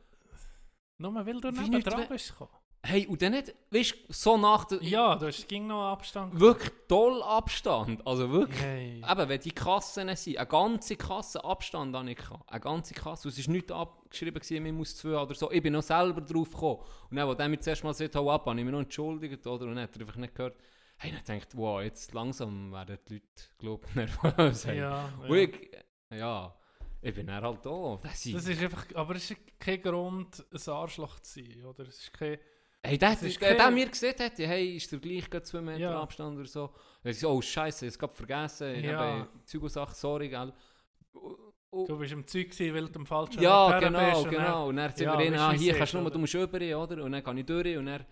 [0.99, 2.51] Nur weil du Wie neben nicht dran we- bist gekommen.
[2.83, 4.83] Hey, und dann nicht, weißt du, so nach der...
[4.83, 6.41] Ja, du hast ging noch Abstand.
[6.41, 8.07] Wirklich toll Abstand.
[8.07, 8.59] Also wirklich.
[8.59, 9.03] Hey.
[9.07, 12.51] Eben, wenn die Kassen sind, eine ganze Kasse Abstand habe ich gehabt.
[12.51, 13.29] Eine ganze Kasse.
[13.29, 15.51] Und es war nicht abgeschrieben, gewesen, man muss zwei oder so.
[15.51, 16.81] Ich bin noch selber drauf gekommen.
[17.11, 19.47] Und dann, als der mir zuerst mal gesagt hau ab, habe ich mich noch entschuldigt,
[19.47, 19.67] oder?
[19.67, 20.57] Und dann hat er einfach nicht gehört.
[20.97, 23.27] Hey, dann denkt, wow, jetzt langsam werden die Leute,
[23.59, 24.65] glaube ich, nervös.
[24.65, 25.35] Ja, Und ja.
[25.37, 25.71] ich,
[26.11, 26.55] ja,
[27.03, 27.99] ich bin dann halt da.
[28.03, 31.85] Das Das ist einfach, aber es ist kein Grund, ein Arschloch zu sein, oder?
[31.85, 32.39] Es ist kein...
[32.83, 35.79] Hey, der, Das ist der, der mir gesehen hat, hey, ist der gleich zwei Meter
[35.79, 36.01] Ja.
[36.01, 36.71] Abstand oder so.
[37.03, 38.99] Er sagt, oh Scheiße, ich habe vergessen, ich Ja.
[38.99, 40.53] habe Zeug und Sachen, sorry, gell.
[41.73, 44.69] Du bist im Zeug gewesen, weil du am falschen Ja, genau, bist genau.
[44.69, 47.05] Und dann sind Ja, wir du, ah, hier kannst du nur, du musst über, oder?
[47.05, 48.05] Und dann kann ich durch und dann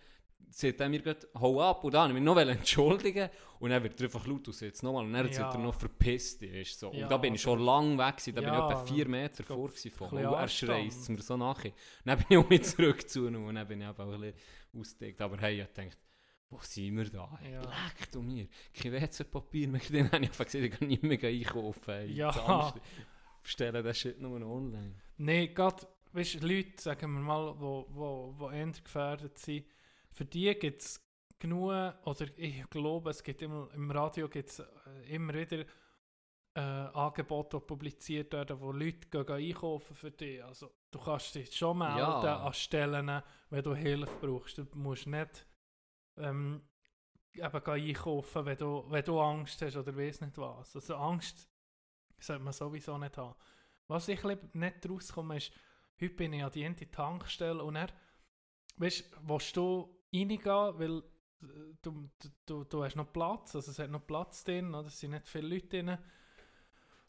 [0.51, 3.29] sagt er mir gerade, hau ab und dann habe ich mich noch entschuldigen
[3.61, 5.33] und dann wird er einfach laut und sagt es nochmal und dann Ja.
[5.33, 6.93] sagt er noch verpisst ist so.
[6.93, 8.85] Ja, und da bin ich schon aber- lang weg gewesen, da bin ich Ja, etwa
[8.85, 11.73] vier Meter vor von und er schreist es mir so nachher.
[12.05, 14.35] Dann bin ich auch wieder zurück zu ihm und dann bin ich einfach ein bisschen
[14.81, 15.97] ausgedeckt, aber hey, ich dachte,
[16.51, 17.39] wo sind wir da?
[17.45, 17.61] Ja.
[17.61, 21.23] Leck du mir, kein WC-Papier mehr, dann habe ich einfach gesagt, ich kann nicht mehr
[21.23, 21.93] einkaufen.
[21.95, 22.73] Hey, Ja.
[23.43, 24.95] Bestellen das Shit nur online.
[25.17, 29.65] Nein, gerade, weißt du, Leute, sagen wir mal, die wo, wo, wo gefährdet sind,
[30.19, 31.01] für die gibt es
[31.39, 35.65] genug, oder ich glaube, es gibt immer, im Radio gibt es äh, immer wieder
[36.55, 40.43] äh, Angebote, die publiziert werden, wo Leute gehen, gehen einkaufen für dich.
[40.43, 42.45] Also, du kannst dich schon melden Ja.
[42.47, 44.59] an Stellen, wenn du Hilfe brauchst.
[44.59, 45.47] Du musst nicht
[46.17, 46.63] ähm,
[47.35, 50.75] eben gehen einkaufen, wenn du, wenn du Angst hast oder weiss nicht was.
[50.75, 51.49] Also Angst
[52.19, 53.37] sollte man sowieso nicht haben.
[53.87, 55.53] Was ich nicht rauskomme, ist,
[56.01, 57.91] heute bin ich an die Tankstelle und er,
[58.79, 60.99] weißt du, willst du reingehen, weil
[61.43, 62.09] äh, du,
[62.47, 64.89] du, du hast noch Platz, also es hat noch Platz drin, oder?
[64.89, 65.99] es sind nicht viele Leute drin.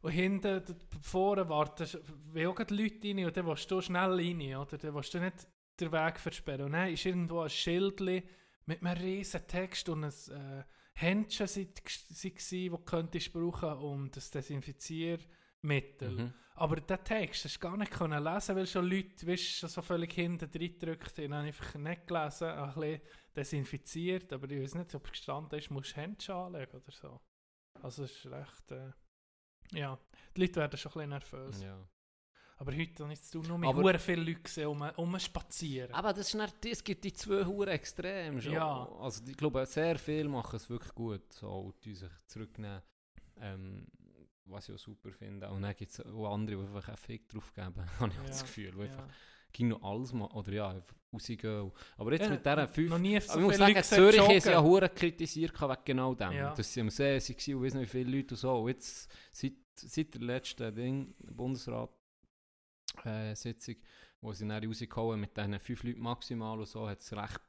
[0.02, 0.64] Und hinten,
[1.02, 1.86] vorne warten
[2.34, 4.78] auch Leute rein und dann willst du schnell rein, oder?
[4.78, 5.48] Dann willst du nicht
[5.80, 6.68] den Weg versperren.
[6.68, 8.24] Und dann ist irgendwo ein Schildchen
[8.66, 11.48] mit einem riesen Text und ein äh, Händchen
[12.72, 14.22] wo du könntest brauchen und ein
[15.62, 16.10] Desinfiziermittel.
[16.12, 16.34] Mhm.
[16.56, 19.82] Aber den Text hast du gar nicht können lesen, weil schon Leute weißt, schon so
[19.82, 21.34] völlig hinten drin gedrückt haben.
[21.34, 23.02] habe ich einfach nicht gelesen, ein bisschen
[23.36, 24.34] desinfiziert.
[24.34, 27.22] Aber ich weiß nicht, ob es gestanden ist, musst du Händchen anlegen oder so.
[27.82, 28.72] Also es ist recht...
[28.72, 28.92] Äh,
[29.72, 29.98] ja,
[30.36, 31.62] die Leute werden schon ein bisschen nervös.
[31.62, 31.88] Ja.
[32.58, 35.20] Aber heute habe ich zu tun, nur mit Aber- sehr vielen Leuten gesehen, um, um
[35.20, 35.94] spazieren.
[35.94, 38.52] Aber das ist nicht, es gibt die zwei Huren extrem schon.
[38.52, 38.86] Ja.
[39.00, 42.82] Also ich glaube, sehr viel machen es wirklich gut, so, die sich zurücknehmen,
[43.38, 43.88] ähm,
[44.50, 45.50] was ich auch super finde.
[45.50, 48.26] Und dann gibt es auch andere, die einfach einen Fick drauf geben, habe ich auch
[48.26, 48.82] das Ja, Gefühl.
[48.82, 49.14] Einfach ja.
[49.52, 51.72] ging noch alles machen, oder ja, einfach rausgehen.
[51.98, 52.90] Aber jetzt Ja, mit diesen fünf...
[52.90, 54.52] Noch nie so Aber ich muss sagen, Leute Zürich joggen.
[54.52, 56.32] ja Huren kritisiert wegen genau dem.
[56.32, 56.54] Ja.
[56.54, 58.60] Dass sie am See waren und nicht wie viele Leute und so.
[58.62, 61.90] Und jetzt, seit, seit der letzten Ding, Bundesrat
[63.06, 63.76] äh, Sitzung,
[64.22, 67.40] wo sie dann rausgehauen mit diesen fünf Leuten maximal und so, hat es recht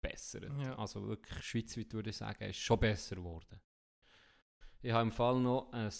[0.00, 0.50] bessert.
[0.60, 0.76] Ja.
[0.78, 3.60] Also wirklich schweizweit würde ich sagen, ist schon besser geworden.
[4.82, 5.90] Ich habe im Fall noch ein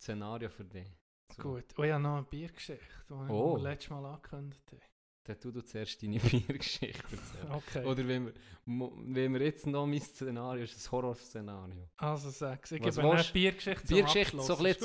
[0.00, 0.88] Szenario für dich.
[1.36, 1.42] So.
[1.42, 1.64] Gut.
[1.76, 3.56] Oh ja, noch eine Biergeschichte, die Oh.
[3.56, 4.80] wir letztes Mal angekündigt haben.
[5.24, 7.50] Dann tu du zuerst deine Biergeschichte erzählen.
[7.52, 7.84] Okay.
[7.84, 8.32] Oder wenn wir,
[8.64, 11.88] wenn wir jetzt noch mein Szenario ist, ein Horrorszenario.
[11.96, 12.70] Also sag's.
[12.72, 13.24] Ich Was gebe eine?
[13.32, 14.46] Biergeschichte zum Biergeschichte Abschluss.
[14.46, 14.84] so ein bisschen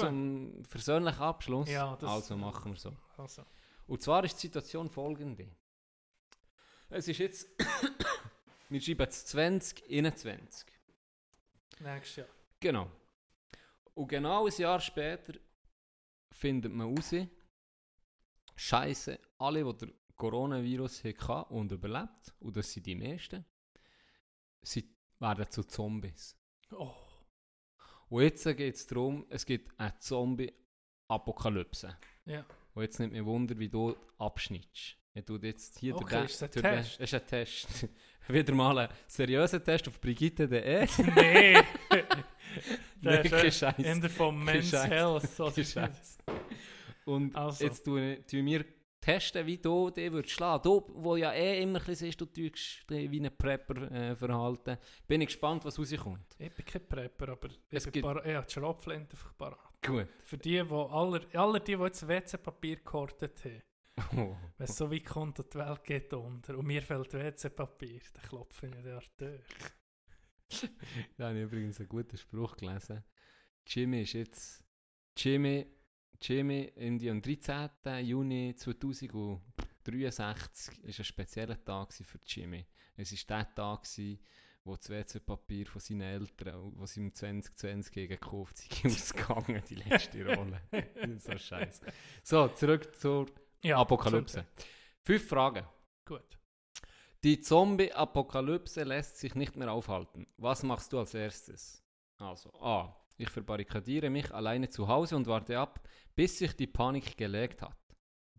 [0.56, 1.70] zum versöhnlichen Abschluss.
[1.70, 2.92] Ja, das- also machen wir so.
[3.18, 3.44] Also.
[3.86, 5.48] Und zwar ist die Situation folgende.
[6.90, 7.48] Es ist jetzt,
[8.70, 10.68] wir schreiben jetzt 2021.
[11.80, 12.28] Nächstes Jahr.
[12.60, 12.90] Genau.
[13.94, 15.34] Und genau ein Jahr später
[16.32, 17.14] findet man raus,
[18.56, 23.44] Scheiße, alle, die den Coronavirus hatten und überlebt, und das sind die meisten,
[24.62, 26.38] sie werden zu Zombies.
[26.72, 26.94] Oh.
[28.10, 31.98] Und jetzt geht es darum, es gibt eine Zombie-Apokalypse.
[32.26, 32.46] Ja.
[32.74, 34.98] Und jetzt nimmt mich Wunder, wie du abschnittst.
[35.14, 37.00] Ich tue jetzt hier Okay, durch ist ein den- Test?
[37.00, 37.88] Das ist ein Test.
[38.28, 40.88] Wieder mal ein seriöser Test auf brigitte.de.
[41.16, 41.58] nee.
[43.02, 43.78] Nein, kein ist Scheiß.
[43.80, 44.72] in der Kein Men's.
[44.74, 45.40] Health.
[47.06, 47.64] Und Also.
[47.66, 48.66] jetzt tun, tun wir
[49.00, 50.62] testen, wie du dich würdest schlagen.
[50.64, 54.78] Du, wo ja eh immer ein bisschen siehst, du tust wie ein Prepper äh, verhalten.
[55.08, 56.36] Bin ich gespannt, was rauskommt.
[56.38, 59.58] Ich bin kein Prepper, aber Es ich, gibt- ich habe die Schrotflinte einfach parat.
[59.84, 60.08] Gut.
[60.24, 63.62] Für die, die aller, aller die, die jetzt WC-Papier gehortet haben,
[64.16, 64.36] Oh.
[64.58, 68.24] wenn es so weit kommt und die Welt geht unter und mir fehlt WC-Papier, dann
[68.24, 69.42] klopfe ich dir durch.
[71.18, 73.04] Da habe ich übrigens einen guten Spruch gelesen.
[73.68, 74.64] Jimmy ist jetzt.
[75.18, 75.66] Jimmy,
[76.22, 78.06] Jimmy, irgendwie am 13.
[78.06, 82.66] Juni 2063 ist ein spezieller Tag für Jimmy.
[82.96, 84.20] Es war der Tag, gewesen,
[84.64, 89.76] wo das WC-Papier von seinen Eltern, was sie im 2020 gegen gekauft sind, ausgegangen, die
[89.76, 90.62] letzte Rolle.
[91.20, 91.82] so scheiße.
[92.24, 93.28] So, zurück zur
[93.64, 94.46] Ja, Apokalypse.
[95.04, 95.66] Fünf Fragen.
[96.06, 96.38] Gut.
[97.24, 100.26] Die Zombie-Apokalypse lässt sich nicht mehr aufhalten.
[100.38, 101.84] Was machst du als erstes?
[102.18, 102.96] Also A.
[103.16, 107.78] Ich verbarrikadiere mich alleine zu Hause und warte ab, bis sich die Panik gelegt hat.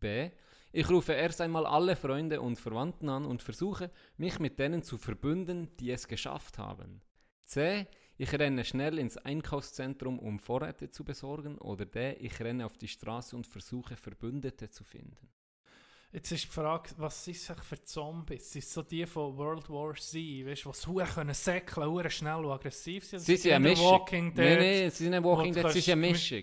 [0.00, 0.30] B.
[0.72, 4.98] Ich rufe erst einmal alle Freunde und Verwandten an und versuche, mich mit denen zu
[4.98, 7.02] verbünden, die es geschafft haben.
[7.44, 7.86] C.
[8.16, 11.56] Ich renne schnell ins Einkaufszentrum, um Vorräte zu besorgen.
[11.58, 12.14] Oder D.
[12.14, 15.32] Ich renne auf die Straße und versuche, Verbündete zu finden.
[16.12, 18.52] Jetzt ist die Frage, was sind es für Zombies?
[18.52, 20.14] Sind es so die von World War Z,
[20.46, 23.20] weißt du, die hure können säckeln, hure schnell und aggressiv sind?
[23.20, 23.86] Sie sind eine Mischung.
[23.86, 24.44] Walking Dead?
[24.44, 26.42] Nein, nein, sie sind nicht Walking Dead, sie sind eine Mischung.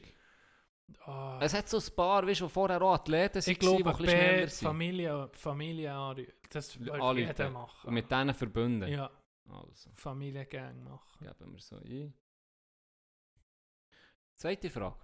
[1.06, 3.84] Ah, Es hat so ein paar, weißt du, die vorher auch Athleten sind, ich glaube,
[3.84, 4.68] die ein bisschen schneller sind.
[4.68, 6.28] Familie, Familie.
[6.50, 7.88] Das würde jeder machen.
[7.88, 8.88] Und mit denen verbunden.
[8.90, 9.08] ja,
[9.50, 11.20] Also, Familiengang machen.
[11.20, 12.12] geben wir so ein.
[14.36, 14.96] Zweite Frage.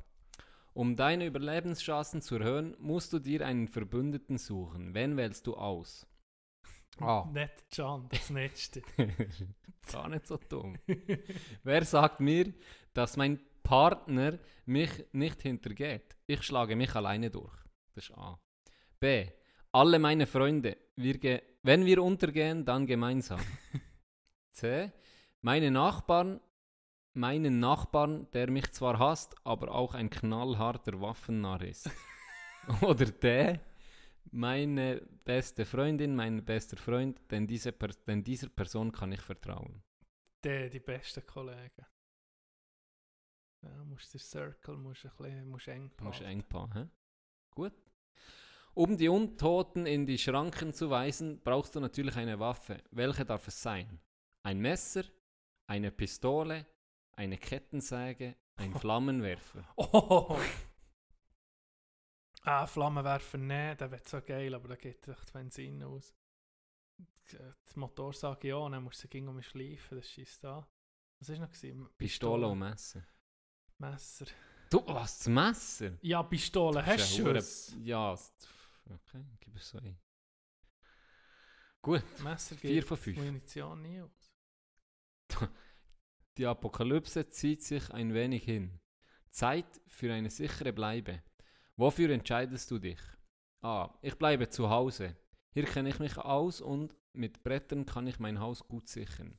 [0.75, 4.93] Um deine Überlebenschancen zu erhöhen, musst du dir einen Verbündeten suchen.
[4.93, 6.05] Wen wählst du aus?
[6.99, 7.29] A.
[7.31, 8.81] Nicht Can, das Letzte.
[9.91, 10.77] Gar nicht so dumm.
[11.63, 12.53] Wer sagt mir,
[12.93, 16.17] dass mein Partner mich nicht hintergeht?
[16.27, 17.55] Ich schlage mich alleine durch.
[17.93, 18.37] Das ist A.
[18.99, 19.29] B.
[19.71, 23.39] Alle meine Freunde, wir wenn wir untergehen, dann gemeinsam.
[24.51, 24.91] C.
[25.39, 26.41] Meine Nachbarn,
[27.15, 31.89] meinen Nachbarn, der mich zwar hasst, aber auch ein knallharter Waffennarr ist.
[32.81, 33.59] Oder D.
[34.31, 39.83] Meine beste Freundin, mein bester Freund, denn, diese per denn dieser Person kann ich vertrauen.
[40.43, 41.85] Die, die besten Kollegen.
[43.61, 46.25] Ja, musst den Circle musst ein bisschen, musst eng musst behalten.
[46.25, 46.87] eng paaren, hä?
[47.51, 47.73] Gut.
[48.73, 52.83] Um die Untoten in die Schranken zu weisen, brauchst du natürlich eine Waffe.
[52.91, 53.99] Welche darf es sein?
[54.43, 55.03] Ein Messer,
[55.67, 56.65] eine Pistole,
[57.15, 59.67] eine Kettensäge, ein Flammenwerfer.
[59.75, 60.39] Oh!
[62.47, 66.13] Ah, Flammenwerfer, nein, der wird so geil, aber der geht echt Benzin aus.
[67.31, 70.69] Die Motorsage ja, dann musst du gegen um schleifen, das schießt da.
[71.19, 71.51] Was war noch?
[71.51, 71.89] Gewesen?
[71.97, 73.03] Pistole und Messer.
[73.79, 74.27] Messer.
[74.69, 75.97] Du, was, das Messer?
[76.01, 77.75] Ja, Pistole, hast du es?
[77.81, 79.99] Ja, okay, gib es so ein.
[81.81, 83.17] Gut, Messer Vier von fünf.
[83.17, 84.31] Munition nie aus.
[86.37, 88.79] die Apokalypse zieht sich ein wenig hin.
[89.29, 91.21] Zeit für eine sichere Bleibe.
[91.77, 92.99] Wofür entscheidest du dich?
[93.61, 93.89] A.
[94.01, 95.15] Ich bleibe zu Hause.
[95.51, 99.37] Hier kenne ich mich aus und mit Brettern kann ich mein Haus gut sichern.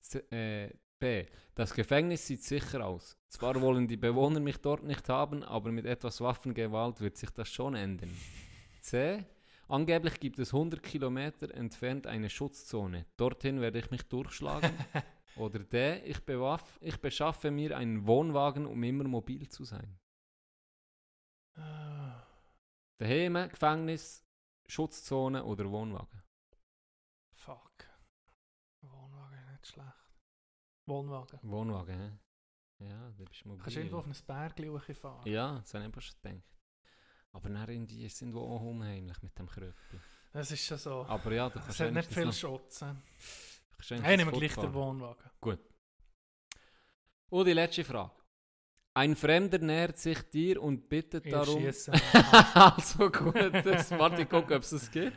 [0.00, 1.26] Z äh, B.
[1.54, 3.16] Das Gefängnis sieht sicher aus.
[3.28, 7.48] Zwar wollen die Bewohner mich dort nicht haben, aber mit etwas Waffengewalt wird sich das
[7.48, 8.10] schon ändern.
[8.80, 9.24] C.
[9.68, 13.04] Angeblich gibt es 100 Kilometer entfernt eine Schutzzone.
[13.16, 14.72] Dorthin werde ich mich durchschlagen.
[15.38, 15.98] Oder D.
[16.04, 19.98] Ich, bewaff, ich beschaffe mir einen Wohnwagen, um immer mobil zu sein.
[21.56, 22.22] Ah,
[22.98, 24.24] Daheim, Gefängnis,
[24.68, 26.22] Schutzzone oder Wohnwagen.
[27.34, 27.72] fuck.
[28.82, 30.06] Wohnwagen ist nicht schlecht.
[30.86, 31.38] Wohnwagen.
[31.42, 31.98] Wohnwagen,
[32.78, 32.84] hä?
[32.84, 33.62] Ja, da bist du mobil.
[33.62, 34.58] Kannst du irgendwo auf ein Berg
[34.88, 35.26] hochfahren?
[35.32, 36.42] Ja, das habe ich einfach schon gedacht.
[37.32, 40.00] Aber dann in die sind auch unheimlich mit dem Kröpel.
[40.32, 41.04] Das ist schon so.
[41.06, 42.84] Aber ja, du Es kannst hat nicht viel noch- Schutz.
[44.02, 44.74] Hey, nehmen wir gleich den.
[44.74, 45.28] Wohnwagen.
[47.30, 48.10] Und die letzte Frage.
[48.94, 51.64] Ein Fremder nähert sich dir und bittet Ich darum...
[52.54, 55.16] also gut, das, warte, ich gucke, ob es das gibt.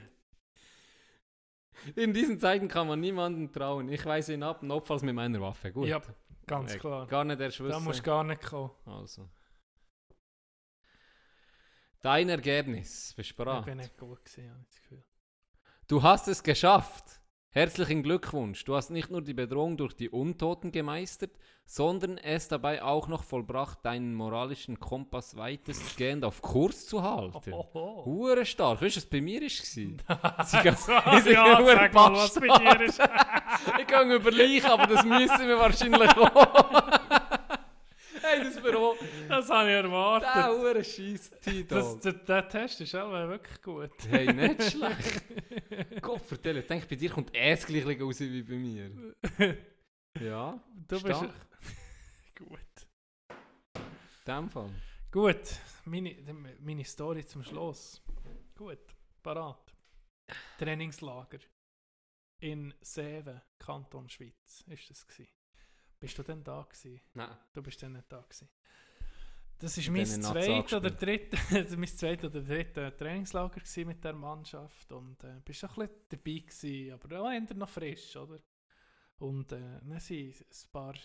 [1.95, 3.89] In diesen Zeiten kann man niemandem trauen.
[3.89, 5.71] Ich weise ihn ab, notfalls mit meiner Waffe.
[5.71, 5.87] Gut.
[5.87, 5.99] Ja,
[6.45, 7.07] ganz klar.
[7.07, 7.83] Gar nicht erst Da wissen.
[7.83, 8.71] musst du gar nicht kommen.
[8.85, 9.27] Also.
[12.01, 13.13] Dein Ergebnis.
[13.15, 15.03] Bist du Ich bin nicht gut gewesen, habe ich das Gefühl.
[15.87, 17.20] Du hast es geschafft.
[17.53, 18.63] Herzlichen Glückwunsch.
[18.63, 21.31] Du hast nicht nur die Bedrohung durch die Untoten gemeistert,
[21.65, 27.51] sondern es dabei auch noch vollbracht, deinen moralischen Kompass weitestgehend auf Kurs zu halten.
[27.51, 28.05] Oho.
[28.05, 28.81] Hure stark.
[28.81, 29.49] Weißt du, was bei mir war?
[30.45, 30.77] Sie gehen-
[31.33, 33.01] ja, hure sag mal, was bei dir ist.
[33.81, 37.00] ich gehe über Leich, aber das müssen wir wahrscheinlich auch.
[38.31, 38.95] Hey, das Büro.
[39.27, 40.59] Das habe ich Der erwartet.
[40.59, 41.31] hure Scheiss
[41.67, 43.91] Das, der, der Test ist auch wirklich gut.
[44.09, 45.23] Hey, nicht schlecht.
[46.01, 49.15] Gott, vertell, ich denke, bei dir kommt das gleiche raus wie bei mir.
[50.19, 51.05] Ja, Du bist...
[51.05, 51.33] stark.
[52.37, 52.59] gut.
[53.77, 54.69] In dem Fall.
[55.09, 55.41] Gut,
[55.85, 56.15] meine,
[56.59, 58.01] meine Story zum Schluss.
[58.57, 58.79] Gut,
[59.23, 59.73] parat.
[60.57, 61.39] Trainingslager
[62.39, 65.31] in Seven, Kanton Schweiz, ist das gewesen.
[66.01, 66.99] Bist du denn da gewesen?
[67.13, 67.37] Nein.
[67.53, 68.49] Du bist dann nicht da gewesen.
[69.59, 71.01] Das ist Bin mein zweites oder angespielt.
[71.31, 76.39] dritte, mein zweites oder Trainingslager mit der Mannschaft und äh, bist auch ein bisschen dabei
[76.39, 78.39] gewesen, aber auch eher noch frisch, oder?
[79.19, 80.95] Und äh, dann sind ein paar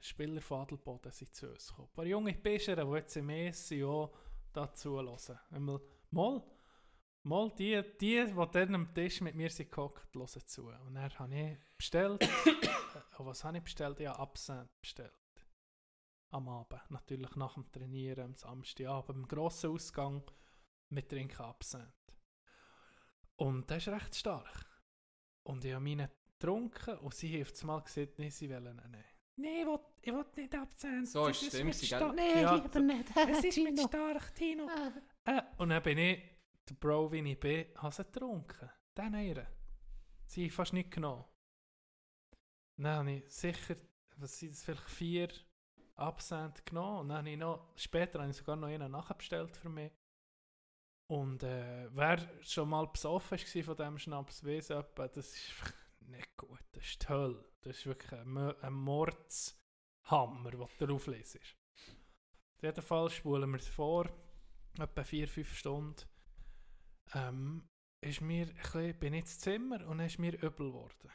[0.00, 1.88] Spieler von Adelboden sind zu uns gekommen.
[1.90, 4.12] Ein paar junge Pischer, die jetzt im ESC auch
[4.52, 5.38] dazu hören.
[5.50, 5.80] Einmal,
[6.12, 6.40] mal,
[7.24, 10.68] mal die, die, die dann am Tisch mit mir sind gehockt, hören zu.
[10.68, 14.00] Und dann habe ich bestellt, äh, was habe ich bestellt?
[14.00, 15.12] Ja, Absent bestellt
[16.30, 16.90] am Abend.
[16.90, 20.22] Natürlich nach dem Trainieren am Samstagabend, im grossen Ausgang
[20.90, 21.92] mit Trinken Absent.
[23.36, 24.66] Und das ist recht stark.
[25.46, 29.04] Und ich habe meine getrunken und sie hat mal gesagt, nee, sie wollen ihn nehmen.
[29.36, 31.08] Nein, ich will, ich will nicht Absent.
[31.08, 32.12] So Das ist gell?
[32.14, 33.16] Nein, Ja, lieber nicht.
[33.16, 34.68] Es ist mit stark, Tino.
[35.24, 36.22] Äh, und dann bin ich,
[36.68, 38.70] der Bro, wie ich bin, habe sie getrunken.
[38.96, 39.46] Den einen.
[40.26, 41.24] Sie haben fast nicht genommen.
[42.76, 43.76] Dann habe ich sicher,
[44.16, 45.28] was sind das, vielleicht vier
[45.96, 49.92] Absent genommen dann habe ich noch, später habe ich sogar noch einen nachbestellt für mich.
[51.06, 55.52] Und äh, wer schon mal besoffen war von diesem Schnaps, weiss etwa, das ist
[56.00, 56.60] nicht gut.
[56.72, 57.44] Das ist die Hölle.
[57.60, 61.56] Das ist wirklich ein, ein Mordshammer, den du drauf lesest.
[62.56, 64.06] Auf jeden Fall spulen wir es vor,
[64.78, 66.02] etwa 4-5 Stunden.
[67.12, 67.68] Ähm,
[68.00, 71.10] ist mir ein bisschen, bin ich ins Zimmer und dann ist mir übel geworden.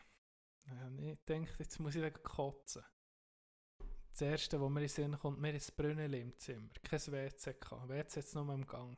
[0.86, 2.84] Und ich dachte, jetzt muss ich dann kotzen.
[4.12, 6.70] Das erste, was mir in den Sinn kommt, mir ist das Brünneli im Zimmer.
[6.84, 7.90] Kein WC gehabt.
[7.90, 8.98] WC jetzt nur im Gang.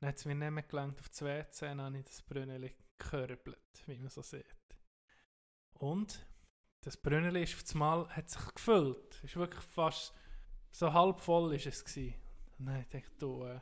[0.00, 2.74] Dann hat es mir nicht mehr gelangt auf das WC, dann habe ich das Brünneli
[2.98, 4.44] gekörbelt, wie man so sieht.
[5.74, 6.26] Und
[6.82, 9.22] das Brünneli ist auf das Mal, hat sich gefüllt.
[9.22, 10.14] Ist wirklich fast
[10.70, 12.14] so halb voll ist es gewesen.
[12.58, 13.60] Und dann dachte ich, du, äh,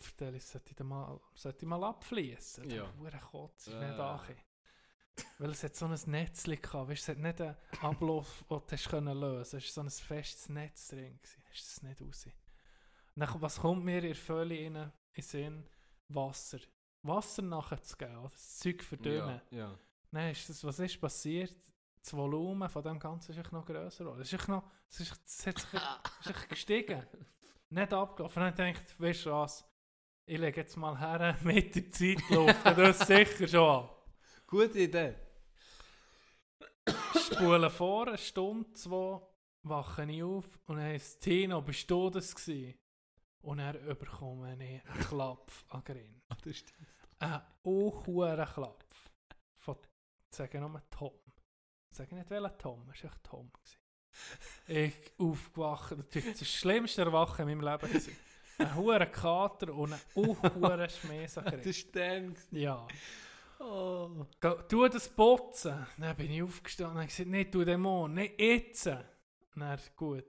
[0.00, 2.68] Vertelle, sollte ich mal, sollte ich mal abfließen.
[2.70, 2.86] Ja.
[3.02, 3.88] Der Kotz ist Äh.
[3.90, 4.38] nicht angekommen.
[5.38, 8.72] Weil es hat so ein Netzli gehabt, weißt, es hat nicht einen Ablauf, den du
[8.72, 11.18] hast können lösen Es war so ein festes Netz drin.
[11.20, 11.42] Gewesen.
[11.50, 12.28] Das nicht raus.
[13.16, 14.92] Dann, was kommt mir in der rein, in den
[15.22, 15.68] Sinn?
[16.08, 16.58] Wasser.
[17.02, 18.30] Wasser nachher zu geben, oder?
[18.30, 19.40] das Zeug verdünnen.
[19.50, 19.78] Ja, ja.
[20.10, 21.54] Nein, ist das, was ist passiert?
[22.00, 24.22] Das Volumen von dem Ganzen ist noch grösser geworden.
[24.22, 25.80] Es ist noch, es ist, es hat sich,
[26.20, 27.04] es ist gestiegen.
[27.70, 28.42] Nicht abgelaufen.
[28.42, 29.64] Und ich, weißt du was?
[30.26, 32.64] Ich lege jetzt mal her mit der Zeitluft.
[32.64, 33.88] das ist sicher schon an.
[34.46, 35.14] Gute Idee.
[37.16, 39.20] Spulen vor, eine Stunde, zwei,
[39.62, 42.78] wache ich auf und heisst Tino, bist du das gewesen?
[43.40, 46.22] Und er überkomme ich einen Klapf an Grin.
[46.42, 46.88] Das stimmt.
[47.18, 49.10] Ein unhuren Klapf.
[49.56, 49.76] Von,
[50.30, 51.18] sagen nur Tom.
[51.90, 53.50] Sag nicht welcher Tom, es war echt Tom.
[53.52, 53.77] Gewesen.
[54.66, 57.88] Ich aufgewacht, das war das schlimmste Erwachen in meinem Leben.
[57.88, 58.16] Gewesen.
[58.58, 62.36] Ein huren Kater und ein an den Das ist dann.
[62.50, 62.86] Ja.
[63.60, 64.26] Oh.
[64.68, 65.86] Tu das putzen.
[65.96, 68.86] Dann bin ich aufgestanden und habe gesagt, nicht tu den Mond, nicht jetzt.
[68.86, 70.24] Dann, gut.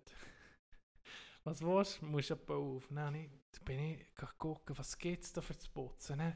[1.44, 2.06] Was willst du?
[2.06, 2.88] Musst du auf.
[2.90, 3.30] Dann
[3.66, 4.06] bin ich
[4.38, 6.18] gucken, was gibt es da für zu putzen.
[6.18, 6.36] Dann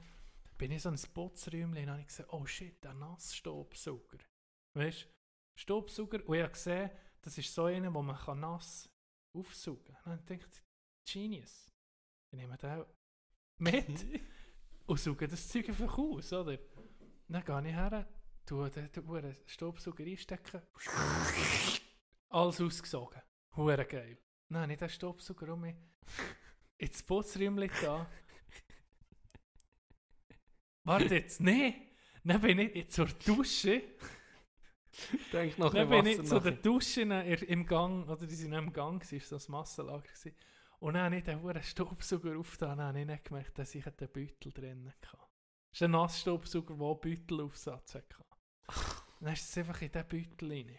[0.57, 4.19] bin ich so in ein Putzräumchen und habe ich gesehen, oh shit, ein Nassstaubsauger.
[4.73, 5.07] Weißt du?
[5.55, 6.27] Staubsauger.
[6.27, 6.89] Und ich habe gesehen,
[7.23, 8.89] das ist so einer, wo man kann nass
[9.33, 9.97] aufsaugen kann.
[10.03, 10.63] Dann habe ich gedacht,
[11.05, 11.71] Genius.
[12.29, 12.85] Ich nehme den
[13.57, 14.05] mit
[14.85, 16.57] und sauge das Zeug einfach aus, oder?
[17.27, 18.07] Dann gehe ich her,
[18.45, 20.61] tue den, den Staubsauger einstecken.
[22.29, 23.21] Alles ausgesogen.
[23.55, 24.17] Hure geil.
[24.49, 25.75] Dann habe ich den Staubsauger um mich
[26.77, 28.09] ins Putzräumchen da.
[30.83, 31.95] Warte jetzt, nee!
[32.23, 33.83] Dann bin ich zur Dusche.
[35.33, 38.71] Denk noch Dann bin ich zu den Duschen in- im Gang, oder die sind im
[38.71, 40.01] Gang, gewesen, war so ein Massenlager.
[40.03, 40.35] Gewesen.
[40.79, 43.83] Und dann habe ich den verdammten Staubsauger aufgetan, dann habe ich nicht gemerkt, dass ich
[43.85, 45.17] den Beutel drin hatte.
[45.71, 48.15] Das ist ein Nassstaubsauger, der einen Beutelaufsatz hatte.
[49.19, 50.77] Dann ist es einfach in diesen Beutel rein.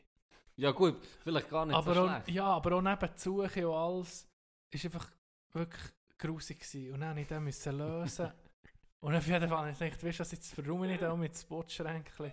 [0.57, 2.29] Ja gut, vielleicht gar nicht aber so auch, schlecht.
[2.31, 4.29] ja, aber auch neben die Suche und alles,
[4.71, 5.11] ist einfach
[5.53, 5.83] wirklich
[6.19, 6.93] grusig gewesen.
[6.93, 8.33] Und dann musste ich den müssen lösen.
[9.01, 11.33] und auf jeden Fall habe ich gedacht, weißt du was, jetzt verräume ich da mit
[11.33, 12.33] dem Spotschränkchen.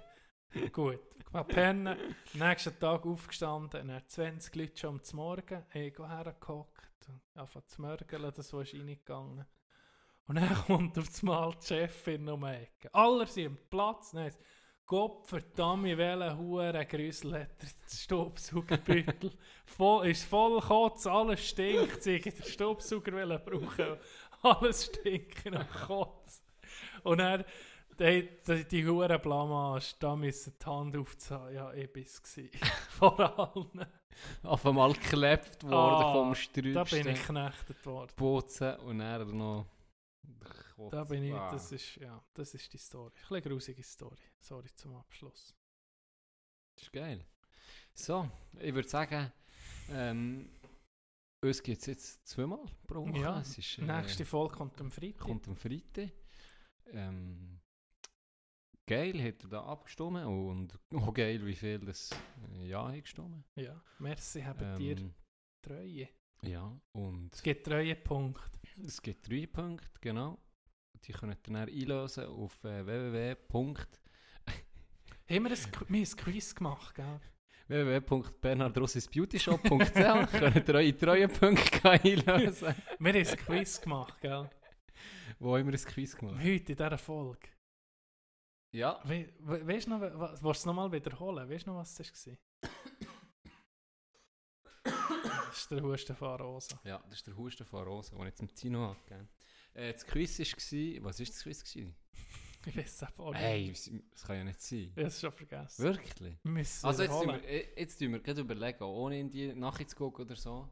[0.73, 1.98] Gut, ich mal pennen.
[2.34, 8.52] Nächsten Tag aufgestanden, dann 20 Leute schon am Morgen, ich hergehockt, anfangen zu mörgeln, das
[8.52, 9.45] war reingegangen.
[10.28, 12.94] Und dann kommt auf das Mal die Chefin um die Ecke.
[12.94, 14.40] Alle sind am Platz, heisst,
[14.86, 19.32] Gott verdammt, welchen Huren Grüssel hat der Staubsaugerbeutel.
[19.65, 22.03] voll, ist voll Kotz, alles stinkt.
[22.03, 23.98] Sie den Staubsauger brauchen.
[24.41, 26.44] Alles stinkt nach Kotz.
[27.03, 27.45] Und er,
[28.02, 31.53] die, die, die Huren Blamage, da müssen die Hand aufzuhaben.
[31.56, 32.22] Ja, ich bin es.
[32.90, 33.86] Vor allen.
[34.44, 35.73] Auf einmal geklebt worden
[36.06, 37.03] Ah, vom Da Strübsten.
[37.03, 38.11] bin ich geknechtet worden.
[38.15, 39.65] Putzen und dann noch...
[40.90, 41.52] Da bin ich, Ah.
[41.52, 43.11] das ist, ja, das ist die Story.
[43.15, 44.18] Ein bisschen grusige Story.
[44.40, 45.56] Sorry zum Abschluss.
[46.76, 47.23] Das ist geil.
[47.94, 48.28] So,
[48.60, 49.32] ich würde sagen,
[49.91, 50.49] ähm,
[51.44, 53.19] uns gibt es jetzt zweimal pro Woche.
[53.19, 55.19] Ja, es ist, äh, Nächste Folge kommt am Freitag.
[55.19, 56.10] kommt am Freitag.
[56.88, 57.60] Ähm,
[58.92, 62.10] geil, hat er da abgestimmt und auch geil, wie viel das
[62.60, 63.46] äh, Ja hat gestimmt.
[63.56, 65.14] Ja, merci, haben dir Ähm,
[65.62, 66.10] Treue.
[66.44, 68.60] ja, und Es gibt Treue Punkte.
[68.86, 70.38] es gibt drei Punkte, genau.
[71.06, 73.36] Die könnt ihr dann einlösen auf äh, www.
[73.54, 73.78] Haben
[75.46, 77.20] wir, ein, wir haben ein Quiz gemacht, gell?
[77.70, 79.94] www.bernardrossisbeautyshop.ch
[80.32, 82.76] könnt ihr eure Treuepunkte einlösen.
[83.00, 84.50] Wir haben ein Quiz gemacht, gell?
[85.40, 86.44] Wo haben wir ein Quiz gemacht?
[86.44, 87.48] Heute in dieser Folge.
[88.72, 88.99] Ja.
[89.03, 91.49] We, we, weißt du noch, wa- willst du es nochmal wiederholen?
[91.49, 92.34] Weißt du noch, was das war?
[94.84, 96.80] das ist der Husten von Rosa.
[96.84, 99.30] Ja, das ist der Husten von Rosa, den ich zum Tino abgegeben
[99.73, 100.45] äh, Das Quiz war,
[101.06, 101.64] was war das Quiz?
[101.64, 101.95] Gewesen?
[102.65, 103.41] Ich weiß es auch nicht.
[103.41, 103.72] Hey,
[104.11, 104.80] das kann ja nicht sein.
[104.80, 105.84] Ich habe es schon vergessen.
[105.84, 106.38] Wirklich?
[106.43, 110.26] Wir müssen Also jetzt tun wir, jetzt tun wir gerade überlegen, ohne in die nachzugucken
[110.26, 110.69] oder so.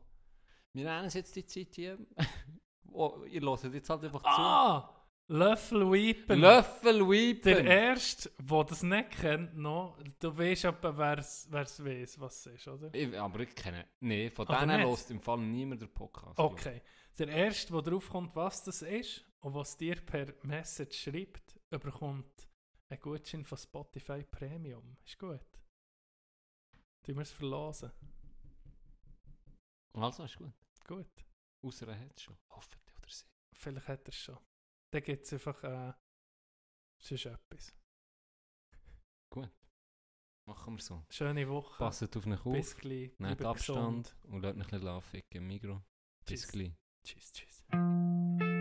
[0.73, 1.97] Wir nehmen uns jetzt die Zeit hier.
[2.91, 4.95] oh, ihr hört jetzt halt einfach Ah!
[5.31, 5.91] Löffel.
[5.91, 6.39] Weepen.
[6.39, 7.67] Löffel Der Weepen.
[7.67, 12.67] Erste, der das nicht kennt, noch, du weißt aber, wer es weiß, was es ist,
[12.67, 12.93] oder?
[12.93, 13.85] Ich, aber ich kenne.
[13.99, 16.39] Nee, von Aber denen hört im Fall niemand den Podcast.
[16.39, 16.81] Okay.
[17.19, 22.49] Der Erste, der drauf kommt, was das ist und was dir per Message schreibt, bekommt
[22.89, 24.97] einen Gutschein von Spotify Premium.
[25.05, 25.45] Ist gut.
[27.05, 27.91] Die wir es verlosen.
[29.93, 30.53] Also, ist gut.
[30.87, 31.25] Gut.
[31.61, 32.37] Außer er hat es schon.
[32.49, 33.25] Hoffentlich oder sie.
[33.53, 34.37] Vielleicht hat er es schon.
[34.91, 35.93] Dann gibt es einfach äh,
[37.01, 37.73] sonst etwas.
[40.47, 41.05] Machen wir so.
[41.11, 41.77] Schöne Woche.
[41.77, 42.81] Passet auf euch Bis auf.
[42.81, 43.11] gleich.
[43.19, 44.15] Nehmt Abstand gesund.
[44.33, 45.83] und lasst mich ein bisschen laufen im Mikro.
[46.25, 46.51] Bis Tschüss.
[46.51, 46.73] gleich.
[47.05, 48.58] Tschüss, tschüss.